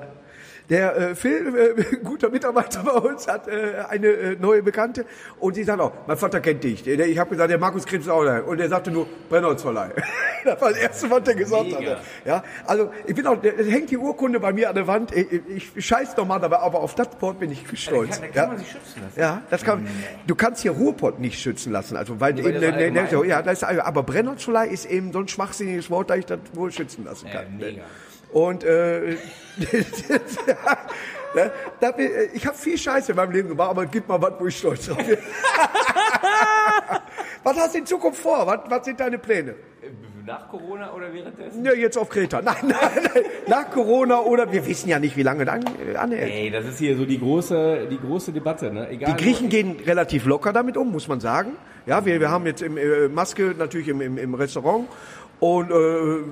Der 0.69 0.97
äh, 0.97 1.15
Phil, 1.15 1.55
äh, 1.77 1.95
guter 2.03 2.29
Mitarbeiter 2.29 2.83
bei 2.83 2.91
uns, 2.91 3.25
hat 3.27 3.47
äh, 3.47 3.83
eine 3.87 4.07
äh, 4.07 4.35
neue 4.37 4.61
Bekannte 4.61 5.05
und 5.39 5.55
die 5.55 5.63
sagt 5.63 5.79
auch, 5.79 5.93
mein 6.07 6.17
Vater 6.17 6.41
kennt 6.41 6.61
dich. 6.63 6.83
Der, 6.83 6.99
ich 7.07 7.17
habe 7.17 7.29
gesagt, 7.29 7.49
der 7.49 7.57
Markus 7.57 7.85
Krebs 7.85 8.05
ist 8.05 8.11
auch 8.11 8.25
da. 8.25 8.39
Und 8.41 8.57
der 8.57 8.67
sagte 8.67 8.91
nur, 8.91 9.07
Brennholzverleih. 9.29 9.91
das 10.43 10.59
war 10.59 10.69
das 10.71 10.79
Erste, 10.79 11.09
was 11.09 11.23
der 11.23 11.35
gesagt 11.35 11.63
Mega. 11.79 11.91
hat. 11.91 12.01
Ja, 12.25 12.43
also 12.65 12.91
ich 13.05 13.15
bin 13.15 13.25
auch, 13.27 13.37
der, 13.41 13.53
hängt 13.65 13.91
die 13.91 13.97
Urkunde 13.97 14.41
bei 14.41 14.51
mir 14.51 14.67
an 14.67 14.75
der 14.75 14.87
Wand. 14.87 15.15
Ich, 15.15 15.31
ich, 15.31 15.71
ich 15.77 15.85
scheiß 15.85 16.17
nochmal 16.17 16.41
dabei, 16.41 16.57
aber 16.59 16.81
auf 16.81 16.95
das 16.95 17.09
Port 17.11 17.39
bin 17.39 17.49
ich 17.49 17.63
Da 17.63 17.75
stolz. 17.77 18.19
kann, 18.19 18.21
da 18.21 18.27
kann 18.27 18.35
ja? 18.43 18.47
man 18.47 18.57
sich 18.57 18.67
schützen 18.71 19.01
lassen. 19.03 19.19
Ja, 19.19 19.41
das 19.49 19.63
kann. 19.63 19.87
Du 20.27 20.35
kannst 20.35 20.63
hier 20.63 20.71
Ruhrpott 20.71 21.19
nicht 21.19 21.39
schützen 21.39 21.71
lassen, 21.71 21.95
also 21.95 22.19
weil, 22.19 22.35
weil 22.43 22.51
ne, 22.53 22.59
ne, 22.59 22.73
allgemein- 22.73 23.09
so, 23.09 23.23
ja, 23.23 23.41
das 23.41 23.61
ist, 23.61 23.63
aber 23.63 24.03
Brennholzverleih 24.03 24.67
ist 24.67 24.83
eben 24.85 25.13
so 25.13 25.19
ein 25.19 25.29
schwachsinniges 25.29 25.89
Wort, 25.89 26.09
dass 26.09 26.17
ich 26.17 26.25
das 26.25 26.39
wohl 26.53 26.71
schützen 26.73 27.05
lassen 27.05 27.27
Ja, 27.27 27.41
kann. 27.43 27.55
mega. 27.57 27.83
Und 28.31 28.63
äh, 28.63 29.17
ne, 31.35 31.51
ich 32.33 32.45
habe 32.45 32.57
viel 32.57 32.77
Scheiße 32.77 33.11
in 33.11 33.15
meinem 33.15 33.31
Leben 33.31 33.49
gemacht, 33.49 33.69
aber 33.69 33.85
gib 33.85 34.07
mal 34.07 34.21
was, 34.21 34.33
wo 34.39 34.47
ich 34.47 34.57
stolz 34.57 34.87
drauf 34.87 34.97
bin. 34.97 35.17
was 37.43 37.57
hast 37.57 37.73
du 37.73 37.79
in 37.79 37.85
Zukunft 37.85 38.21
vor? 38.21 38.45
Was, 38.45 38.59
was 38.69 38.85
sind 38.85 38.99
deine 38.99 39.17
Pläne? 39.17 39.55
Nach 40.27 40.49
Corona 40.49 40.91
oder 40.91 41.13
währenddessen? 41.13 41.63
Ja, 41.63 41.73
jetzt 41.73 41.97
auf 41.97 42.09
Kreta. 42.09 42.41
Nein, 42.41 42.55
nein, 42.63 42.77
nein. 42.95 43.23
Nach 43.47 43.71
Corona 43.71 44.19
oder 44.19 44.51
wir 44.51 44.67
wissen 44.67 44.89
ja 44.89 44.99
nicht, 44.99 45.15
wie 45.15 45.23
lange 45.23 45.45
dann 45.45 45.63
äh, 45.63 45.95
anhält. 45.95 46.29
Ey, 46.29 46.51
das 46.51 46.65
ist 46.65 46.79
hier 46.79 46.97
so 46.97 47.05
die 47.05 47.17
große, 47.17 47.87
die 47.89 47.97
große 47.97 48.33
Debatte, 48.33 48.69
ne? 48.73 48.89
Egal. 48.89 49.15
Die 49.15 49.23
Griechen 49.23 49.47
gehen 49.47 49.77
relativ 49.85 50.25
locker 50.25 50.51
damit 50.51 50.75
um, 50.75 50.91
muss 50.91 51.07
man 51.07 51.21
sagen. 51.21 51.53
Ja, 51.85 52.05
wir, 52.05 52.19
wir 52.19 52.29
haben 52.29 52.45
jetzt 52.45 52.61
im, 52.61 52.77
äh, 52.77 53.07
Maske 53.07 53.55
natürlich 53.57 53.87
im, 53.87 54.01
im, 54.01 54.17
im 54.17 54.33
Restaurant 54.33 54.89
und 55.39 55.69
äh, 55.69 55.73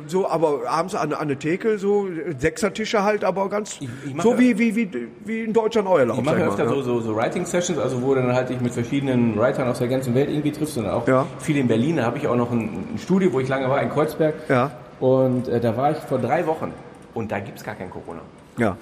so, 0.08 0.28
aber 0.28 0.62
abends 0.68 0.96
an, 0.96 1.14
an 1.14 1.20
eine 1.22 1.38
Theke 1.38 1.78
so 1.78 2.08
Sechsertische 2.40 3.04
halt, 3.04 3.24
aber 3.24 3.50
ganz 3.50 3.78
Ich- 3.80 3.90
ich 4.16 4.22
so 4.22 4.40
wie, 4.40 4.58
wie, 4.58 4.76
wie, 4.76 5.08
wie 5.24 5.44
in 5.44 5.54
Deutschland 5.54 5.88
euer 5.88 6.06
Lauf. 6.06 6.18
Ich 6.18 6.24
mache 6.26 6.44
öfter 6.44 6.66
mal, 6.66 6.74
so, 6.76 6.82
so, 6.82 7.02
so 7.02 7.16
Writing-Sessions, 7.16 7.78
also 7.78 8.02
wo 8.02 8.16
dann 8.16 8.34
halt 8.34 8.50
dich 8.50 8.60
mit 8.62 8.74
verschiedenen 8.74 9.38
Writern 9.38 9.68
aus 9.68 9.78
der 9.80 9.88
ganzen 9.90 10.16
Welt 10.16 10.30
irgendwie 10.30 10.52
triffst 10.52 10.78
und 10.80 10.88
auch 10.88 11.08
Ja. 11.08 11.26
viel 11.40 11.58
in 11.58 11.68
Berlin. 11.68 11.98
Da 11.98 12.04
habe 12.06 12.18
ich 12.18 12.28
auch 12.28 12.36
noch 12.36 12.52
ein, 12.52 12.60
ein 12.94 12.98
Studio, 12.98 13.32
wo 13.32 13.40
ich 13.40 13.48
lange 13.48 13.70
war, 13.70 13.82
in 13.82 13.90
Kreuzberg. 13.92 14.34
Ja. 14.50 14.72
Und 15.00 15.48
äh, 15.50 15.60
da 15.60 15.78
war 15.78 15.92
ich 15.92 15.98
vor 16.00 16.18
drei 16.18 16.48
Wochen. 16.48 16.72
Und 17.14 17.32
da 17.32 17.40
gibt's 17.40 17.64
gar 17.64 17.76
kein 17.76 17.90
Corona. 17.92 18.22
Ja. 18.58 18.76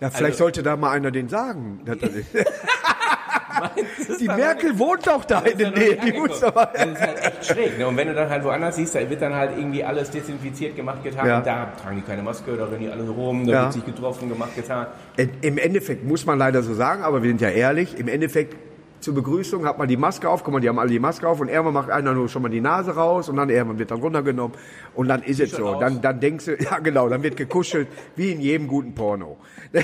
Ja, 0.00 0.10
vielleicht 0.10 0.32
Also- 0.32 0.38
sollte 0.44 0.62
da 0.64 0.76
mal 0.76 0.90
einer 0.90 1.10
den 1.12 1.28
sagen. 1.28 1.80
Die 4.20 4.26
Merkel 4.26 4.78
wohnt 4.78 5.06
doch 5.06 5.24
da 5.24 5.40
in 5.40 5.58
der 5.58 5.70
Nähe. 5.70 5.96
Die 5.96 6.12
muss 6.12 6.42
aber. 6.42 6.70
Das 6.74 6.86
ist 6.86 7.00
halt 7.00 7.18
echt 7.24 7.46
schräg. 7.46 7.78
Ne? 7.78 7.86
Und 7.86 7.96
wenn 7.96 8.08
du 8.08 8.14
dann 8.14 8.28
halt 8.28 8.44
woanders 8.44 8.76
siehst, 8.76 8.94
da 8.94 9.08
wird 9.08 9.22
dann 9.22 9.34
halt 9.34 9.56
irgendwie 9.56 9.82
alles 9.84 10.10
desinfiziert 10.10 10.76
gemacht, 10.76 11.02
getan. 11.02 11.26
Ja. 11.26 11.40
Da 11.40 11.72
tragen 11.82 11.96
die 11.96 12.02
keine 12.02 12.22
Maske, 12.22 12.56
da 12.56 12.64
rennen 12.64 12.80
die 12.80 12.88
alle 12.90 13.08
rum, 13.08 13.46
da 13.46 13.52
Ja. 13.52 13.62
wird 13.64 13.72
sich 13.74 13.84
getroffen, 13.86 14.28
gemacht, 14.28 14.54
getan. 14.54 14.86
Im 15.40 15.58
Endeffekt 15.58 16.04
muss 16.04 16.26
man 16.26 16.38
leider 16.38 16.62
so 16.62 16.74
sagen, 16.74 17.02
aber 17.02 17.22
wir 17.22 17.30
sind 17.30 17.40
ja 17.40 17.50
ehrlich. 17.50 17.98
Im 17.98 18.08
Endeffekt 18.08 18.56
zur 19.04 19.14
Begrüßung 19.14 19.66
hat 19.66 19.78
man 19.78 19.86
die 19.86 19.96
Maske 19.96 20.28
auf. 20.28 20.42
Guck 20.42 20.54
mal, 20.54 20.60
die 20.60 20.68
haben 20.68 20.78
alle 20.78 20.90
die 20.90 20.98
Maske 20.98 21.28
auf 21.28 21.38
und 21.40 21.48
irgendwann 21.48 21.74
macht 21.74 21.90
einer 21.90 22.14
nur 22.14 22.28
schon 22.28 22.42
mal 22.42 22.48
die 22.48 22.60
Nase 22.60 22.94
raus 22.94 23.28
und 23.28 23.36
dann 23.36 23.50
irgendwann 23.50 23.78
wird 23.78 23.90
dann 23.90 24.00
runtergenommen 24.00 24.56
und 24.94 25.08
dann 25.08 25.22
ist 25.22 25.40
es 25.40 25.52
so. 25.52 25.66
aus. 25.66 25.80
Dann, 25.80 26.00
dann 26.00 26.18
denkst 26.18 26.46
du, 26.46 26.56
ja 26.58 26.78
genau, 26.78 27.08
dann 27.08 27.22
wird 27.22 27.36
gekuschelt 27.36 27.88
wie 28.16 28.32
in 28.32 28.40
jedem 28.40 28.66
guten 28.66 28.94
Porno. 28.94 29.36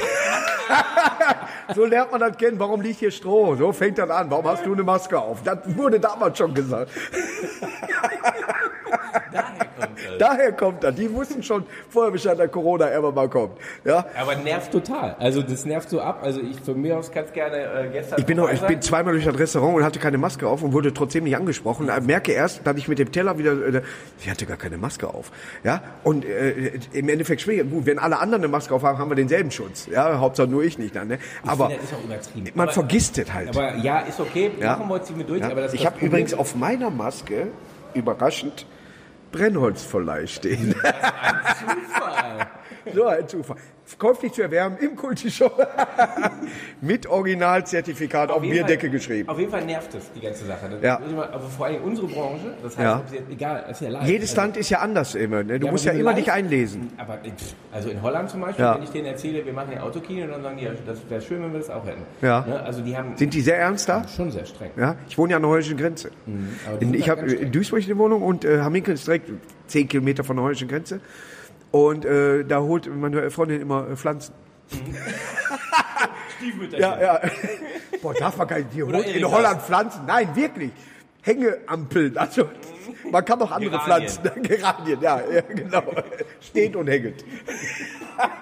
so 1.75 1.85
lernt 1.85 2.11
man 2.11 2.21
das 2.21 2.37
kennen. 2.39 2.59
Warum 2.59 2.81
liegt 2.81 2.99
hier 2.99 3.11
Stroh? 3.11 3.55
So 3.57 3.73
fängt 3.73 3.99
das 3.99 4.11
an. 4.11 4.31
Warum 4.31 4.47
hast 4.47 4.65
du 4.65 4.73
eine 4.73 4.83
Maske 4.83 5.19
auf? 5.19 5.43
Das 5.43 5.59
wurde 5.77 6.01
damals 6.01 6.39
schon 6.39 6.55
gesagt. 6.55 6.91
Daher 9.33 9.67
kommt 9.77 9.99
das. 9.99 10.19
Daher 10.19 10.53
kommt 10.53 10.85
das. 10.85 10.95
Die 10.95 11.13
wussten 11.13 11.43
schon 11.43 11.65
vorher 11.89 12.13
Bescheid, 12.13 12.39
dass 12.39 12.51
Corona 12.51 12.91
irgendwann 12.91 13.15
mal 13.15 13.29
kommt. 13.29 13.59
Ja. 13.85 14.05
Aber 14.19 14.35
nervt 14.37 14.73
total. 14.73 15.17
Also 15.19 15.43
das 15.43 15.65
nervt 15.65 15.89
so 15.91 16.01
ab. 16.01 16.21
Also 16.23 16.41
ich 16.41 16.61
von 16.61 16.81
mir 16.81 16.99
aus 16.99 17.11
kann 17.11 17.25
es 17.25 17.33
gerne 17.33 17.57
äh, 17.57 17.89
gestern. 17.93 18.19
Ich 18.19 18.27
bin, 18.27 18.37
noch, 18.37 18.51
ich 18.51 18.61
bin 18.61 18.81
zweimal 18.83 19.13
durch 19.15 19.25
das 19.25 19.39
Restaurant 19.39 19.77
und 19.77 19.85
hatte 19.85 19.99
keine 19.99 20.19
Maske 20.19 20.47
auf 20.47 20.63
und 20.63 20.73
wurde 20.73 20.93
trotzdem 20.95 21.25
nicht 21.25 21.37
angesprochen. 21.37 21.91
Ich 21.97 22.07
merke 22.07 22.33
erst, 22.33 22.67
dass 22.67 22.77
ich 22.77 22.89
mit 22.89 22.99
dem 22.99 23.13
Teller 23.13 23.39
wieder, 23.39 23.53
äh, 23.53 23.83
ich 24.21 24.31
hatte 24.31 24.47
gar 24.47 24.57
keine 24.57 24.77
Maske 24.79 25.09
auf. 25.09 25.31
Ja, 25.65 25.83
und 26.05 26.25
äh, 26.25 26.79
im 26.93 27.09
Endeffekt 27.09 27.41
schwierig. 27.41 27.71
Gut, 27.71 27.87
wenn 27.87 27.99
alle 27.99 28.19
anderen 28.19 28.43
eine 28.43 28.51
Maske 28.51 28.75
auf 28.75 28.83
haben, 28.83 28.99
haben 28.99 29.11
wir 29.11 29.17
denselben 29.17 29.51
Schutz. 29.51 29.87
Ja, 29.91 30.19
Hauptsache 30.19 30.49
nur 30.49 30.63
ich 30.63 30.79
nicht 30.79 30.95
dann. 30.97 31.09
Ne? 31.09 31.19
Aber 31.47 31.67
finde, 31.69 31.83
das 31.83 31.91
ist 31.91 31.97
auch 31.97 32.05
übertrieben. 32.05 32.51
man 32.55 32.65
Aber- 32.69 32.73
vergisst 32.73 33.19
es 33.19 33.33
halt. 33.33 33.49
Aber 33.49 33.77
ja, 33.77 34.01
ist 34.01 34.21
okay. 34.21 34.51
Ja. 34.61 34.77
Machen 34.77 34.89
wir 34.89 34.95
uns 34.95 35.11
mit 35.11 35.29
durch. 35.29 35.41
ja? 35.41 35.73
Ich 35.73 35.87
habe 35.87 36.05
übrigens 36.05 36.35
auf 36.35 36.55
meiner 36.55 36.91
Maske, 36.91 37.49
überraschend, 37.95 38.67
Brennholzverleih 39.33 40.27
stehen. 40.27 40.75
Zufall. 40.75 42.49
so 42.95 43.07
ein 43.07 43.29
Zufall. 43.29 43.57
Käuflich 43.99 44.33
zu 44.33 44.43
erwerben 44.43 44.77
im 44.79 44.95
Kulti-Shop. 44.95 45.67
Mit 46.81 47.09
Originalzertifikat 47.09 48.31
auf, 48.31 48.43
jeden 48.43 48.55
Bierdecke 48.55 48.83
Fall- 48.83 48.91
geschrieben. 48.91 49.29
Auf 49.29 49.39
jeden 49.39 49.51
Fall 49.51 49.65
nervt 49.65 49.93
es, 49.95 50.13
die 50.13 50.21
ganze 50.21 50.45
Sache. 50.47 50.69
Das 50.71 50.81
Ja. 50.83 50.97
immer- 51.09 51.29
Aber 51.33 51.41
vor 51.49 51.67
allem 51.67 51.83
unsere 51.83 52.07
Branche, 52.07 52.55
das 52.63 52.77
heißt, 52.79 52.81
Ja. 52.87 53.03
jetzt, 53.13 53.31
egal, 53.31 53.65
ist 53.69 53.81
ja 53.81 53.89
live. 53.91 54.07
Jedes 54.07 54.31
Also- 54.31 54.41
Land 54.43 54.57
ist 54.59 54.71
ja 54.71 54.79
anders 54.79 55.15
immer. 55.17 55.43
Ne? 55.43 55.59
Du 55.59 55.67
Ja, 55.67 55.73
musst 55.73 55.85
ja 55.85 55.93
immer 55.93 56.11
live- 56.13 56.21
dich 56.21 56.31
einlesen. 56.33 56.93
Aber 56.99 57.19
in- 57.25 57.33
also 57.73 57.89
in 57.91 58.01
Holland 58.01 58.31
zum 58.31 58.41
Beispiel, 58.43 58.65
Ja. 58.65 58.77
wenn 58.77 58.83
ich 58.85 58.91
denen 58.91 59.07
erzähle, 59.07 59.45
wir 59.45 59.53
machen 59.53 59.73
ein 59.73 59.81
Autokino, 59.81 60.27
dann 60.29 60.43
sagen 60.43 60.57
die, 60.57 60.65
ja, 60.67 60.71
das 60.87 60.99
wäre 61.09 61.21
schön, 61.21 61.43
wenn 61.43 61.53
wir 61.53 61.59
das 61.59 61.71
auch 61.71 61.85
hätten. 61.85 62.03
Ja. 62.23 62.45
Ne? 62.47 62.61
Also 62.63 62.83
die 62.83 62.97
haben 62.97 63.17
Sind 63.17 63.35
die 63.35 63.41
sehr 63.41 63.59
ernst 63.59 63.89
da? 63.89 64.07
schon 64.07 64.31
sehr 64.31 64.47
streng. 64.47 64.71
Ja, 64.77 64.95
ich 65.09 65.19
wohne 65.19 65.33
ja 65.33 65.37
an 65.37 65.43
der 65.43 65.51
holländischen 65.51 65.77
Grenze. 65.79 66.11
In, 66.27 66.49
sind 66.79 66.95
ich 66.95 67.09
habe 67.09 67.23
in 67.23 67.51
Duisburg 67.51 67.83
eine 67.85 67.99
Wohnung 67.99 68.23
und 68.23 68.45
äh, 68.45 68.61
Hamminkel 68.61 68.95
ist 68.95 69.07
direkt 69.07 69.31
10 69.67 69.89
Kilometer 69.89 70.23
von 70.23 70.37
der 70.37 70.45
holländischen 70.45 70.69
Grenze. 70.69 71.01
Und 71.71 72.05
äh, 72.05 72.45
da 72.45 72.61
holt 72.61 72.87
meine 72.95 73.31
Freundin 73.31 73.61
immer 73.61 73.89
äh, 73.89 73.97
Pflanzen. 73.97 74.35
Stiefmütterchen. 76.37 76.81
Ja, 76.81 77.01
ja. 77.01 77.21
Boah, 78.03 78.15
darf 78.15 78.37
man 78.37 78.49
gar 78.49 78.59
nicht. 78.59 78.73
Die 78.75 78.83
holt 78.83 79.07
in. 79.07 79.25
Holland 79.31 79.63
Pflanzen. 79.63 80.07
Nein, 80.07 80.35
wirklich. 80.35 80.73
Hängeampeln. 81.23 82.17
Also, 82.17 82.49
man 83.11 83.25
kann 83.25 83.41
auch 83.43 83.51
andere 83.51 83.71
Geranien. 83.71 84.09
Pflanzen. 84.09 84.43
Geranien, 84.43 85.01
ja, 85.01 85.21
ja, 85.33 85.41
genau. 85.43 85.83
Steht 86.41 86.77
und 86.77 86.89
hängt. 86.89 87.25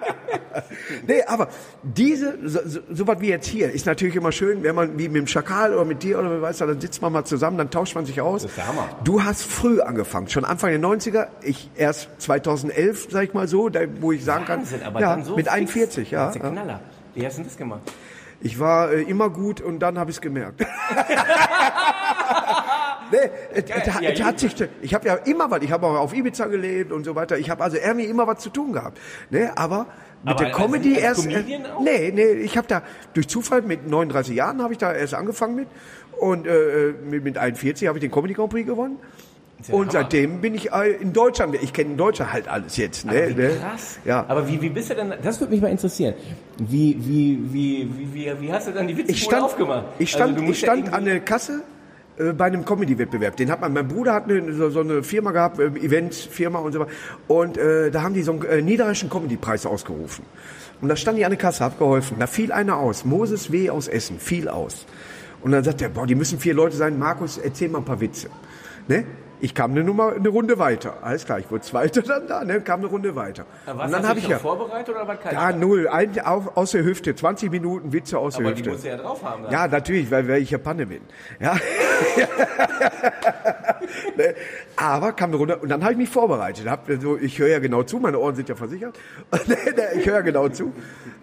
nee, 1.07 1.23
aber 1.25 1.49
diese, 1.83 2.38
so, 2.45 2.61
so, 2.91 3.07
was 3.07 3.21
wie 3.21 3.29
jetzt 3.29 3.47
hier, 3.47 3.71
ist 3.71 3.87
natürlich 3.87 4.17
immer 4.17 4.33
schön, 4.33 4.62
wenn 4.62 4.75
man 4.75 4.99
wie 4.99 5.09
mit 5.09 5.17
dem 5.17 5.27
Schakal 5.27 5.75
oder 5.75 5.85
mit 5.85 6.03
dir 6.03 6.19
oder 6.19 6.31
wer 6.31 6.43
weiß, 6.43 6.59
dann 6.59 6.81
sitzt 6.81 7.01
man 7.03 7.12
mal 7.12 7.25
zusammen, 7.25 7.59
dann 7.59 7.71
tauscht 7.71 7.95
man 7.95 8.07
sich 8.07 8.21
aus. 8.21 8.43
Das 8.43 8.51
ist 8.53 8.57
der 8.59 8.67
Hammer. 8.67 8.88
Du 9.05 9.23
hast 9.23 9.43
früh 9.43 9.81
angefangen, 9.81 10.29
schon 10.29 10.45
Anfang 10.45 10.71
der 10.71 10.81
90er, 10.81 11.29
ich 11.43 11.71
erst 11.77 12.09
2011, 12.19 13.09
sag 13.11 13.25
ich 13.25 13.35
mal 13.35 13.49
so, 13.49 13.69
da, 13.69 13.81
wo 14.01 14.12
ich 14.12 14.25
sagen 14.25 14.47
Wahnsinn, 14.49 14.81
kann, 14.81 15.01
ja, 15.01 15.23
so 15.23 15.37
mit 15.37 15.47
fix. 15.47 15.55
41, 15.55 16.11
ja. 16.11 16.27
Das 16.27 16.37
ist 16.37 16.43
ja. 16.43 16.49
ein 16.49 16.55
Knaller. 16.55 16.81
Wie 17.14 17.27
hast 17.27 17.38
du 17.38 17.43
das 17.43 17.57
gemacht? 17.57 17.81
Ich 18.41 18.61
war 18.61 18.93
äh, 18.93 19.03
immer 19.03 19.31
gut 19.31 19.61
und 19.61 19.81
dann 19.81 19.99
habe 19.99 20.11
ich 20.11 20.19
es 20.19 20.21
gemerkt. 20.21 20.64
nee, 23.12 23.18
es, 23.55 23.64
Ja, 23.68 24.11
es 24.11 24.23
hat 24.23 24.38
sich, 24.40 24.55
ich 24.83 24.94
habe 24.94 25.07
ja 25.09 25.14
immer 25.14 25.51
was, 25.51 25.62
ich 25.62 25.71
habe 25.73 25.87
auch 25.87 25.97
auf 25.99 26.14
Ibiza 26.14 26.47
gelebt 26.47 26.92
und 26.92 27.05
so 27.05 27.14
weiter. 27.14 27.38
Ich 27.38 27.51
habe 27.51 27.62
also 27.64 27.77
irgendwie 27.77 28.07
immer 28.07 28.27
was 28.27 28.38
zu 28.40 28.51
tun 28.51 28.73
gehabt. 28.73 28.99
Ne, 29.31 29.51
aber 29.57 29.87
mit 30.25 30.35
Aber 30.35 30.44
der 30.44 30.53
Comedy 30.53 30.99
erst. 30.99 31.29
Auch? 31.29 31.81
nee, 31.83 32.11
nee, 32.12 32.23
ich 32.33 32.57
habe 32.57 32.66
da 32.66 32.83
durch 33.14 33.29
Zufall 33.29 33.62
mit 33.62 33.88
39 33.88 34.35
Jahren 34.37 34.61
habe 34.62 34.73
ich 34.73 34.79
da 34.79 34.92
erst 34.92 35.14
angefangen 35.14 35.55
mit 35.55 35.68
und 36.18 36.47
äh, 36.47 36.92
mit, 37.09 37.23
mit 37.23 37.38
41 37.38 37.87
habe 37.88 37.99
ich 37.99 38.03
den 38.03 38.11
Comedy 38.11 38.35
Grand 38.35 38.51
Prix 38.51 38.66
gewonnen. 38.66 38.99
ja 39.68 39.75
Und 39.75 39.81
Hammer. 39.90 39.92
seitdem 39.92 40.40
bin 40.40 40.55
ich 40.57 40.73
äh, 40.73 40.90
in 41.01 41.12
Deutschland. 41.12 41.55
Ich 41.62 41.73
kenne 41.73 41.90
in 41.92 41.97
Deutschland 41.97 42.33
halt 42.33 42.49
alles 42.49 42.77
jetzt. 42.77 43.05
Ne, 43.07 43.12
Aber 43.12 43.29
wie 43.29 43.35
ne? 43.35 43.51
krass. 43.61 43.99
Ja. 44.05 44.25
Aber 44.27 44.49
wie, 44.49 44.61
wie 44.61 44.71
bist 44.71 44.90
du 44.90 44.94
denn, 44.97 45.12
das 45.23 45.38
würde 45.38 45.53
mich 45.53 45.62
mal 45.62 45.68
interessieren. 45.71 46.14
Wie, 46.59 46.97
wie, 46.99 47.38
wie, 47.53 47.88
wie, 47.97 48.14
wie, 48.14 48.40
wie 48.40 48.53
hast 48.53 48.66
du 48.66 48.73
dann 48.73 48.88
die 48.88 49.01
Ich 49.03 49.23
stand, 49.23 49.44
aufgemacht? 49.44 49.85
ich 50.01 50.12
Also 50.21 50.33
stand, 50.35 50.38
du 50.40 50.51
ich 50.51 50.61
ja 50.62 50.66
stand 50.66 50.79
irgendwie- 50.81 50.94
an 50.97 51.05
der 51.05 51.21
Kasse 51.21 51.62
äh, 52.18 52.33
bei 52.33 52.46
einem 52.46 52.64
Comedy-Wettbewerb. 52.64 53.37
Den 53.37 53.50
hat 53.50 53.61
man, 53.61 53.72
mein 53.72 53.88
Bruder 53.88 54.14
hat 54.14 54.24
eine, 54.24 54.52
so, 54.52 54.70
so 54.70 54.81
eine 54.81 55.02
Firma 55.02 55.33
gehabt, 55.33 55.59
äh, 55.59 55.66
Events-Firma 55.66 56.59
und 56.59 56.72
so 56.72 56.81
weiter. 56.81 56.90
Und 57.28 57.57
äh, 57.57 57.90
da 57.90 58.02
haben 58.02 58.14
die 58.14 58.22
so 58.22 58.33
einen 58.33 58.44
äh, 58.44 58.62
niederländischen 58.62 59.11
Comedy-Preis 59.11 59.66
ausgerufen. 59.66 60.24
Und 60.81 60.88
da 60.88 60.96
stand 60.96 61.18
ich 61.18 61.24
an 61.24 61.31
der 61.31 61.38
Kasse, 61.38 61.64
hab 61.64 61.78
geholfen. 61.78 62.18
Da 62.18 62.26
fiel 62.26 62.52
einer 62.52 62.76
aus, 62.76 63.04
Moses 63.04 63.50
W. 63.50 63.70
aus 63.70 63.88
Essen, 63.88 64.18
fiel 64.18 64.48
aus. 64.48 64.87
Und 65.40 65.52
dann 65.52 65.64
sagt 65.64 65.83
er, 65.83 65.88
boah, 65.88 66.07
die 66.07 66.14
müssen 66.14 66.38
vier 66.38 66.54
Leute 66.54 66.76
sein. 66.76 66.98
Markus, 66.98 67.38
erzähl 67.38 67.68
mal 67.68 67.78
ein 67.78 67.85
paar 67.85 68.00
Witze. 68.00 68.28
Ne? 68.88 69.04
Ich 69.40 69.54
kam 69.54 69.70
eine 69.70 69.85
Nummer, 69.85 70.12
eine 70.14 70.28
Runde 70.28 70.59
weiter. 70.59 70.94
Alles 71.02 71.24
klar, 71.24 71.38
ich 71.38 71.48
wurde 71.50 71.62
Zweiter 71.62 72.02
dann 72.07 72.26
da, 72.26 72.44
ne? 72.44 72.61
kam 72.61 72.81
eine 72.81 72.88
Runde 72.88 73.14
weiter. 73.14 73.46
Aber 73.66 73.85
und 73.85 73.92
dann 73.92 74.07
habe 74.07 74.18
ich 74.18 74.26
ja, 74.26 74.38
vorbereitet 74.38 74.94
oder 74.94 75.07
was 75.07 75.20
kann 75.20 75.33
ja 75.33 75.52
null, 75.52 75.87
ein, 75.88 76.18
auf, 76.20 76.57
aus 76.57 76.72
der 76.72 76.83
Hüfte, 76.83 77.14
20 77.14 77.50
Minuten 77.50 77.92
Witze 77.92 78.18
aus 78.18 78.35
der 78.35 78.46
Aber 78.46 78.54
die 78.54 78.61
Hüfte. 78.61 78.70
musst 78.72 78.85
du 78.85 78.88
ja 78.88 78.96
drauf 78.96 79.22
haben. 79.22 79.44
Dann. 79.44 79.52
Ja, 79.52 79.68
natürlich, 79.68 80.11
weil, 80.11 80.26
weil 80.26 80.42
ich 80.42 80.50
ja 80.50 80.59
Panne 80.59 80.87
bin. 80.87 81.02
Ja. 81.40 81.57
Ne, 84.16 84.34
Aber 84.76 85.12
kam 85.12 85.32
Runter 85.32 85.62
und 85.62 85.68
dann 85.68 85.82
habe 85.82 85.92
ich 85.92 85.98
mich 85.98 86.08
vorbereitet. 86.08 86.68
Hab 86.68 86.88
so, 87.00 87.16
ich 87.16 87.38
höre 87.38 87.48
ja 87.48 87.58
genau 87.58 87.82
zu, 87.84 87.98
meine 87.98 88.18
Ohren 88.18 88.37
sind 88.37 88.48
ja 88.48 88.54
versichert. 88.54 88.98
Ne, 89.46 89.56
ich 89.96 90.06
höre 90.06 90.16
ja 90.16 90.20
genau 90.20 90.48
zu. 90.48 90.72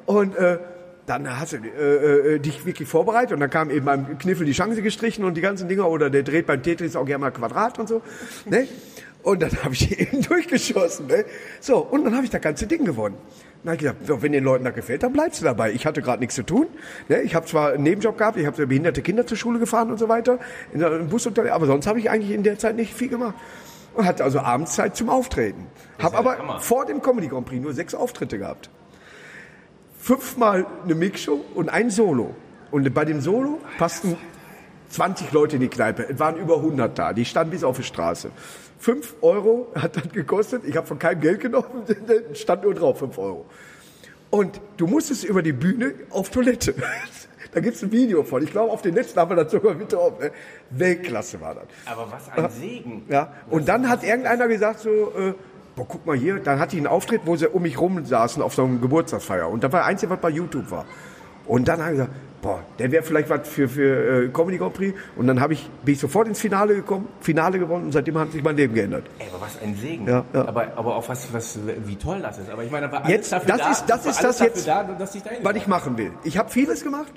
Und 0.05 0.35
äh, 0.35 0.57
dann 1.05 1.39
hast 1.39 1.53
du 1.53 1.57
äh, 1.57 2.35
äh, 2.35 2.39
dich 2.39 2.65
wirklich 2.65 2.87
vorbereitet 2.87 3.33
und 3.33 3.39
dann 3.39 3.49
kam 3.49 3.69
eben 3.69 3.85
beim 3.85 4.17
Kniffel 4.17 4.45
die 4.45 4.53
Chance 4.53 4.81
gestrichen 4.81 5.23
und 5.23 5.35
die 5.35 5.41
ganzen 5.41 5.67
Dinger 5.67 5.87
oder 5.87 6.09
der 6.09 6.23
dreht 6.23 6.47
beim 6.47 6.63
Tetris 6.63 6.95
auch 6.95 7.05
gerne 7.05 7.21
mal 7.21 7.31
Quadrat 7.31 7.77
und 7.77 7.87
so. 7.87 8.01
Ne? 8.45 8.67
Und 9.21 9.41
dann 9.41 9.51
habe 9.63 9.73
ich 9.73 9.99
eben 9.99 10.21
durchgeschossen. 10.21 11.07
Ne? 11.07 11.25
So, 11.59 11.77
und 11.77 12.05
dann 12.05 12.15
habe 12.15 12.25
ich 12.25 12.31
das 12.31 12.41
ganze 12.41 12.67
Ding 12.67 12.85
gewonnen. 12.85 13.17
Habe 13.65 13.75
ich 13.75 13.81
gesagt, 13.81 14.21
wenn 14.21 14.31
den 14.31 14.43
Leuten 14.43 14.63
das 14.63 14.75
gefällt, 14.75 15.01
dann 15.01 15.11
bleibst 15.11 15.41
du 15.41 15.45
dabei. 15.45 15.71
Ich 15.71 15.87
hatte 15.87 16.03
gerade 16.03 16.19
nichts 16.19 16.35
zu 16.35 16.43
tun. 16.43 16.67
Ne? 17.09 17.21
Ich 17.21 17.33
habe 17.33 17.47
zwar 17.47 17.73
einen 17.73 17.83
Nebenjob 17.83 18.17
gehabt, 18.17 18.37
ich 18.37 18.45
habe 18.45 18.67
behinderte 18.67 19.01
Kinder 19.01 19.25
zur 19.25 19.37
Schule 19.37 19.57
gefahren 19.57 19.89
und 19.89 19.97
so 19.97 20.07
weiter, 20.07 20.37
in 20.71 20.83
einem 20.83 21.09
Bus 21.09 21.25
aber 21.25 21.65
sonst 21.65 21.87
habe 21.87 21.97
ich 21.97 22.11
eigentlich 22.11 22.31
in 22.31 22.43
der 22.43 22.59
Zeit 22.59 22.75
nicht 22.75 22.93
viel 22.93 23.09
gemacht. 23.09 23.33
Und 23.95 24.05
hatte 24.05 24.23
also 24.23 24.39
abends 24.39 24.75
Zeit 24.75 24.95
zum 24.95 25.09
Auftreten. 25.09 25.67
Habe 25.99 26.17
aber 26.17 26.37
Hammer. 26.37 26.59
vor 26.59 26.85
dem 26.85 27.01
Comedy 27.01 27.27
Grand 27.27 27.45
Prix 27.45 27.61
nur 27.61 27.73
sechs 27.73 27.95
Auftritte 27.95 28.37
gehabt. 28.37 28.69
Fünfmal 29.97 30.65
eine 30.83 30.95
Mixshow 30.95 31.43
und 31.55 31.69
ein 31.69 31.89
Solo. 31.89 32.35
Und 32.71 32.93
bei 32.93 33.05
dem 33.05 33.21
Solo 33.21 33.59
passten 33.77 34.17
20 34.89 35.31
Leute 35.31 35.55
in 35.55 35.61
die 35.61 35.69
Kneipe. 35.69 36.07
Es 36.09 36.19
waren 36.19 36.35
über 36.35 36.57
100 36.57 36.97
da. 36.97 37.13
Die 37.13 37.25
standen 37.25 37.51
bis 37.51 37.63
auf 37.63 37.77
die 37.77 37.83
Straße. 37.83 38.31
5 38.79 39.15
Euro 39.21 39.67
hat 39.75 39.95
das 39.97 40.09
gekostet. 40.11 40.63
Ich 40.65 40.75
habe 40.75 40.87
von 40.87 40.99
keinem 40.99 41.21
Geld 41.21 41.39
genommen. 41.39 41.85
stand 42.33 42.63
nur 42.63 42.73
drauf 42.73 42.99
5 42.99 43.17
Euro. 43.17 43.45
Und 44.29 44.59
du 44.77 44.87
musstest 44.87 45.23
über 45.23 45.41
die 45.41 45.53
Bühne 45.53 45.93
auf 46.09 46.29
Toilette. 46.29 46.75
Da 47.53 47.61
gibt's 47.61 47.81
ein 47.81 47.91
Video 47.93 48.21
von. 48.23 48.43
Ich 48.43 48.51
glaube, 48.51 48.69
auf 48.69 48.81
den 48.81 48.95
letzten 48.95 49.17
haben 49.17 49.31
wir 49.31 49.41
das 49.41 49.49
sogar 49.49 49.75
mit 49.75 49.93
drauf. 49.93 50.19
Ne? 50.19 50.31
Weltklasse 50.71 51.39
war 51.39 51.55
das. 51.55 51.63
Aber 51.85 52.11
was 52.11 52.29
ein 52.29 52.49
Segen. 52.49 53.05
Ja. 53.07 53.31
Und 53.49 53.69
dann 53.69 53.87
hat 53.87 54.03
irgendeiner 54.03 54.49
gesagt 54.49 54.81
so, 54.81 54.89
äh, 54.89 55.33
boah, 55.73 55.87
guck 55.87 56.05
mal 56.05 56.17
hier. 56.17 56.39
Dann 56.39 56.59
hatte 56.59 56.75
ich 56.75 56.81
einen 56.81 56.87
Auftritt, 56.87 57.21
wo 57.23 57.37
sie 57.37 57.47
um 57.47 57.61
mich 57.61 57.79
rum 57.79 58.03
saßen 58.03 58.43
auf 58.43 58.53
so 58.53 58.65
einem 58.65 58.81
Geburtstagsfeier. 58.81 59.47
Und 59.47 59.63
das 59.63 59.71
war 59.71 59.79
das 59.79 59.87
Einzige, 59.87 60.09
was 60.09 60.19
bei 60.19 60.31
YouTube 60.31 60.69
war. 60.69 60.85
Und 61.47 61.67
dann 61.67 61.79
habe 61.79 61.91
ich 61.91 61.97
gesagt, 61.99 62.13
boah, 62.41 62.63
der 62.77 62.91
wäre 62.91 63.03
vielleicht 63.03 63.29
was 63.29 63.47
für, 63.47 63.67
für 63.67 64.25
äh, 64.25 64.27
Comedy 64.29 64.57
Grand 64.57 64.73
Prix. 64.73 64.97
Und 65.15 65.27
dann 65.27 65.41
habe 65.41 65.53
ich, 65.53 65.67
bin 65.83 65.93
ich 65.95 65.99
sofort 65.99 66.27
ins 66.27 66.39
Finale 66.39 66.75
gekommen, 66.75 67.07
Finale 67.19 67.59
gewonnen 67.59 67.85
und 67.85 67.91
seitdem 67.91 68.17
hat 68.17 68.31
sich 68.31 68.43
mein 68.43 68.55
Leben 68.55 68.73
geändert. 68.73 69.05
Ey, 69.17 69.27
aber 69.31 69.41
was 69.41 69.61
ein 69.61 69.75
Segen. 69.75 70.07
Ja, 70.07 70.23
ja. 70.33 70.47
Aber, 70.47 70.67
aber 70.75 70.95
auch 70.95 71.09
was, 71.09 71.33
was, 71.33 71.59
wie 71.85 71.95
toll 71.95 72.19
das 72.21 72.37
ist. 72.37 72.49
Aber 72.49 72.63
ich 72.63 72.71
meine, 72.71 72.87
da 72.87 72.91
war 72.91 72.99
alles 72.99 73.11
Jetzt, 73.11 73.31
dafür 73.31 73.47
das 73.47 73.57
da, 73.57 73.71
ist, 73.71 73.85
das 73.87 74.05
ist 74.05 74.23
das 74.23 74.39
jetzt, 74.39 74.67
da, 74.67 74.87
ich 75.13 75.43
was 75.43 75.55
ich 75.55 75.67
machen 75.67 75.97
will. 75.97 76.11
Ich 76.23 76.37
habe 76.37 76.49
vieles 76.49 76.83
gemacht, 76.83 77.13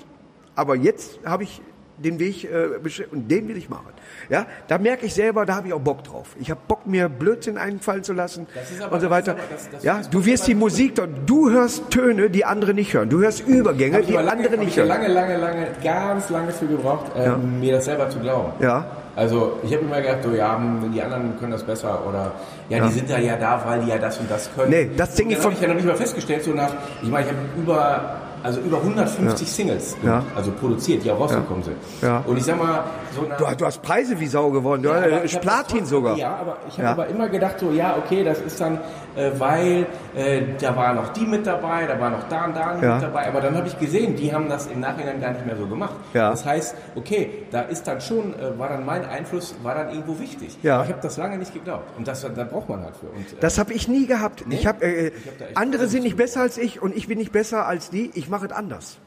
aber 0.55 0.75
jetzt 0.75 1.19
habe 1.23 1.43
ich 1.43 1.61
den 2.03 2.19
Weg 2.19 2.43
äh, 2.45 2.67
und 3.11 3.29
den 3.29 3.47
will 3.47 3.57
ich 3.57 3.69
machen. 3.69 3.87
Ja, 4.29 4.45
da 4.67 4.77
merke 4.77 5.05
ich 5.05 5.13
selber, 5.13 5.45
da 5.45 5.55
habe 5.55 5.67
ich 5.67 5.73
auch 5.73 5.79
Bock 5.79 6.03
drauf. 6.03 6.27
Ich 6.39 6.49
habe 6.51 6.59
Bock, 6.67 6.85
mir 6.87 7.09
Blödsinn 7.09 7.57
einfallen 7.57 8.03
zu 8.03 8.13
lassen 8.13 8.47
aber- 8.83 8.93
und 8.95 9.01
so 9.01 9.09
weiter. 9.09 9.31
aber- 9.33 9.41
das- 9.51 9.69
das- 9.71 9.83
ja, 9.83 10.01
du 10.09 10.25
wirst 10.25 10.47
die 10.47 10.55
Musik 10.55 10.95
dort, 10.95 11.09
du 11.25 11.49
hörst 11.49 11.89
Töne, 11.89 12.29
die 12.29 12.45
andere 12.45 12.73
nicht 12.73 12.93
hören. 12.93 13.09
Du 13.09 13.21
hörst 13.21 13.47
Übergänge, 13.47 13.99
ich 14.01 14.07
die 14.07 14.13
lange, 14.13 14.31
andere 14.31 14.57
nicht 14.57 14.69
ich 14.69 14.75
ja 14.75 14.83
hören. 14.83 14.89
lange, 14.89 15.07
lange, 15.07 15.37
lange, 15.37 15.67
ganz 15.83 16.29
lange 16.29 16.51
für 16.51 16.67
gebraucht, 16.67 17.11
ähm, 17.15 17.59
mir 17.59 17.73
das 17.73 17.85
selber 17.85 18.09
zu 18.09 18.19
glauben. 18.19 18.51
Ja. 18.59 18.85
Also 19.15 19.59
ich 19.63 19.73
habe 19.73 19.83
immer 19.83 19.99
gedacht, 20.01 20.19
so, 20.23 20.31
ja, 20.31 20.55
hm, 20.57 20.91
die 20.93 21.01
anderen 21.01 21.37
können 21.39 21.51
das 21.51 21.63
besser 21.63 22.05
oder 22.07 22.31
ja, 22.69 22.85
die 22.87 22.93
sind 22.93 23.09
da 23.09 23.17
ja 23.17 23.35
da, 23.35 23.61
weil 23.65 23.81
die 23.81 23.89
ja 23.89 23.97
das 23.97 24.17
und 24.19 24.31
das 24.31 24.49
können. 24.55 24.69
Nee, 24.69 24.91
das 24.95 25.19
Und 25.19 25.29
ich 25.31 25.35
von- 25.37 25.45
habe 25.45 25.53
ich 25.55 25.61
ja 25.61 25.67
noch 25.67 25.75
nicht 25.75 25.87
mal 25.87 25.95
festgestellt, 25.95 26.43
so 26.43 26.51
nach, 26.51 26.71
ich 27.01 27.09
meine, 27.09 27.25
ich 27.25 27.31
habe 27.33 27.41
über, 27.61 28.15
also 28.43 28.59
über 28.61 28.77
150 28.77 29.47
Singles, 29.51 29.97
Ja. 30.03 30.23
also 30.35 30.51
produziert, 30.51 31.03
die 31.03 31.11
auch 31.11 31.19
rausgekommen 31.19 31.63
sind. 31.63 31.75
Ja. 32.01 32.23
Und 32.25 32.37
ich 32.37 32.43
sag 32.45 32.57
mal, 32.57 32.83
so. 33.15 33.21
Du, 33.37 33.55
du 33.55 33.65
hast 33.65 33.81
Preise 33.81 34.19
wie 34.19 34.27
Sau 34.27 34.49
gewonnen, 34.51 34.83
du 34.83 34.89
Ja, 34.89 35.01
hast 35.23 35.33
äh, 35.33 35.39
Platin 35.39 35.85
sogar. 35.85 36.15
Ja, 36.17 36.35
aber 36.41 36.57
ich 36.67 36.73
habe 36.75 36.83
Ja. 36.83 36.91
aber 36.91 37.07
immer 37.07 37.27
gedacht, 37.29 37.59
so, 37.59 37.71
ja, 37.71 37.95
okay, 37.97 38.23
das 38.23 38.39
ist 38.41 38.59
dann, 38.61 38.79
weil 39.37 39.85
äh, 40.15 40.41
da 40.59 40.75
war 40.75 40.93
noch 40.93 41.09
die 41.13 41.25
mit 41.25 41.45
dabei, 41.45 41.85
da 41.87 41.99
war 41.99 42.09
noch 42.09 42.27
da 42.29 42.45
und 42.45 42.55
da 42.55 42.81
Ja. 42.81 42.93
mit 42.95 43.03
dabei, 43.03 43.27
aber 43.27 43.41
dann 43.41 43.55
habe 43.55 43.67
ich 43.67 43.77
gesehen, 43.79 44.15
die 44.15 44.33
haben 44.33 44.49
das 44.49 44.67
im 44.67 44.79
Nachhinein 44.79 45.19
gar 45.21 45.31
nicht 45.31 45.45
mehr 45.45 45.55
so 45.55 45.65
gemacht. 45.67 45.95
Ja. 46.13 46.29
Das 46.31 46.45
heißt, 46.45 46.75
okay, 46.95 47.29
da 47.51 47.61
ist 47.61 47.87
dann 47.87 48.01
schon, 48.01 48.33
äh, 48.39 48.57
war 48.57 48.69
dann 48.69 48.85
mein 48.85 49.05
Einfluss, 49.05 49.55
war 49.63 49.75
dann 49.75 49.89
irgendwo 49.89 50.19
wichtig. 50.19 50.57
Ja. 50.63 50.83
Ich 50.83 50.89
habe 50.89 50.99
das 51.01 51.17
lange 51.17 51.37
nicht 51.37 51.53
geglaubt 51.53 51.97
und 51.97 52.07
das, 52.07 52.21
da 52.21 52.43
braucht 52.43 52.69
man 52.69 52.83
halt 52.83 52.95
für. 52.95 53.07
Und, 53.07 53.21
äh, 53.33 53.39
Das 53.39 53.57
habe 53.57 53.73
ich 53.73 53.87
nie 53.87 54.05
gehabt. 54.07 54.43
Ich 54.49 54.65
hab, 54.67 54.81
äh, 54.83 55.11
hab 55.25 55.47
echt 55.47 55.57
andere 55.57 55.87
sind 55.87 56.03
nicht 56.03 56.17
besser 56.17 56.41
als 56.41 56.57
ich 56.57 56.81
und 56.81 56.95
ich 56.95 57.07
bin 57.07 57.17
nicht 57.17 57.31
besser 57.31 57.65
als 57.67 57.89
die. 57.89 58.11
Ich 58.13 58.29
mache 58.29 58.45
es 58.47 58.51
anders. 58.51 58.97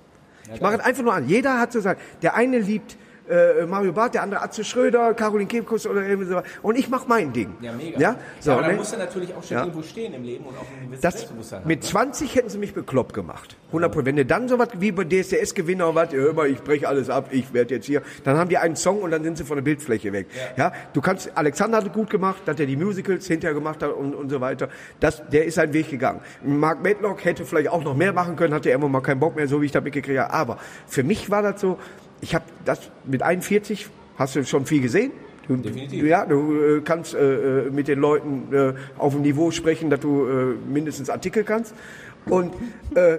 ich 0.52 0.60
mache 0.60 0.74
es 0.74 0.80
einfach 0.80 1.02
nur 1.02 1.14
an. 1.14 1.26
Jeder 1.28 1.58
hat 1.58 1.72
so 1.72 1.80
sein. 1.80 1.96
Der 2.22 2.34
eine 2.34 2.58
liebt 2.58 2.96
äh, 3.28 3.66
Mario 3.66 3.92
Barth, 3.92 4.14
der 4.14 4.22
andere 4.22 4.42
Atze 4.42 4.64
Schröder, 4.64 5.14
Caroline 5.14 5.48
Kebekus 5.48 5.86
oder 5.86 6.06
irgendwie 6.06 6.28
so. 6.28 6.42
Und 6.62 6.76
ich 6.76 6.88
mache 6.88 7.06
mein 7.08 7.32
Ding. 7.32 7.54
Ja, 7.60 7.72
mega. 7.72 7.98
Ja, 7.98 8.16
so, 8.40 8.52
aber 8.52 8.62
da 8.62 8.68
ne? 8.68 8.74
musst 8.74 8.92
du 8.92 8.98
natürlich 8.98 9.34
auch 9.34 9.42
schon 9.42 9.56
Ja. 9.56 9.64
irgendwo 9.64 9.82
stehen 9.82 10.14
im 10.14 10.24
Leben 10.24 10.44
und 10.44 10.56
auch 10.56 10.62
ein 10.62 10.86
gewisses 10.86 11.02
Das, 11.02 11.14
Selbstbewusstsein 11.14 11.60
haben. 11.60 11.68
mit 11.68 11.84
20 11.84 12.34
hätten 12.34 12.48
sie 12.48 12.58
mich 12.58 12.74
bekloppt 12.74 13.14
gemacht. 13.14 13.56
100 13.68 14.04
Wenn 14.04 14.16
du 14.16 14.26
dann 14.26 14.48
so 14.48 14.58
was 14.58 14.68
wie 14.78 14.92
bei 14.92 15.04
DSDS-Gewinner 15.04 15.88
und 15.88 15.94
was, 15.94 16.12
ja, 16.12 16.18
hör 16.18 16.34
mal, 16.34 16.46
ich 16.48 16.62
breche 16.62 16.88
alles 16.88 17.08
ab, 17.08 17.28
ich 17.30 17.52
werde 17.54 17.74
jetzt 17.76 17.86
hier, 17.86 18.02
dann 18.24 18.36
haben 18.36 18.48
die 18.48 18.58
einen 18.58 18.76
Song 18.76 19.00
und 19.00 19.10
dann 19.10 19.22
sind 19.24 19.38
sie 19.38 19.44
von 19.44 19.56
der 19.56 19.62
Bildfläche 19.62 20.12
weg. 20.12 20.26
Ja. 20.56 20.72
du 20.92 21.00
kannst, 21.00 21.30
Alexander 21.36 21.78
hat 21.78 21.86
es 21.86 21.92
gut 21.92 22.10
gemacht, 22.10 22.42
dass 22.46 22.58
er 22.60 22.66
die 22.66 22.76
Musicals 22.76 23.26
hinterher 23.26 23.54
gemacht 23.54 23.82
hat 23.82 23.92
und, 23.94 24.14
und 24.14 24.28
so 24.30 24.40
weiter. 24.40 24.68
Das, 25.00 25.22
der 25.30 25.46
ist 25.46 25.54
seinen 25.54 25.72
Weg 25.72 25.90
gegangen. 25.90 26.20
Mark 26.44 26.82
Medlock 26.82 27.24
hätte 27.24 27.44
vielleicht 27.44 27.68
auch 27.68 27.82
noch 27.82 27.96
mehr 27.96 28.12
machen 28.12 28.36
können, 28.36 28.52
hatte 28.52 28.68
irgendwann 28.70 28.92
mal 28.92 29.00
keinen 29.00 29.20
Bock 29.20 29.36
mehr, 29.36 29.48
so 29.48 29.60
wie 29.62 29.66
ich 29.66 29.72
das 29.72 29.82
mitgekriegt 29.82 30.18
habe. 30.18 30.32
Aber 30.32 30.58
für 30.86 31.02
mich 31.02 31.30
war 31.30 31.42
das 31.42 31.60
so, 31.60 31.78
ich 32.22 32.34
habe 32.34 32.44
das 32.64 32.90
mit 33.04 33.22
41, 33.22 33.88
hast 34.16 34.36
du 34.36 34.44
schon 34.44 34.64
viel 34.64 34.80
gesehen? 34.80 35.12
Du, 35.48 35.56
Definitiv. 35.56 36.04
Ja, 36.04 36.24
du 36.24 36.54
äh, 36.54 36.80
kannst 36.82 37.14
äh, 37.14 37.66
äh, 37.66 37.70
mit 37.70 37.88
den 37.88 37.98
Leuten 37.98 38.54
äh, 38.54 38.74
auf 38.96 39.12
dem 39.12 39.22
Niveau 39.22 39.50
sprechen, 39.50 39.90
dass 39.90 40.00
du 40.00 40.24
äh, 40.24 40.54
mindestens 40.72 41.10
Artikel 41.10 41.42
kannst. 41.44 41.74
Und 42.26 42.54
äh, 42.94 43.18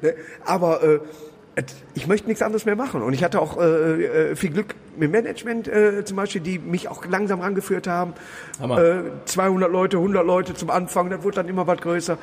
ne, 0.00 0.14
aber 0.44 1.00
ich 1.94 2.06
möchte 2.06 2.28
nichts 2.28 2.42
anderes 2.42 2.64
mehr 2.64 2.76
machen. 2.76 3.02
Und 3.02 3.12
ich 3.12 3.24
hatte 3.24 3.40
auch 3.42 3.60
äh, 3.60 4.36
viel 4.36 4.50
Glück 4.50 4.76
mit 4.96 5.10
Management 5.10 5.66
äh, 5.66 6.04
zum 6.04 6.16
Beispiel, 6.16 6.40
die 6.40 6.60
mich 6.60 6.86
auch 6.86 7.04
langsam 7.06 7.40
rangeführt 7.40 7.88
haben. 7.88 8.14
Hammer. 8.60 8.78
Äh, 8.78 9.02
200 9.24 9.72
Leute, 9.72 9.96
100 9.96 10.24
Leute 10.24 10.54
zum 10.54 10.70
Anfang, 10.70 11.10
das 11.10 11.24
wurde 11.24 11.34
dann 11.34 11.48
immer 11.48 11.66
was 11.66 11.80
größer. 11.80 12.18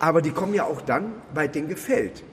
Aber 0.00 0.20
die 0.20 0.32
kommen 0.32 0.52
ja 0.52 0.64
auch 0.64 0.80
dann, 0.80 1.12
weil 1.32 1.46
denen 1.48 1.68
gefällt. 1.68 2.24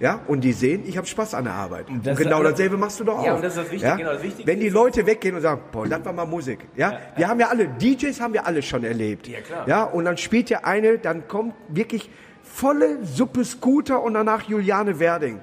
Ja, 0.00 0.20
und 0.26 0.42
die 0.42 0.52
sehen, 0.52 0.82
ich 0.86 0.96
habe 0.96 1.06
Spaß 1.06 1.34
an 1.34 1.44
der 1.44 1.52
Arbeit. 1.54 1.88
Und, 1.88 2.04
das- 2.04 2.18
genau 2.18 2.42
dasselbe 2.42 2.76
machst 2.76 2.98
du 2.98 3.04
doch 3.04 3.18
auch. 3.18 3.24
Ja, 3.24 3.34
und 3.34 3.44
das 3.44 3.56
ist 3.56 3.64
das 3.64 3.70
Wichtige, 3.70 3.96
genau, 3.96 4.12
das 4.12 4.22
Wichtige 4.22 4.46
Wenn 4.48 4.58
die 4.60 4.68
Leute 4.68 5.06
weggehen 5.06 5.36
und 5.36 5.40
sagen, 5.42 5.60
boah, 5.70 5.86
das 5.86 6.04
war 6.04 6.12
mal 6.12 6.26
Musik. 6.26 6.58
Ja, 6.76 6.98
wir 7.16 7.28
haben 7.28 7.38
ja 7.38 7.48
alle, 7.48 7.68
DJs 7.68 8.20
haben 8.20 8.34
wir 8.34 8.44
alle 8.46 8.60
schon 8.62 8.82
erlebt. 8.84 9.28
Ja, 9.28 9.40
klar. 9.40 9.68
Ja, 9.68 9.84
und 9.84 10.04
dann 10.04 10.16
spielt 10.16 10.50
ja 10.50 10.60
eine, 10.64 10.98
dann 10.98 11.28
kommt 11.28 11.54
wirklich 11.68 12.10
volle 12.42 13.04
Suppe 13.04 13.44
Scooter 13.44 14.02
und 14.02 14.14
danach 14.14 14.42
Juliane 14.42 14.98
Werding. 14.98 15.40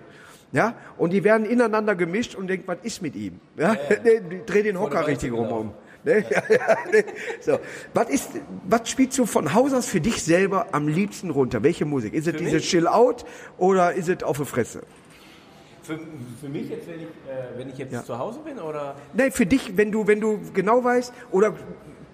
Ja, 0.52 0.74
und 0.98 1.14
die 1.14 1.24
werden 1.24 1.46
ineinander 1.46 1.96
gemischt 1.96 2.36
und 2.36 2.48
denkt, 2.48 2.68
was 2.68 2.78
ist 2.84 3.02
mit 3.02 3.16
ihm? 3.16 3.40
Ja, 3.56 3.74
Die 4.04 4.46
dreh 4.46 4.64
den 4.64 4.78
Hocker 4.78 5.08
richtig 5.08 5.32
rum 5.32 5.46
gelaufen. 5.46 5.68
um. 5.70 5.74
Ne? 6.04 6.26
Ja, 6.32 6.44
ja, 6.50 6.78
ne? 6.92 7.06
so. 7.40 7.60
Was 7.94 8.10
ist, 8.10 8.30
was 8.68 8.90
spielst 8.90 9.18
du 9.18 9.26
von 9.26 9.54
Haus 9.54 9.74
aus 9.74 9.86
für 9.86 10.02
dich 10.02 10.24
selber 10.24 10.68
am 10.72 10.88
liebsten 10.88 11.30
runter? 11.30 11.64
Welche 11.64 11.86
Musik? 11.86 12.14
Ist 12.14 12.28
es 12.28 12.36
diese 12.36 12.56
mich? 12.56 12.70
Chill 12.70 12.88
Out 12.88 13.26
oder 13.58 13.94
ist 13.94 14.10
es 14.10 14.24
auf 14.24 14.38
die 14.38 14.46
Fresse? 14.46 14.82
Für, 15.84 16.00
für 16.40 16.50
mich 16.50 16.70
jetzt, 16.70 16.88
wenn 16.88 17.00
ich, 17.00 17.06
äh, 17.06 17.58
wenn 17.58 17.70
ich 17.70 17.78
jetzt 17.78 18.06
zu 18.06 18.18
Hause 18.18 18.40
bin 18.46 18.60
oder 18.60 18.96
Nein, 19.14 19.32
für 19.32 19.46
dich, 19.46 19.78
wenn 19.78 19.92
du, 19.92 20.06
wenn 20.06 20.22
du 20.22 20.40
genau 20.54 20.84
weißt, 20.84 21.12
oder 21.32 21.56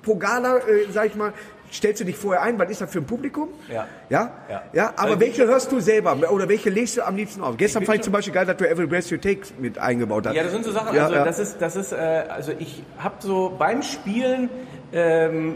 Pogala, 0.02 0.60
äh, 0.60 0.89
sag 0.91 1.08
ich 1.08 1.15
mal, 1.15 1.34
stellst 1.71 2.01
du 2.01 2.06
dich 2.06 2.15
vorher 2.15 2.41
ein, 2.43 2.58
was 2.60 2.69
ist 2.69 2.82
das 2.82 2.91
für 2.91 2.99
ein 2.99 3.06
Publikum? 3.06 3.49
Ja. 3.71 3.88
Ja? 4.10 4.32
Ja. 4.49 4.63
ja 4.73 4.89
aber 4.95 5.01
Also 5.01 5.19
welche 5.19 5.45
hörst 5.47 5.71
du 5.71 5.80
selber? 5.80 6.15
Oder 6.32 6.47
welche 6.49 6.69
legst 6.69 6.97
du 6.97 7.06
am 7.06 7.15
liebsten 7.15 7.41
auf? 7.41 7.58
Gestern 7.58 7.86
fand 7.86 7.97
ich 7.99 8.03
zum 8.03 8.13
Beispiel 8.13 8.34
geil, 8.34 8.45
dass 8.45 8.58
du 8.58 8.69
Every 8.69 8.88
Breath 8.88 9.10
You 9.10 9.17
Take 9.17 9.41
mit 9.60 9.77
eingebaut 9.77 10.27
hast. 10.27 10.36
Ja, 10.36 10.43
das 10.43 10.51
sind 10.51 10.65
so 10.65 10.71
Sachen, 10.71 10.95
Ja, 10.95 11.06
also 11.06 11.15
ja. 11.15 11.23
das 11.25 11.39
ist, 11.39 11.62
das 11.62 11.75
ist, 11.75 11.91
äh, 11.91 11.95
also 12.30 12.51
ich 12.58 12.84
habe 12.99 13.15
so 13.19 13.53
beim 13.58 13.82
Spielen, 13.82 14.49
ähm, 14.93 15.56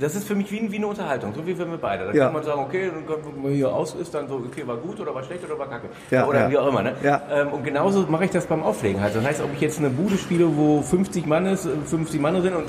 das 0.00 0.14
ist 0.16 0.26
für 0.26 0.34
mich 0.34 0.50
wie, 0.50 0.70
wie 0.72 0.76
eine 0.76 0.86
Unterhaltung, 0.88 1.32
so 1.34 1.46
wie 1.46 1.56
wenn 1.58 1.70
wir 1.70 1.78
beide. 1.78 2.06
Da 2.06 2.12
Ja. 2.12 2.24
kann 2.24 2.34
man 2.34 2.42
sagen, 2.42 2.60
okay, 2.60 2.90
dann 3.06 3.16
wenn 3.24 3.42
man 3.42 3.52
hier 3.52 3.72
aus 3.72 3.94
ist, 3.94 4.12
dann 4.12 4.28
so, 4.28 4.36
okay, 4.36 4.66
war 4.66 4.76
gut 4.76 4.98
oder 5.00 5.14
war 5.14 5.22
schlecht 5.22 5.44
oder 5.44 5.58
war 5.58 5.68
kacke. 5.68 5.88
Ja, 6.10 6.26
oder 6.26 6.40
ja. 6.40 6.50
wie 6.50 6.58
auch 6.58 6.66
immer. 6.68 6.82
Ne? 6.82 6.94
Ja. 7.02 7.22
Ähm, 7.30 7.48
und 7.48 7.64
genauso 7.64 8.00
mache 8.08 8.24
ich 8.24 8.30
das 8.30 8.46
beim 8.46 8.62
Auflegen 8.62 9.00
halt. 9.00 9.14
Das 9.14 9.24
heißt, 9.24 9.40
ob 9.42 9.52
ich 9.54 9.60
jetzt 9.60 9.78
eine 9.78 9.90
Bude 9.90 10.18
spiele, 10.18 10.56
wo 10.56 10.82
50 10.82 11.26
Mann 11.26 11.46
ist, 11.46 11.66
äh, 11.66 11.70
50 11.86 12.20
Mann 12.20 12.42
sind 12.42 12.54
und 12.54 12.64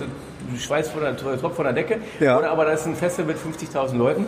du 0.51 0.57
schweißt 0.59 0.91
von 0.91 1.01
der, 1.01 1.15
Tropf 1.17 1.55
von 1.55 1.65
der 1.65 1.73
Decke, 1.73 1.97
Ja. 2.19 2.37
oder 2.37 2.51
aber 2.51 2.65
da 2.65 2.71
ist 2.71 2.85
ein 2.85 2.95
Festival 2.95 3.33
mit 3.33 3.37
50.000 3.37 3.97
Leuten, 3.97 4.25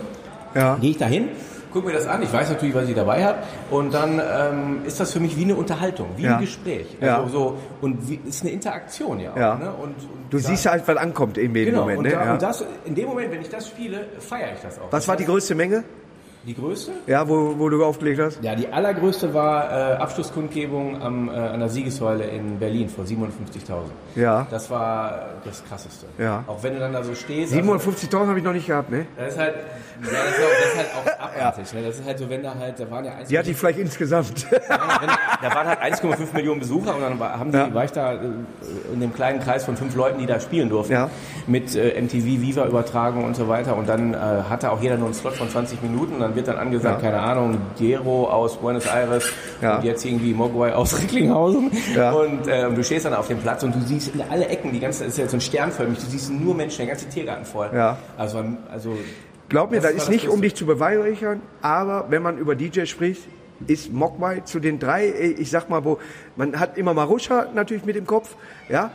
Ja. 0.54 0.76
gehe 0.80 0.90
ich 0.90 0.98
da 0.98 1.06
hin, 1.06 1.28
gucke 1.72 1.86
mir 1.86 1.92
das 1.92 2.06
an, 2.06 2.22
ich 2.22 2.32
weiß 2.32 2.48
natürlich, 2.48 2.74
was 2.74 2.88
ich 2.88 2.94
dabei 2.94 3.24
habe 3.24 3.38
und 3.70 3.92
dann 3.92 4.20
ähm, 4.20 4.80
ist 4.86 4.98
das 5.00 5.12
für 5.12 5.20
mich 5.20 5.36
wie 5.36 5.44
eine 5.44 5.54
Unterhaltung, 5.54 6.08
wie 6.16 6.22
Ja. 6.24 6.36
ein 6.36 6.40
Gespräch. 6.40 6.86
Ja. 7.00 7.18
Also 7.22 7.28
so, 7.38 7.58
und 7.82 8.08
wie, 8.08 8.18
ist 8.26 8.42
eine 8.42 8.52
Interaktion 8.52 9.20
ja 9.20 9.32
auch. 9.32 9.36
Ja. 9.36 9.54
Ne? 9.56 9.70
Und, 9.72 9.88
und 9.90 9.96
Du 10.30 10.38
siehst 10.38 10.66
halt, 10.66 10.86
was 10.86 10.96
ankommt 10.96 11.38
in 11.38 11.54
jedem 11.54 11.72
genau, 11.74 11.82
Moment. 11.82 11.98
und, 11.98 12.04
Ne? 12.04 12.10
da, 12.12 12.24
Ja. 12.24 12.32
und 12.34 12.42
das, 12.42 12.64
in 12.84 12.94
dem 12.94 13.06
Moment, 13.06 13.30
wenn 13.32 13.40
ich 13.42 13.48
das 13.50 13.68
spiele, 13.68 14.06
feiere 14.18 14.52
ich 14.54 14.60
das 14.62 14.78
auch. 14.78 14.90
Was 14.90 15.06
war 15.08 15.16
die 15.16 15.24
größte 15.26 15.54
Menge? 15.54 15.84
Die 16.48 16.54
größte? 16.54 16.92
Ja, 17.06 17.28
wo, 17.28 17.54
wo 17.58 17.68
du 17.68 17.84
aufgelegt 17.84 18.20
hast? 18.20 18.42
Ja, 18.42 18.54
die 18.54 18.72
allergrößte 18.72 19.32
war 19.34 19.70
äh, 19.70 19.96
Abschlusskundgebung 19.96 21.00
am, 21.00 21.28
äh, 21.28 21.32
an 21.32 21.60
der 21.60 21.68
Siegessäule 21.68 22.24
in 22.24 22.58
Berlin 22.58 22.88
vor 22.88 23.04
57.000. 23.04 23.82
Ja. 24.16 24.46
Das 24.50 24.70
war 24.70 25.26
das 25.44 25.62
Krasseste. 25.64 26.06
Ja. 26.18 26.44
Auch 26.46 26.62
wenn 26.62 26.74
du 26.74 26.80
dann 26.80 26.92
da 26.92 27.04
so 27.04 27.14
stehst. 27.14 27.54
also- 27.54 27.72
57.000 27.74 28.26
habe 28.28 28.38
ich 28.38 28.44
noch 28.44 28.52
nicht 28.54 28.66
gehabt, 28.66 28.90
ne? 28.90 29.06
Das 29.16 29.34
ist 29.34 29.38
halt, 29.38 29.54
ja, 30.02 30.10
das 30.24 30.38
ist, 30.38 30.44
auch, 30.44 30.48
das 30.60 30.72
ist 30.72 30.76
halt 30.78 30.88
auch 30.94 31.24
abartig. 31.24 31.74
Ne? 31.74 31.82
Das 31.82 31.96
ist 31.98 32.06
halt 32.06 32.18
so, 32.18 32.28
wenn 32.30 32.42
da 32.42 32.54
halt, 32.58 32.78
da 32.78 32.90
waren 32.90 33.04
ja 33.04 33.12
eins, 33.14 33.28
Die 33.28 33.38
hatte 33.38 33.50
ich 33.50 33.56
vielleicht 33.56 33.78
insgesamt. 33.78 34.50
wenn, 34.50 34.60
da 34.68 35.54
waren 35.54 35.66
halt 35.68 35.80
1,5 35.80 36.34
Millionen 36.34 36.60
Besucher 36.60 36.94
und 36.94 37.00
dann 37.02 37.18
war, 37.18 37.38
haben 37.38 37.50
die, 37.52 37.58
Ja. 37.58 37.72
war 37.74 37.84
ich 37.84 37.92
da 37.92 38.12
äh, 38.14 38.18
in 38.92 39.00
dem 39.00 39.12
kleinen 39.14 39.40
Kreis 39.40 39.64
von 39.64 39.76
fünf 39.76 39.94
Leuten, 39.96 40.18
die 40.18 40.26
da 40.26 40.40
spielen 40.40 40.68
durften. 40.68 40.92
Ja. 40.92 41.10
Mit 41.46 41.74
äh, 41.74 42.00
MTV 42.00 42.24
Viva 42.24 42.66
Übertragung 42.66 43.24
und 43.24 43.34
so 43.36 43.48
weiter. 43.48 43.76
Und 43.76 43.88
dann 43.88 44.14
äh, 44.14 44.16
hatte 44.16 44.70
auch 44.70 44.80
jeder 44.80 44.96
nur 44.96 45.06
einen 45.06 45.14
Slot 45.14 45.34
von 45.34 45.48
20 45.50 45.82
Minuten. 45.82 46.14
Und 46.14 46.20
dann 46.20 46.34
wird 46.36 46.48
dann 46.48 46.58
angesagt, 46.58 47.02
keine 47.02 47.20
Ahnung, 47.20 47.58
Diero 47.78 48.28
aus 48.30 48.56
Buenos 48.58 48.86
Aires 48.86 49.24
Ja. 49.60 49.76
und 49.76 49.84
jetzt 49.84 50.04
irgendwie 50.04 50.34
Mogwai 50.34 50.72
aus 50.74 50.98
Recklinghausen. 51.00 51.70
Ja. 51.94 52.12
Und 52.12 52.46
äh, 52.46 52.70
du 52.70 52.82
stehst 52.84 53.04
dann 53.06 53.14
auf 53.14 53.28
dem 53.28 53.38
Platz 53.38 53.62
und 53.62 53.74
du 53.74 53.80
siehst 53.80 54.14
in 54.14 54.22
alle 54.30 54.46
Ecken, 54.48 54.72
die 54.72 54.80
ganze, 54.80 55.04
das 55.04 55.12
ist 55.14 55.18
ja 55.18 55.28
so 55.28 55.36
ein 55.36 55.40
sternförmig, 55.40 55.98
du 55.98 56.06
siehst 56.06 56.30
nur 56.30 56.54
Menschen, 56.54 56.78
der 56.78 56.86
ganze 56.88 57.08
Tiergarten 57.08 57.44
voll. 57.44 57.70
Ja. 57.74 57.96
Also, 58.16 58.44
also 58.70 58.96
Glaub 59.48 59.70
mir, 59.70 59.80
Das 59.80 59.92
das, 59.94 60.02
ist 60.04 60.08
nicht, 60.10 60.28
um 60.28 60.42
dich 60.42 60.54
zu 60.54 60.66
beweihräuchern, 60.66 61.40
aber 61.62 62.06
wenn 62.10 62.22
man 62.22 62.38
über 62.38 62.54
DJ 62.54 62.84
spricht, 62.84 63.22
ist 63.66 63.92
Mogwai 63.92 64.40
zu 64.40 64.60
den 64.60 64.78
drei, 64.78 65.06
äh, 65.06 65.26
ich 65.30 65.50
sag 65.50 65.68
mal, 65.68 65.84
wo, 65.84 65.98
man 66.36 66.58
hat 66.60 66.76
immer 66.78 66.94
Marusha 66.94 67.46
natürlich 67.54 67.84
mit 67.84 67.96
im 67.96 68.06
Kopf, 68.06 68.36
ja. 68.68 68.90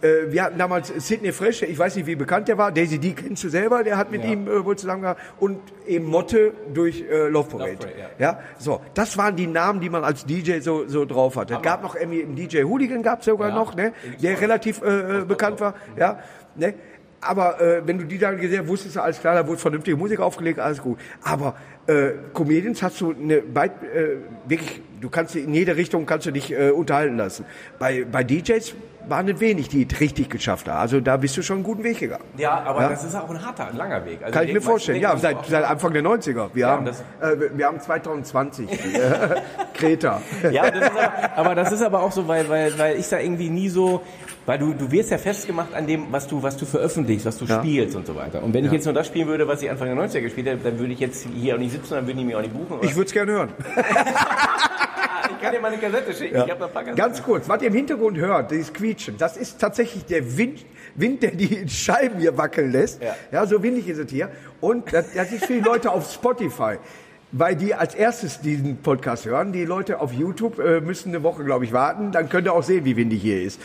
Äh, 0.00 0.30
Wir 0.30 0.44
hatten 0.44 0.56
damals 0.58 0.92
Sidney 0.96 1.32
Fresh, 1.32 1.62
ich 1.62 1.76
weiß 1.76 1.96
nicht, 1.96 2.06
wie 2.06 2.14
bekannt 2.14 2.46
der 2.46 2.56
war. 2.56 2.70
Daisy 2.70 2.98
D 3.00 3.14
kennst 3.14 3.42
du 3.42 3.48
selber, 3.48 3.82
der 3.82 3.96
hat 3.98 4.12
mit 4.12 4.22
Ja. 4.22 4.30
ihm 4.30 4.46
äh, 4.46 4.64
wohl 4.64 4.76
zusammengearbeitet. 4.78 5.28
Und 5.40 5.58
eben 5.88 6.06
Motte 6.06 6.52
durch 6.72 7.00
äh, 7.10 7.26
Love 7.26 7.48
Parade. 7.50 7.72
Love 7.72 7.78
Parade, 7.78 8.10
ja. 8.20 8.38
so, 8.58 8.80
das 8.94 9.18
waren 9.18 9.34
die 9.34 9.48
Namen, 9.48 9.80
die 9.80 9.90
man 9.90 10.04
als 10.04 10.24
DJ 10.24 10.60
so, 10.60 10.86
so 10.86 11.04
drauf 11.04 11.34
hatte. 11.34 11.54
Es 11.54 11.62
gab 11.62 11.82
noch 11.82 11.96
irgendwie 11.96 12.22
einen 12.22 12.36
DJ 12.36 12.62
Hooligan, 12.62 13.02
gab 13.02 13.18
es 13.20 13.24
sogar 13.24 13.48
Ja, 13.48 13.54
noch, 13.56 13.74
ne? 13.74 13.92
der 14.22 14.40
relativ 14.40 14.80
äh, 14.82 15.24
bekannt 15.26 15.58
war. 15.60 15.74
Ja, 15.96 16.20
ne? 16.54 16.74
Aber 17.20 17.60
äh, 17.60 17.82
wenn 17.84 17.98
du 17.98 18.04
die 18.04 18.16
dann 18.18 18.38
gesehen 18.38 18.60
hast, 18.60 18.68
wusstest 18.68 18.94
du, 18.96 19.00
alles 19.02 19.20
klar, 19.20 19.34
da 19.34 19.46
wurde 19.46 19.58
vernünftige 19.58 19.96
Musik 19.96 20.20
aufgelegt, 20.20 20.60
alles 20.60 20.80
gut. 20.80 20.98
Aber 21.24 21.54
äh, 21.88 22.10
Comedians 22.32 22.80
hast 22.82 23.00
du 23.00 23.12
eine 23.12 23.42
weit, 23.54 23.72
äh, 23.82 24.18
wirklich, 24.46 24.80
du 25.00 25.08
kannst 25.10 25.34
in 25.34 25.52
jede 25.52 25.74
Richtung 25.76 26.06
kannst 26.06 26.26
du 26.26 26.30
dich 26.30 26.52
äh, 26.52 26.70
unterhalten 26.70 27.16
lassen. 27.16 27.44
Bei, 27.80 28.04
bei 28.04 28.22
DJs 28.22 28.74
waren 29.08 29.26
nicht 29.26 29.40
wenig, 29.40 29.68
die 29.68 29.86
es 29.90 29.98
richtig 30.00 30.28
geschafft 30.30 30.68
haben. 30.68 30.78
Also 30.78 31.00
da 31.00 31.16
bist 31.16 31.36
du 31.36 31.42
schon 31.42 31.56
einen 31.56 31.64
guten 31.64 31.82
Weg 31.82 31.98
gegangen. 31.98 32.22
ja, 32.36 32.52
aber 32.62 32.82
Ja. 32.82 32.88
das 32.90 33.02
ist 33.02 33.16
auch 33.16 33.28
ein 33.30 33.44
harter, 33.44 33.66
ein 33.68 33.76
langer 33.76 34.04
Weg. 34.04 34.18
Also 34.22 34.38
Kann 34.38 34.46
ich 34.46 34.52
mir 34.52 34.60
vorstellen. 34.60 35.00
Ja, 35.00 35.16
seit, 35.16 35.44
seit 35.46 35.64
Anfang 35.64 35.92
der 35.94 36.02
90er. 36.04 36.50
Wir, 36.54 36.60
Ja, 36.60 36.68
haben, 36.72 36.84
das- 36.84 37.00
äh, 37.20 37.40
wir- 37.40 37.56
wir 37.58 37.66
haben 37.66 37.80
2020 37.80 38.70
äh, 38.70 38.76
Kreta. 39.74 40.20
Ja, 40.52 40.70
das 40.70 40.82
ist 40.82 40.90
aber, 40.96 41.36
aber 41.36 41.54
das 41.56 41.72
ist 41.72 41.82
aber 41.82 42.02
auch 42.02 42.12
so, 42.12 42.28
weil, 42.28 42.48
weil, 42.48 42.78
weil 42.78 42.96
ich 42.96 43.08
da 43.08 43.18
irgendwie 43.18 43.48
nie 43.50 43.70
so, 43.70 44.02
weil 44.48 44.58
du, 44.58 44.72
du 44.72 44.90
wirst 44.90 45.10
ja 45.10 45.18
festgemacht 45.18 45.74
an 45.74 45.86
dem, 45.86 46.06
was 46.10 46.26
du, 46.26 46.42
was 46.42 46.56
du 46.56 46.64
veröffentlichst, 46.64 47.26
was 47.26 47.36
du 47.36 47.44
Ja. 47.44 47.58
spielst 47.58 47.94
und 47.94 48.06
so 48.06 48.16
weiter. 48.16 48.42
Und 48.42 48.54
wenn 48.54 48.64
ich 48.64 48.72
jetzt 48.72 48.86
nur 48.86 48.94
das 48.94 49.06
spielen 49.06 49.28
würde, 49.28 49.46
was 49.46 49.60
ich 49.60 49.68
Anfang 49.70 49.94
der 49.94 49.96
90er 50.08 50.22
gespielt 50.22 50.48
habe, 50.48 50.58
dann 50.64 50.78
würde 50.78 50.94
ich 50.94 51.00
jetzt 51.00 51.26
hier 51.36 51.54
auch 51.54 51.58
nicht 51.58 51.72
sitzen, 51.72 51.90
dann 51.90 52.06
würden 52.06 52.16
die 52.16 52.24
mich 52.24 52.34
auch 52.34 52.40
nicht 52.40 52.54
buchen. 52.54 52.78
Oder? 52.78 52.84
Ich 52.84 52.96
würde 52.96 53.08
es 53.08 53.12
gerne 53.12 53.32
hören. 53.32 53.52
ich 53.76 55.42
kann 55.42 55.52
dir 55.52 55.60
mal 55.60 55.70
eine 55.70 55.76
Kassette 55.76 56.14
schicken. 56.14 56.36
Ich 56.36 56.50
habe 56.50 56.60
noch 56.60 56.68
ein 56.68 56.72
paar 56.72 56.82
Kassetten. 56.82 56.96
Ganz 56.96 57.22
kurz, 57.22 57.46
was 57.46 57.60
ihr 57.60 57.68
im 57.68 57.74
Hintergrund 57.74 58.16
hört, 58.16 58.50
dieses 58.50 58.72
Quietschen, 58.72 59.18
das 59.18 59.36
ist 59.36 59.60
tatsächlich 59.60 60.06
der 60.06 60.38
Wind, 60.38 60.64
Wind, 60.94 61.22
der 61.22 61.32
die 61.32 61.68
Scheiben 61.68 62.18
hier 62.18 62.38
wackeln 62.38 62.72
lässt. 62.72 63.02
Ja. 63.30 63.44
so 63.44 63.62
windig 63.62 63.86
ist 63.86 63.98
es 63.98 64.10
hier. 64.10 64.30
Und 64.62 64.90
das, 64.94 65.12
das 65.12 65.30
ist 65.30 65.44
für 65.44 65.52
die 65.52 65.60
Leute 65.60 65.90
auf 65.90 66.10
Spotify. 66.10 66.78
Weil 67.30 67.56
die 67.56 67.74
als 67.74 67.94
erstes 67.94 68.40
diesen 68.40 68.78
Podcast 68.78 69.26
hören. 69.26 69.52
Die 69.52 69.64
Leute 69.64 70.00
auf 70.00 70.12
YouTube 70.12 70.58
äh, 70.58 70.80
müssen 70.80 71.10
eine 71.10 71.22
Woche, 71.22 71.44
glaube 71.44 71.64
ich, 71.64 71.72
warten. 71.72 72.10
Dann 72.10 72.28
könnt 72.28 72.46
ihr 72.46 72.54
auch 72.54 72.62
sehen, 72.62 72.84
wie 72.86 72.96
windig 72.96 73.20
hier 73.20 73.42
ist. 73.42 73.60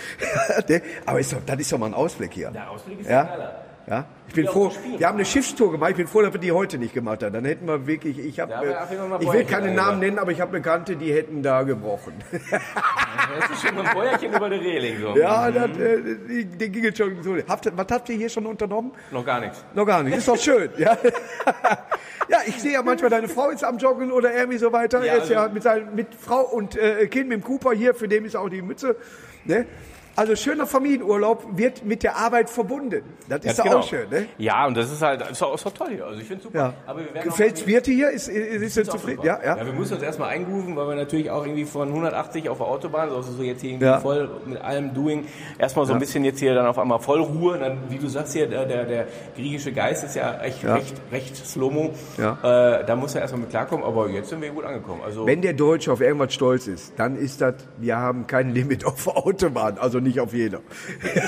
Aber 1.05 1.19
ist 1.19 1.31
doch, 1.31 1.39
das 1.45 1.59
ist 1.59 1.71
doch 1.71 1.77
mal 1.77 1.85
ein 1.87 1.93
Ausblick 1.93 2.33
hier. 2.33 2.51
Der 2.51 2.69
Ausblick 2.69 2.99
ist 2.99 3.09
Ja? 3.09 3.23
ja. 3.23 3.62
Ja, 3.85 4.05
ich 4.29 4.33
bin 4.33 4.45
Ja, 4.45 4.51
froh. 4.51 4.71
Wir 4.97 5.07
haben 5.07 5.15
eine 5.15 5.25
Schiffstour 5.25 5.71
gemacht. 5.73 5.91
Ich 5.91 5.97
bin 5.97 6.07
froh, 6.07 6.21
dass 6.21 6.31
wir 6.31 6.39
die 6.39 6.51
heute 6.53 6.77
nicht 6.77 6.93
gemacht 6.93 7.21
haben. 7.21 7.33
Dann 7.33 7.43
hätten 7.43 7.67
wir 7.67 7.85
wirklich, 7.85 8.17
ich 8.17 8.39
habe, 8.39 8.53
Fall 8.53 9.09
mal 9.09 9.21
ich 9.21 9.31
will 9.31 9.43
keine 9.43 9.67
eingemacht. 9.67 9.87
Namen 9.87 9.99
nennen, 9.99 10.19
aber 10.19 10.31
ich 10.31 10.39
habe 10.39 10.51
Bekannte, 10.53 10.95
die 10.95 11.13
hätten 11.13 11.43
da 11.43 11.63
gebrochen. 11.63 12.13
Das 13.39 13.49
ist 13.49 13.65
schon 13.67 13.77
ein 13.77 13.93
Bäuerchen 13.93 14.33
über 14.33 14.49
der 14.49 14.59
Reling. 14.59 14.99
So. 14.99 15.17
Ja, 15.17 15.49
das, 15.49 15.77
äh, 15.77 16.01
die 16.45 16.69
ging 16.69 16.83
jetzt 16.83 16.97
schon 16.97 17.23
so. 17.23 17.35
Habt, 17.47 17.71
was 17.75 17.87
habt 17.89 18.09
ihr 18.09 18.15
hier 18.17 18.29
schon 18.29 18.45
unternommen? 18.45 18.91
Noch 19.11 19.25
gar 19.25 19.39
nichts. 19.39 19.63
Noch 19.73 19.85
gar 19.85 20.03
nicht. 20.03 20.17
Ist 20.17 20.27
doch 20.27 20.37
schön, 20.37 20.69
ja. 20.77 20.97
Ja, 22.29 22.39
ich 22.45 22.59
sehe 22.61 22.71
ja 22.73 22.81
manchmal, 22.81 23.09
deine 23.09 23.27
Frau 23.27 23.49
ist 23.49 23.63
am 23.63 23.77
Joggen 23.77 24.11
oder 24.11 24.33
irgendwie 24.33 24.57
so 24.57 24.71
weiter. 24.71 25.03
Ja, 25.03 25.13
er 25.13 25.23
ist 25.23 25.29
ja 25.29 25.41
also- 25.43 25.53
mit, 25.53 25.63
seinen, 25.63 25.93
mit 25.93 26.07
Frau 26.15 26.41
und 26.41 26.75
äh, 26.77 27.05
Kind 27.07 27.27
mit 27.29 27.41
dem 27.41 27.43
Cooper 27.43 27.73
hier, 27.73 27.93
für 27.93 28.07
den 28.07 28.25
ist 28.25 28.35
auch 28.35 28.49
die 28.49 28.61
Mütze. 28.61 28.95
Ne? 29.45 29.65
Also 30.15 30.35
schöner 30.35 30.67
Familienurlaub 30.67 31.57
wird 31.57 31.83
mit 31.85 32.03
der 32.03 32.17
Arbeit 32.17 32.49
verbunden. 32.49 33.01
Das 33.27 33.43
ist 33.43 33.57
ja 33.57 33.63
genau. 33.63 33.77
auch 33.79 33.87
schön, 33.87 34.07
ne? 34.11 34.27
Ja, 34.37 34.67
und 34.67 34.77
das 34.77 34.91
ist 34.91 35.01
halt, 35.01 35.27
ist 35.31 35.41
doch, 35.41 35.55
ist 35.55 35.65
doch 35.65 35.73
toll 35.73 35.87
hier. 35.95 36.05
Also 36.05 36.19
ich 36.21 36.27
finde 36.27 36.43
super. 36.43 36.57
Ja. 36.57 36.73
Aber 36.85 36.99
wir 36.99 37.31
auch- 37.31 37.67
Wirte 37.67 37.91
hier? 37.91 38.11
Ist, 38.11 38.27
ist, 38.27 38.77
ist 38.77 38.89
auch 38.89 38.93
zufrieden? 38.93 39.21
Ja, 39.23 39.39
ja. 39.43 39.57
ja, 39.57 39.65
wir 39.65 39.73
müssen 39.73 39.95
uns 39.95 40.03
erstmal 40.03 40.29
eingrooven, 40.29 40.75
weil 40.75 40.87
wir 40.89 40.95
natürlich 40.95 41.31
auch 41.31 41.43
irgendwie 41.45 41.65
von 41.65 41.87
180 41.87 42.47
auf 42.49 42.59
der 42.59 42.67
Autobahn, 42.67 43.09
also 43.09 43.31
so 43.31 43.41
jetzt 43.41 43.61
hier 43.61 43.71
irgendwie 43.71 43.85
Ja. 43.87 43.99
voll 43.99 44.29
mit 44.45 44.61
allem 44.61 44.93
Doing, 44.93 45.25
erstmal 45.57 45.85
so 45.87 45.93
ein 45.93 45.99
bisschen 45.99 46.23
jetzt 46.25 46.39
hier 46.39 46.53
dann 46.53 46.67
auf 46.67 46.77
einmal 46.77 46.99
voll 46.99 47.21
Ruhe. 47.21 47.57
Dann, 47.57 47.79
wie 47.89 47.97
du 47.97 48.07
sagst 48.07 48.33
hier, 48.33 48.45
der, 48.47 48.65
der, 48.65 48.85
der 48.85 49.07
griechische 49.35 49.71
Geist 49.71 50.03
ist 50.03 50.15
ja 50.15 50.39
echt 50.41 50.61
Ja. 50.61 50.75
recht, 50.75 50.93
recht 51.11 51.35
slow-mo. 51.37 51.91
Ja. 52.19 52.37
Äh, 52.81 52.85
da 52.85 52.95
muss 52.95 53.15
er 53.15 53.21
erstmal 53.21 53.41
mit 53.41 53.49
klarkommen, 53.49 53.83
aber 53.83 54.09
jetzt 54.09 54.29
sind 54.29 54.41
wir 54.41 54.49
gut 54.51 54.63
angekommen. 54.65 55.01
Also 55.03 55.25
Wenn 55.25 55.41
der 55.41 55.53
Deutsche 55.53 55.91
auf 55.91 56.01
irgendwas 56.01 56.33
stolz 56.35 56.67
ist, 56.67 56.93
dann 56.97 57.15
ist 57.15 57.41
das, 57.41 57.55
wir 57.79 57.97
haben 57.97 58.27
kein 58.27 58.53
Limit 58.53 58.85
auf 58.85 59.03
der 59.03 59.17
Autobahn, 59.17 59.77
also 59.79 60.02
nicht 60.03 60.19
auf 60.19 60.33
jeder. 60.33 60.61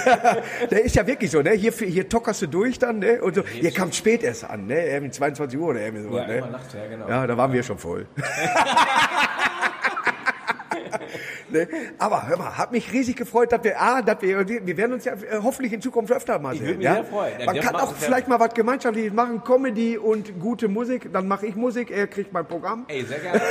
der 0.71 0.83
ist 0.83 0.95
ja 0.95 1.07
wirklich 1.07 1.31
so, 1.31 1.41
ne? 1.41 1.51
Hier, 1.51 1.71
hier 1.71 2.07
tockerst 2.07 2.43
du 2.43 2.47
durch 2.47 2.79
dann, 2.79 2.99
ne? 2.99 3.21
Und 3.21 3.35
so. 3.35 3.43
Hier 3.45 3.71
kam 3.71 3.91
spät 3.91 4.23
erst 4.23 4.43
an, 4.49 4.67
ne? 4.67 4.87
Irgendwie 4.87 5.11
22 5.11 5.59
Uhr 5.59 5.69
oder 5.69 5.81
irgendwie 5.81 6.03
so. 6.03 6.17
ja, 6.17 6.27
ne? 6.27 6.37
immer 6.37 6.49
nachts, 6.49 6.73
ja 6.73 6.87
genau. 6.87 7.09
Ja, 7.09 7.27
da 7.27 7.37
waren 7.37 7.51
wir 7.51 7.63
schon 7.63 7.77
voll. 7.77 8.05
ne? 11.49 11.67
Aber 11.97 12.27
hör 12.27 12.37
mal, 12.37 12.57
hat 12.57 12.71
mich 12.71 12.91
riesig 12.91 13.15
gefreut, 13.15 13.51
dass 13.51 13.63
wir, 13.63 13.79
ah, 13.79 14.01
dass 14.01 14.21
wir, 14.21 14.47
wir 14.47 14.77
werden 14.77 14.93
uns 14.93 15.05
ja 15.05 15.13
äh, 15.13 15.39
hoffentlich 15.43 15.73
in 15.73 15.81
Zukunft 15.81 16.11
öfter 16.11 16.39
mal 16.39 16.53
Ich 16.53 16.59
sehen. 16.59 16.67
würde 16.67 16.77
mich 16.77 16.85
ja? 16.85 16.93
sehr 16.95 17.03
freuen. 17.05 17.39
Ja, 17.39 17.45
Man 17.45 17.59
kann 17.59 17.75
auch 17.75 17.91
ja- 17.91 17.95
vielleicht 17.97 18.27
mal 18.27 18.39
was 18.39 18.53
Gemeinschaftliches 18.53 19.13
machen, 19.13 19.43
Comedy 19.43 19.97
und 19.97 20.39
gute 20.39 20.67
Musik. 20.67 21.11
Dann 21.13 21.27
mache 21.27 21.47
ich 21.47 21.55
Musik, 21.55 21.91
er 21.91 22.07
kriegt 22.07 22.33
mein 22.33 22.45
Programm. 22.45 22.85
Ey, 22.87 23.03
sehr 23.03 23.19
gerne. 23.19 23.41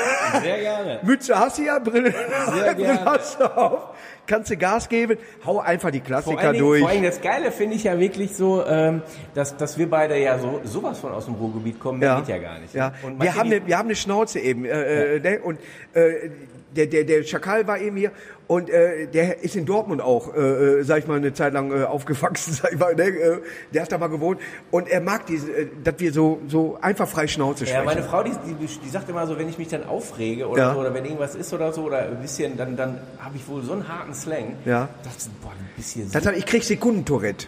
Sehr 0.43 0.59
gerne. 0.61 1.01
Mütze 1.05 1.39
hast 1.39 1.59
du 1.59 1.62
ja, 1.62 1.79
Brille, 1.79 2.12
Sehr 2.55 2.75
Brille 2.75 3.05
hast 3.05 3.41
du 3.41 3.45
auf. 3.57 3.95
Kannst 4.27 4.51
du 4.51 4.57
Gas 4.57 4.89
geben, 4.89 5.19
hau 5.45 5.61
einfach 5.61 5.91
die 5.91 5.99
Vor 5.99 6.07
Klassiker 6.07 6.39
allen, 6.41 6.53
Dingen, 6.55 6.65
durch. 6.65 6.81
vor 6.81 6.91
Dingen 6.91 7.05
das 7.05 7.21
Geile 7.21 7.53
finde 7.53 7.77
ich 7.77 7.85
ja 7.85 7.99
wirklich 7.99 8.35
so, 8.35 8.65
ähm, 8.67 9.03
dass, 9.35 9.55
dass 9.59 9.77
wir 9.77 9.91
beide 9.91 10.17
ja 10.19 10.39
so 10.39 10.62
sowas 10.65 10.99
von 10.99 11.12
aus 11.12 11.27
dem 11.27 11.35
Ruhrgebiet 11.35 11.79
kommen, 11.79 11.99
mehr 11.99 12.17
geht 12.17 12.29
ja 12.29 12.39
gar 12.39 12.59
nicht. 12.59 12.73
Ja. 12.73 12.93
Wir, 13.19 13.35
haben 13.35 13.51
eine, 13.53 13.67
wir 13.67 13.77
haben 13.77 13.89
eine 13.89 13.97
Schnauze 13.97 14.41
eben. 14.41 14.65
Äh, 14.65 15.17
äh, 15.17 15.21
ne? 15.21 15.41
Und 15.43 15.59
äh, 15.93 16.31
der, 16.77 16.87
der, 16.87 17.05
der 17.05 17.22
Schakal 17.22 17.66
war 17.66 17.79
eben 17.79 17.97
hier 17.97 18.12
und 18.47 18.68
äh, 18.68 19.07
der 19.07 19.43
ist 19.43 19.57
in 19.57 19.64
Dortmund 19.64 20.03
auch, 20.03 20.35
äh, 20.35 20.39
äh, 20.81 20.83
sag 20.83 20.99
ich 20.99 21.07
mal, 21.07 21.16
eine 21.16 21.33
Zeit 21.33 21.53
lang 21.55 21.70
äh, 21.72 21.85
aufgewachsen. 21.85 22.53
Sag 22.62 22.72
ich 22.72 22.79
mal, 22.79 22.95
ne? 22.95 23.05
äh, 23.05 23.39
der 23.72 23.83
hat 23.83 23.93
da 23.93 23.99
mal 23.99 24.09
gewohnt 24.09 24.41
und 24.70 24.89
er 24.89 25.01
mag 25.01 25.27
diese, 25.27 25.51
äh, 25.51 25.66
dass 25.83 25.95
wir 25.99 26.12
so, 26.12 26.41
so 26.49 26.77
einfach 26.81 27.09
frei 27.09 27.27
Schnauze 27.27 27.64
Ja, 27.64 27.70
sprechen. 27.70 27.85
meine 27.87 28.03
Frau, 28.03 28.22
die, 28.22 28.33
die, 28.61 28.66
die 28.66 28.89
sagt 28.91 29.09
immer 29.09 29.27
so, 29.27 29.39
wenn 29.39 29.49
ich 29.49 29.57
mich 29.59 29.68
dann 29.68 29.85
aufrege 29.85 30.47
oder 30.49 30.62
Ja. 30.62 30.75
so, 30.75 30.81
oder 30.81 30.93
wenn 30.93 31.05
irgendwas 31.05 31.35
ist 31.35 31.53
oder 31.55 31.72
so, 31.72 31.83
oder 31.85 32.01
ein 32.01 32.20
bisschen, 32.20 32.57
dann, 32.57 32.77
dann 32.77 33.01
habe 33.18 33.37
ich 33.37 33.49
wohl 33.49 33.62
so 33.62 33.72
einen 33.72 33.89
harten 33.89 34.12
Slang. 34.14 34.57
Ja. 34.64 34.89
Ich, 35.05 35.25
boah, 35.43 35.51
ein 35.53 35.70
bisschen 35.77 36.11
Das 36.12 36.27
hat, 36.27 36.37
ich 36.37 36.45
krieg 36.47 36.62
Sekundentourette. 36.64 37.47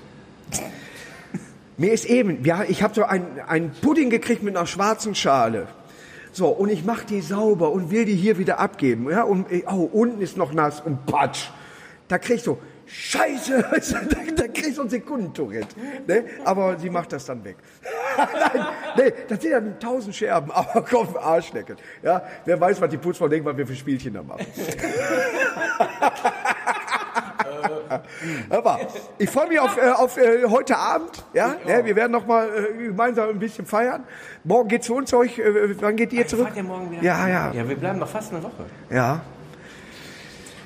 Mir 1.76 1.92
ist 1.92 2.06
eben, 2.06 2.42
ja, 2.44 2.64
ich 2.66 2.82
habe 2.82 2.94
so 2.94 3.04
ein, 3.04 3.26
ein 3.46 3.70
Pudding 3.82 4.08
gekriegt 4.08 4.42
mit 4.42 4.56
einer 4.56 4.66
schwarzen 4.66 5.14
Schale. 5.14 5.66
So, 6.36 6.48
und 6.48 6.68
ich 6.68 6.84
mache 6.84 7.06
die 7.06 7.22
sauber 7.22 7.72
und 7.72 7.90
will 7.90 8.04
die 8.04 8.14
hier 8.14 8.36
wieder 8.36 8.58
abgeben. 8.58 9.08
Ja, 9.08 9.22
und 9.22 9.50
äh, 9.50 9.64
oh, 9.66 9.88
unten 9.90 10.20
ist 10.20 10.36
noch 10.36 10.52
nass 10.52 10.82
und 10.82 11.06
patsch. 11.06 11.48
Da 12.08 12.18
krieg 12.18 12.36
ich 12.36 12.42
so, 12.42 12.58
Scheiße, 12.84 13.62
da, 13.70 14.18
da 14.36 14.48
krieg 14.48 14.68
ich 14.68 14.74
so 14.74 14.82
ein 14.82 14.90
Sekundentourette. 14.90 15.74
Ne? 16.06 16.26
Aber 16.44 16.78
sie 16.78 16.90
macht 16.90 17.14
das 17.14 17.24
dann 17.24 17.42
weg. 17.42 17.56
Nein, 18.18 18.66
nee, 18.98 19.12
das 19.26 19.40
sind 19.40 19.50
ja 19.50 19.60
tausend 19.80 20.14
Scherben, 20.14 20.50
aber 20.54 20.82
komm, 20.82 21.16
Arschlecken. 21.16 21.76
Ja, 22.02 22.22
wer 22.44 22.60
weiß, 22.60 22.82
was 22.82 22.90
die 22.90 22.98
Putzfrau 22.98 23.28
denkt, 23.28 23.46
was 23.46 23.56
wir 23.56 23.66
für 23.66 23.74
Spielchen 23.74 24.12
da 24.12 24.22
machen. 24.22 24.44
Aber 28.50 28.80
ich 29.18 29.30
freue 29.30 29.48
mich 29.48 29.60
auf, 29.60 29.76
äh, 29.76 29.90
auf 29.90 30.16
äh, 30.16 30.44
heute 30.48 30.76
Abend. 30.76 31.24
Ja, 31.32 31.56
ja 31.66 31.84
wir 31.84 31.96
werden 31.96 32.12
noch 32.12 32.26
mal 32.26 32.48
äh, 32.48 32.86
gemeinsam 32.86 33.30
ein 33.30 33.38
bisschen 33.38 33.66
feiern. 33.66 34.04
Morgen 34.44 34.68
geht's 34.68 34.86
zu 34.86 34.94
uns. 34.94 35.12
Euch, 35.14 35.38
äh, 35.38 35.80
wann 35.80 35.96
geht 35.96 36.12
ihr 36.12 36.26
zurück? 36.26 36.48
Ihr 36.54 36.62
morgen 36.62 36.90
wieder? 36.90 37.02
Ja, 37.02 37.28
ja, 37.28 37.52
Ja, 37.52 37.68
wir 37.68 37.76
bleiben 37.76 37.98
noch 37.98 38.08
fast 38.08 38.32
eine 38.32 38.42
Woche. 38.42 38.64
ja. 38.90 39.20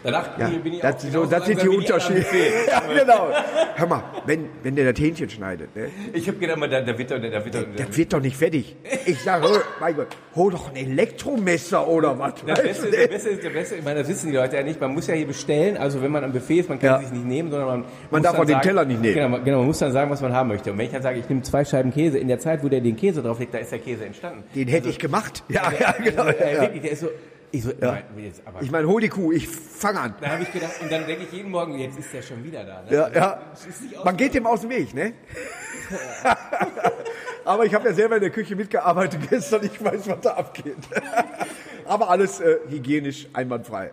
Danach 0.03 0.39
ja. 0.39 0.49
bin 0.49 0.73
ich 0.75 0.81
Das, 0.81 0.97
auch 1.07 1.11
so, 1.13 1.27
das 1.27 1.45
sind 1.47 1.63
die 1.63 1.69
Unterschiede. 1.69 2.25
Ja, 2.67 2.81
genau. 2.81 3.29
Hör 3.77 3.87
mal, 3.87 4.03
wenn, 4.27 4.49
wenn 4.63 4.77
der 4.77 4.93
das 4.93 5.01
Hähnchen 5.03 5.29
schneidet, 5.29 5.75
ne, 5.75 5.89
Ich 6.13 6.27
habe 6.29 6.39
gedacht, 6.39 6.59
da, 6.71 6.81
da 6.81 6.99
wird 6.99 7.11
doch, 7.11 7.19
da 7.21 7.45
wird 7.45 7.55
doch, 7.55 7.65
das 7.77 7.97
wird 7.97 8.13
doch 8.13 8.21
nicht 8.21 8.37
fertig. 8.37 8.77
Ich 9.07 9.21
sage, 9.21 9.49
hör, 9.49 9.63
mein 9.81 9.97
Gott, 9.97 10.09
hol 10.35 10.53
doch 10.53 10.71
ein 10.71 10.77
Elektromesser 10.77 11.87
oder 11.87 12.19
was. 12.19 12.35
Das 12.47 12.59
weißt 12.59 12.63
Beste, 12.63 12.91
der 12.91 13.01
ne? 13.03 13.09
Beste 13.09 13.29
ist, 13.31 13.43
der 13.45 13.51
Beste, 13.51 13.75
ich 13.77 13.85
meine, 13.85 14.01
das 14.01 14.09
wissen 14.09 14.31
die 14.31 14.37
Leute 14.37 14.57
ja 14.57 14.63
nicht, 14.63 14.81
man 14.81 14.93
muss 14.95 15.07
ja 15.07 15.15
hier 15.15 15.27
bestellen, 15.27 15.77
also 15.77 16.03
wenn 16.03 16.11
man 16.13 16.25
am 16.25 16.33
Buffet 16.33 16.61
ist, 16.61 16.69
man 16.69 16.79
kann 16.79 16.89
Ja. 16.91 16.99
sich 17.01 17.11
nicht 17.13 17.25
nehmen, 17.27 17.51
sondern 17.51 17.69
man 17.69 17.85
Man 18.11 18.23
darf 18.23 18.35
auch 18.39 18.45
den 18.45 18.49
sagen- 18.55 18.63
Teller 18.63 18.85
nicht 18.85 19.01
nehmen. 19.01 19.15
Genau, 19.15 19.29
man- 19.29 19.45
genau, 19.45 19.59
man 19.59 19.67
muss 19.67 19.79
dann 19.79 19.93
sagen, 19.93 20.11
was 20.11 20.21
man 20.21 20.33
haben 20.33 20.49
möchte. 20.49 20.73
Und 20.73 20.79
wenn 20.79 20.87
ich 20.87 20.93
dann 20.93 21.03
sage, 21.03 21.19
ich 21.19 21.29
nehme 21.29 21.43
zwei 21.43 21.65
Scheiben 21.65 21.93
Käse, 21.93 22.19
in 22.19 22.29
der 22.29 22.39
Zeit, 22.39 22.63
wo 22.63 22.69
der 22.69 22.81
den 22.81 22.97
Käse 22.97 23.23
drauflegt, 23.23 23.55
da 23.55 23.59
ist 23.59 23.73
der 23.73 23.79
Käse 23.81 24.05
entstanden. 24.05 24.45
Den 24.55 24.69
hätte 24.69 24.89
ich 24.89 24.99
gemacht. 24.99 25.43
Ja, 25.49 25.71
ja, 25.81 25.93
genau. 26.03 26.27
Äh, 26.27 26.55
Ja. 26.55 26.61
wirklich, 26.63 26.83
der 26.83 26.93
ist 26.93 27.01
so, 27.01 27.09
ich 27.53 27.65
so, 27.65 27.73
ja. 27.73 27.99
jetzt, 28.17 28.43
aber 28.47 28.63
Ich 28.63 28.71
meine, 28.71 28.87
hol 28.87 29.01
die 29.01 29.09
Kuh, 29.09 29.33
ich 29.33 29.49
fang 29.49 29.97
an. 29.97 30.15
da 30.21 30.29
habe 30.31 30.43
ich 30.43 30.53
gedacht, 30.53 30.73
und 30.81 30.91
dann 30.91 31.07
denke 31.07 31.25
ich 31.25 31.33
jeden 31.33 31.51
Morgen, 31.51 31.79
jetzt 31.79 31.99
ist 31.99 32.13
der 32.13 32.23
schon 32.23 32.45
wieder 32.45 32.65
da. 32.65 32.83
Ne? 32.83 32.95
Ja, 32.95 33.09
ja. 33.09 33.41
Man 34.05 34.17
geht 34.17 34.35
dem 34.35 34.47
aus 34.47 34.61
dem 34.61 34.71
Weg, 34.71 34.95
ne? 34.95 35.15
Aber 37.45 37.65
ich 37.65 37.75
habe 37.75 37.89
ja 37.89 37.95
selber 37.95 38.17
in 38.17 38.21
der 38.23 38.31
Küche 38.31 38.55
mitgearbeitet 38.55 39.21
gestern, 39.31 39.65
ich 39.65 39.83
weiß, 39.83 40.09
was 40.09 40.21
da 40.21 40.35
abgeht. 40.35 40.77
Aber 41.87 42.11
alles 42.11 42.41
äh, 42.41 42.59
hygienisch 42.69 43.29
einwandfrei. 43.33 43.93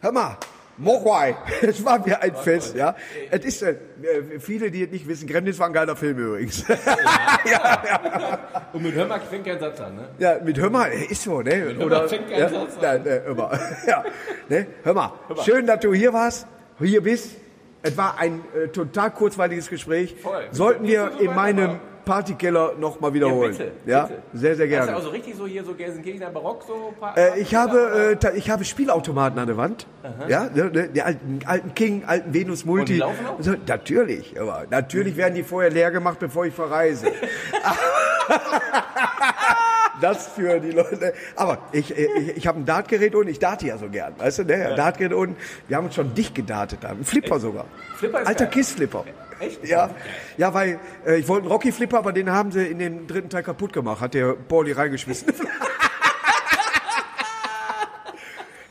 Hör 0.00 0.12
mal, 0.12 0.38
Mogwai, 0.78 1.36
es 1.62 1.84
war 1.84 2.04
mir 2.04 2.20
ein 2.22 2.34
Fest, 2.34 2.74
ja. 2.76 2.94
Es 3.30 3.44
ist, 3.44 3.62
äh, 3.62 3.76
äh, 4.02 4.38
viele, 4.40 4.70
die 4.70 4.84
es 4.84 4.90
nicht 4.90 5.08
wissen, 5.08 5.26
Gremlins 5.26 5.58
war 5.58 5.68
ein 5.68 5.72
geiler 5.72 5.96
Film 5.96 6.18
übrigens. 6.18 6.64
Und 8.72 8.82
mit 8.82 8.94
Hörmark 8.94 9.22
fängt 9.22 9.46
kein 9.46 9.58
Satz 9.58 9.80
an, 9.80 9.96
ne? 9.96 10.08
Ja, 10.18 10.38
mit 10.42 10.58
Hör 10.58 10.70
mal, 10.70 10.90
ist 10.92 11.22
so, 11.22 11.40
ne? 11.40 11.74
Hör 11.78 12.08
fängt 12.08 12.28
kein 12.28 12.40
ja, 12.40 12.48
Satz 12.48 12.76
an. 12.76 12.82
nein, 12.82 13.06
äh, 13.06 13.20
hör 13.24 13.34
mal. 13.34 13.58
Ja, 13.86 14.04
ne? 14.48 14.66
Hör 14.82 14.94
mal, 14.94 15.12
schön, 15.44 15.66
dass 15.66 15.80
du 15.80 15.94
hier 15.94 16.12
warst, 16.12 16.46
hier 16.78 17.02
bist. 17.02 17.30
Es 17.82 17.96
war 17.96 18.18
ein 18.18 18.42
äh, 18.54 18.68
total 18.68 19.12
kurzweiliges 19.12 19.70
Gespräch. 19.70 20.16
Voll. 20.20 20.46
Sollten 20.50 20.86
wir 20.86 21.12
so 21.16 21.24
in 21.24 21.34
meinem 21.34 21.70
aber- 21.70 21.80
Partykeller 22.06 22.72
noch 22.78 23.00
mal 23.00 23.12
wiederholen. 23.12 23.50
bitte, 23.50 23.72
ja, 23.84 24.04
bitte. 24.04 24.22
sehr, 24.32 24.56
sehr 24.56 24.64
Hast 24.66 24.70
gerne. 24.70 24.90
du 24.92 24.96
also 24.96 25.08
richtig 25.10 25.34
so 25.34 25.46
hier 25.46 25.64
so 25.64 25.74
Gelsenkirchener 25.74 26.30
Barock 26.30 26.62
so? 26.66 26.94
Paar, 26.98 27.18
Äh, 27.18 27.40
ich 27.40 27.54
habe, 27.54 28.16
äh, 28.22 28.36
ich 28.38 28.48
habe 28.48 28.64
Spielautomaten 28.64 29.38
an 29.38 29.46
der 29.46 29.56
Wand. 29.58 29.86
Ja, 30.28 30.44
ne, 30.44 30.70
ne, 30.70 30.88
die 30.88 31.02
alten, 31.02 31.40
alten 31.44 31.74
King, 31.74 32.04
alten 32.06 32.32
Venus 32.32 32.64
Multi. 32.64 32.80
Und 32.80 32.88
die 32.88 32.98
laufen 32.98 33.26
auch? 33.26 33.38
Natürlich, 33.66 34.40
aber 34.40 34.64
natürlich 34.70 35.16
werden 35.16 35.34
die 35.34 35.42
vorher 35.42 35.70
leer 35.70 35.90
gemacht, 35.90 36.18
bevor 36.20 36.46
ich 36.46 36.54
verreise. 36.54 37.06
das 40.00 40.28
für 40.28 40.60
die 40.60 40.70
Leute. 40.70 41.12
Aber 41.34 41.58
ich, 41.72 41.90
ich, 41.90 42.36
ich 42.36 42.46
habe 42.46 42.60
ein 42.60 42.66
Dartgerät 42.66 43.14
unten, 43.14 43.28
ich 43.28 43.38
date 43.40 43.62
ja 43.62 43.78
so 43.78 43.88
gern, 43.88 44.14
weißt 44.18 44.40
du, 44.40 44.44
ne? 44.44 44.74
Dartgerät 44.76 45.12
unten. 45.12 45.36
Wir 45.68 45.76
haben 45.76 45.86
uns 45.86 45.94
schon 45.96 46.14
dicht 46.14 46.34
gedartet 46.34 46.80
da. 46.82 46.90
Ein 46.90 47.04
Flipper 47.04 47.40
sogar. 47.40 47.64
Flipper 47.96 48.20
ist 48.20 48.28
Alter. 48.28 48.46
Kiss-Flipper. 48.46 49.04
Echt? 49.38 49.66
Ja, 49.66 49.90
ja, 50.38 50.54
weil 50.54 50.78
äh, 51.06 51.16
ich 51.16 51.28
wollte 51.28 51.42
einen 51.42 51.52
Rocky-Flipper, 51.52 51.98
aber 51.98 52.12
den 52.12 52.30
haben 52.30 52.50
sie 52.52 52.66
in 52.66 52.78
den 52.78 53.06
dritten 53.06 53.28
Teil 53.28 53.42
kaputt 53.42 53.72
gemacht. 53.72 54.00
Hat 54.00 54.14
der 54.14 54.32
Pauli 54.32 54.72
reingeschmissen. 54.72 55.28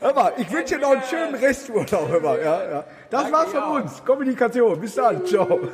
Hör 0.00 0.12
mal, 0.14 0.32
ich 0.36 0.50
wünsche 0.50 0.74
dir 0.74 0.80
noch 0.80 0.90
einen 0.92 1.02
schönen 1.02 1.34
Resturlaub. 1.34 2.08
Hör 2.08 2.20
mal, 2.20 2.38
ja, 2.38 2.70
ja. 2.70 2.84
Das 3.10 3.32
war's 3.32 3.50
von 3.50 3.82
uns. 3.82 4.04
Kommunikation. 4.04 4.80
Bis 4.80 4.94
dann. 4.94 5.24
Ciao. 5.26 5.60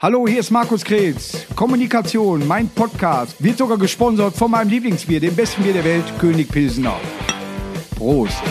Hallo, 0.00 0.28
hier 0.28 0.40
ist 0.40 0.50
Markus 0.50 0.84
Kretz. 0.84 1.44
Kommunikation, 1.56 2.46
mein 2.46 2.68
Podcast, 2.68 3.42
wird 3.42 3.58
sogar 3.58 3.78
gesponsert 3.78 4.36
von 4.36 4.48
meinem 4.50 4.68
Lieblingsbier, 4.70 5.18
dem 5.18 5.34
besten 5.34 5.64
Bier 5.64 5.72
der 5.72 5.84
Welt, 5.84 6.04
König 6.20 6.48
Pilsener. 6.48 7.00
Prost. 7.96 8.44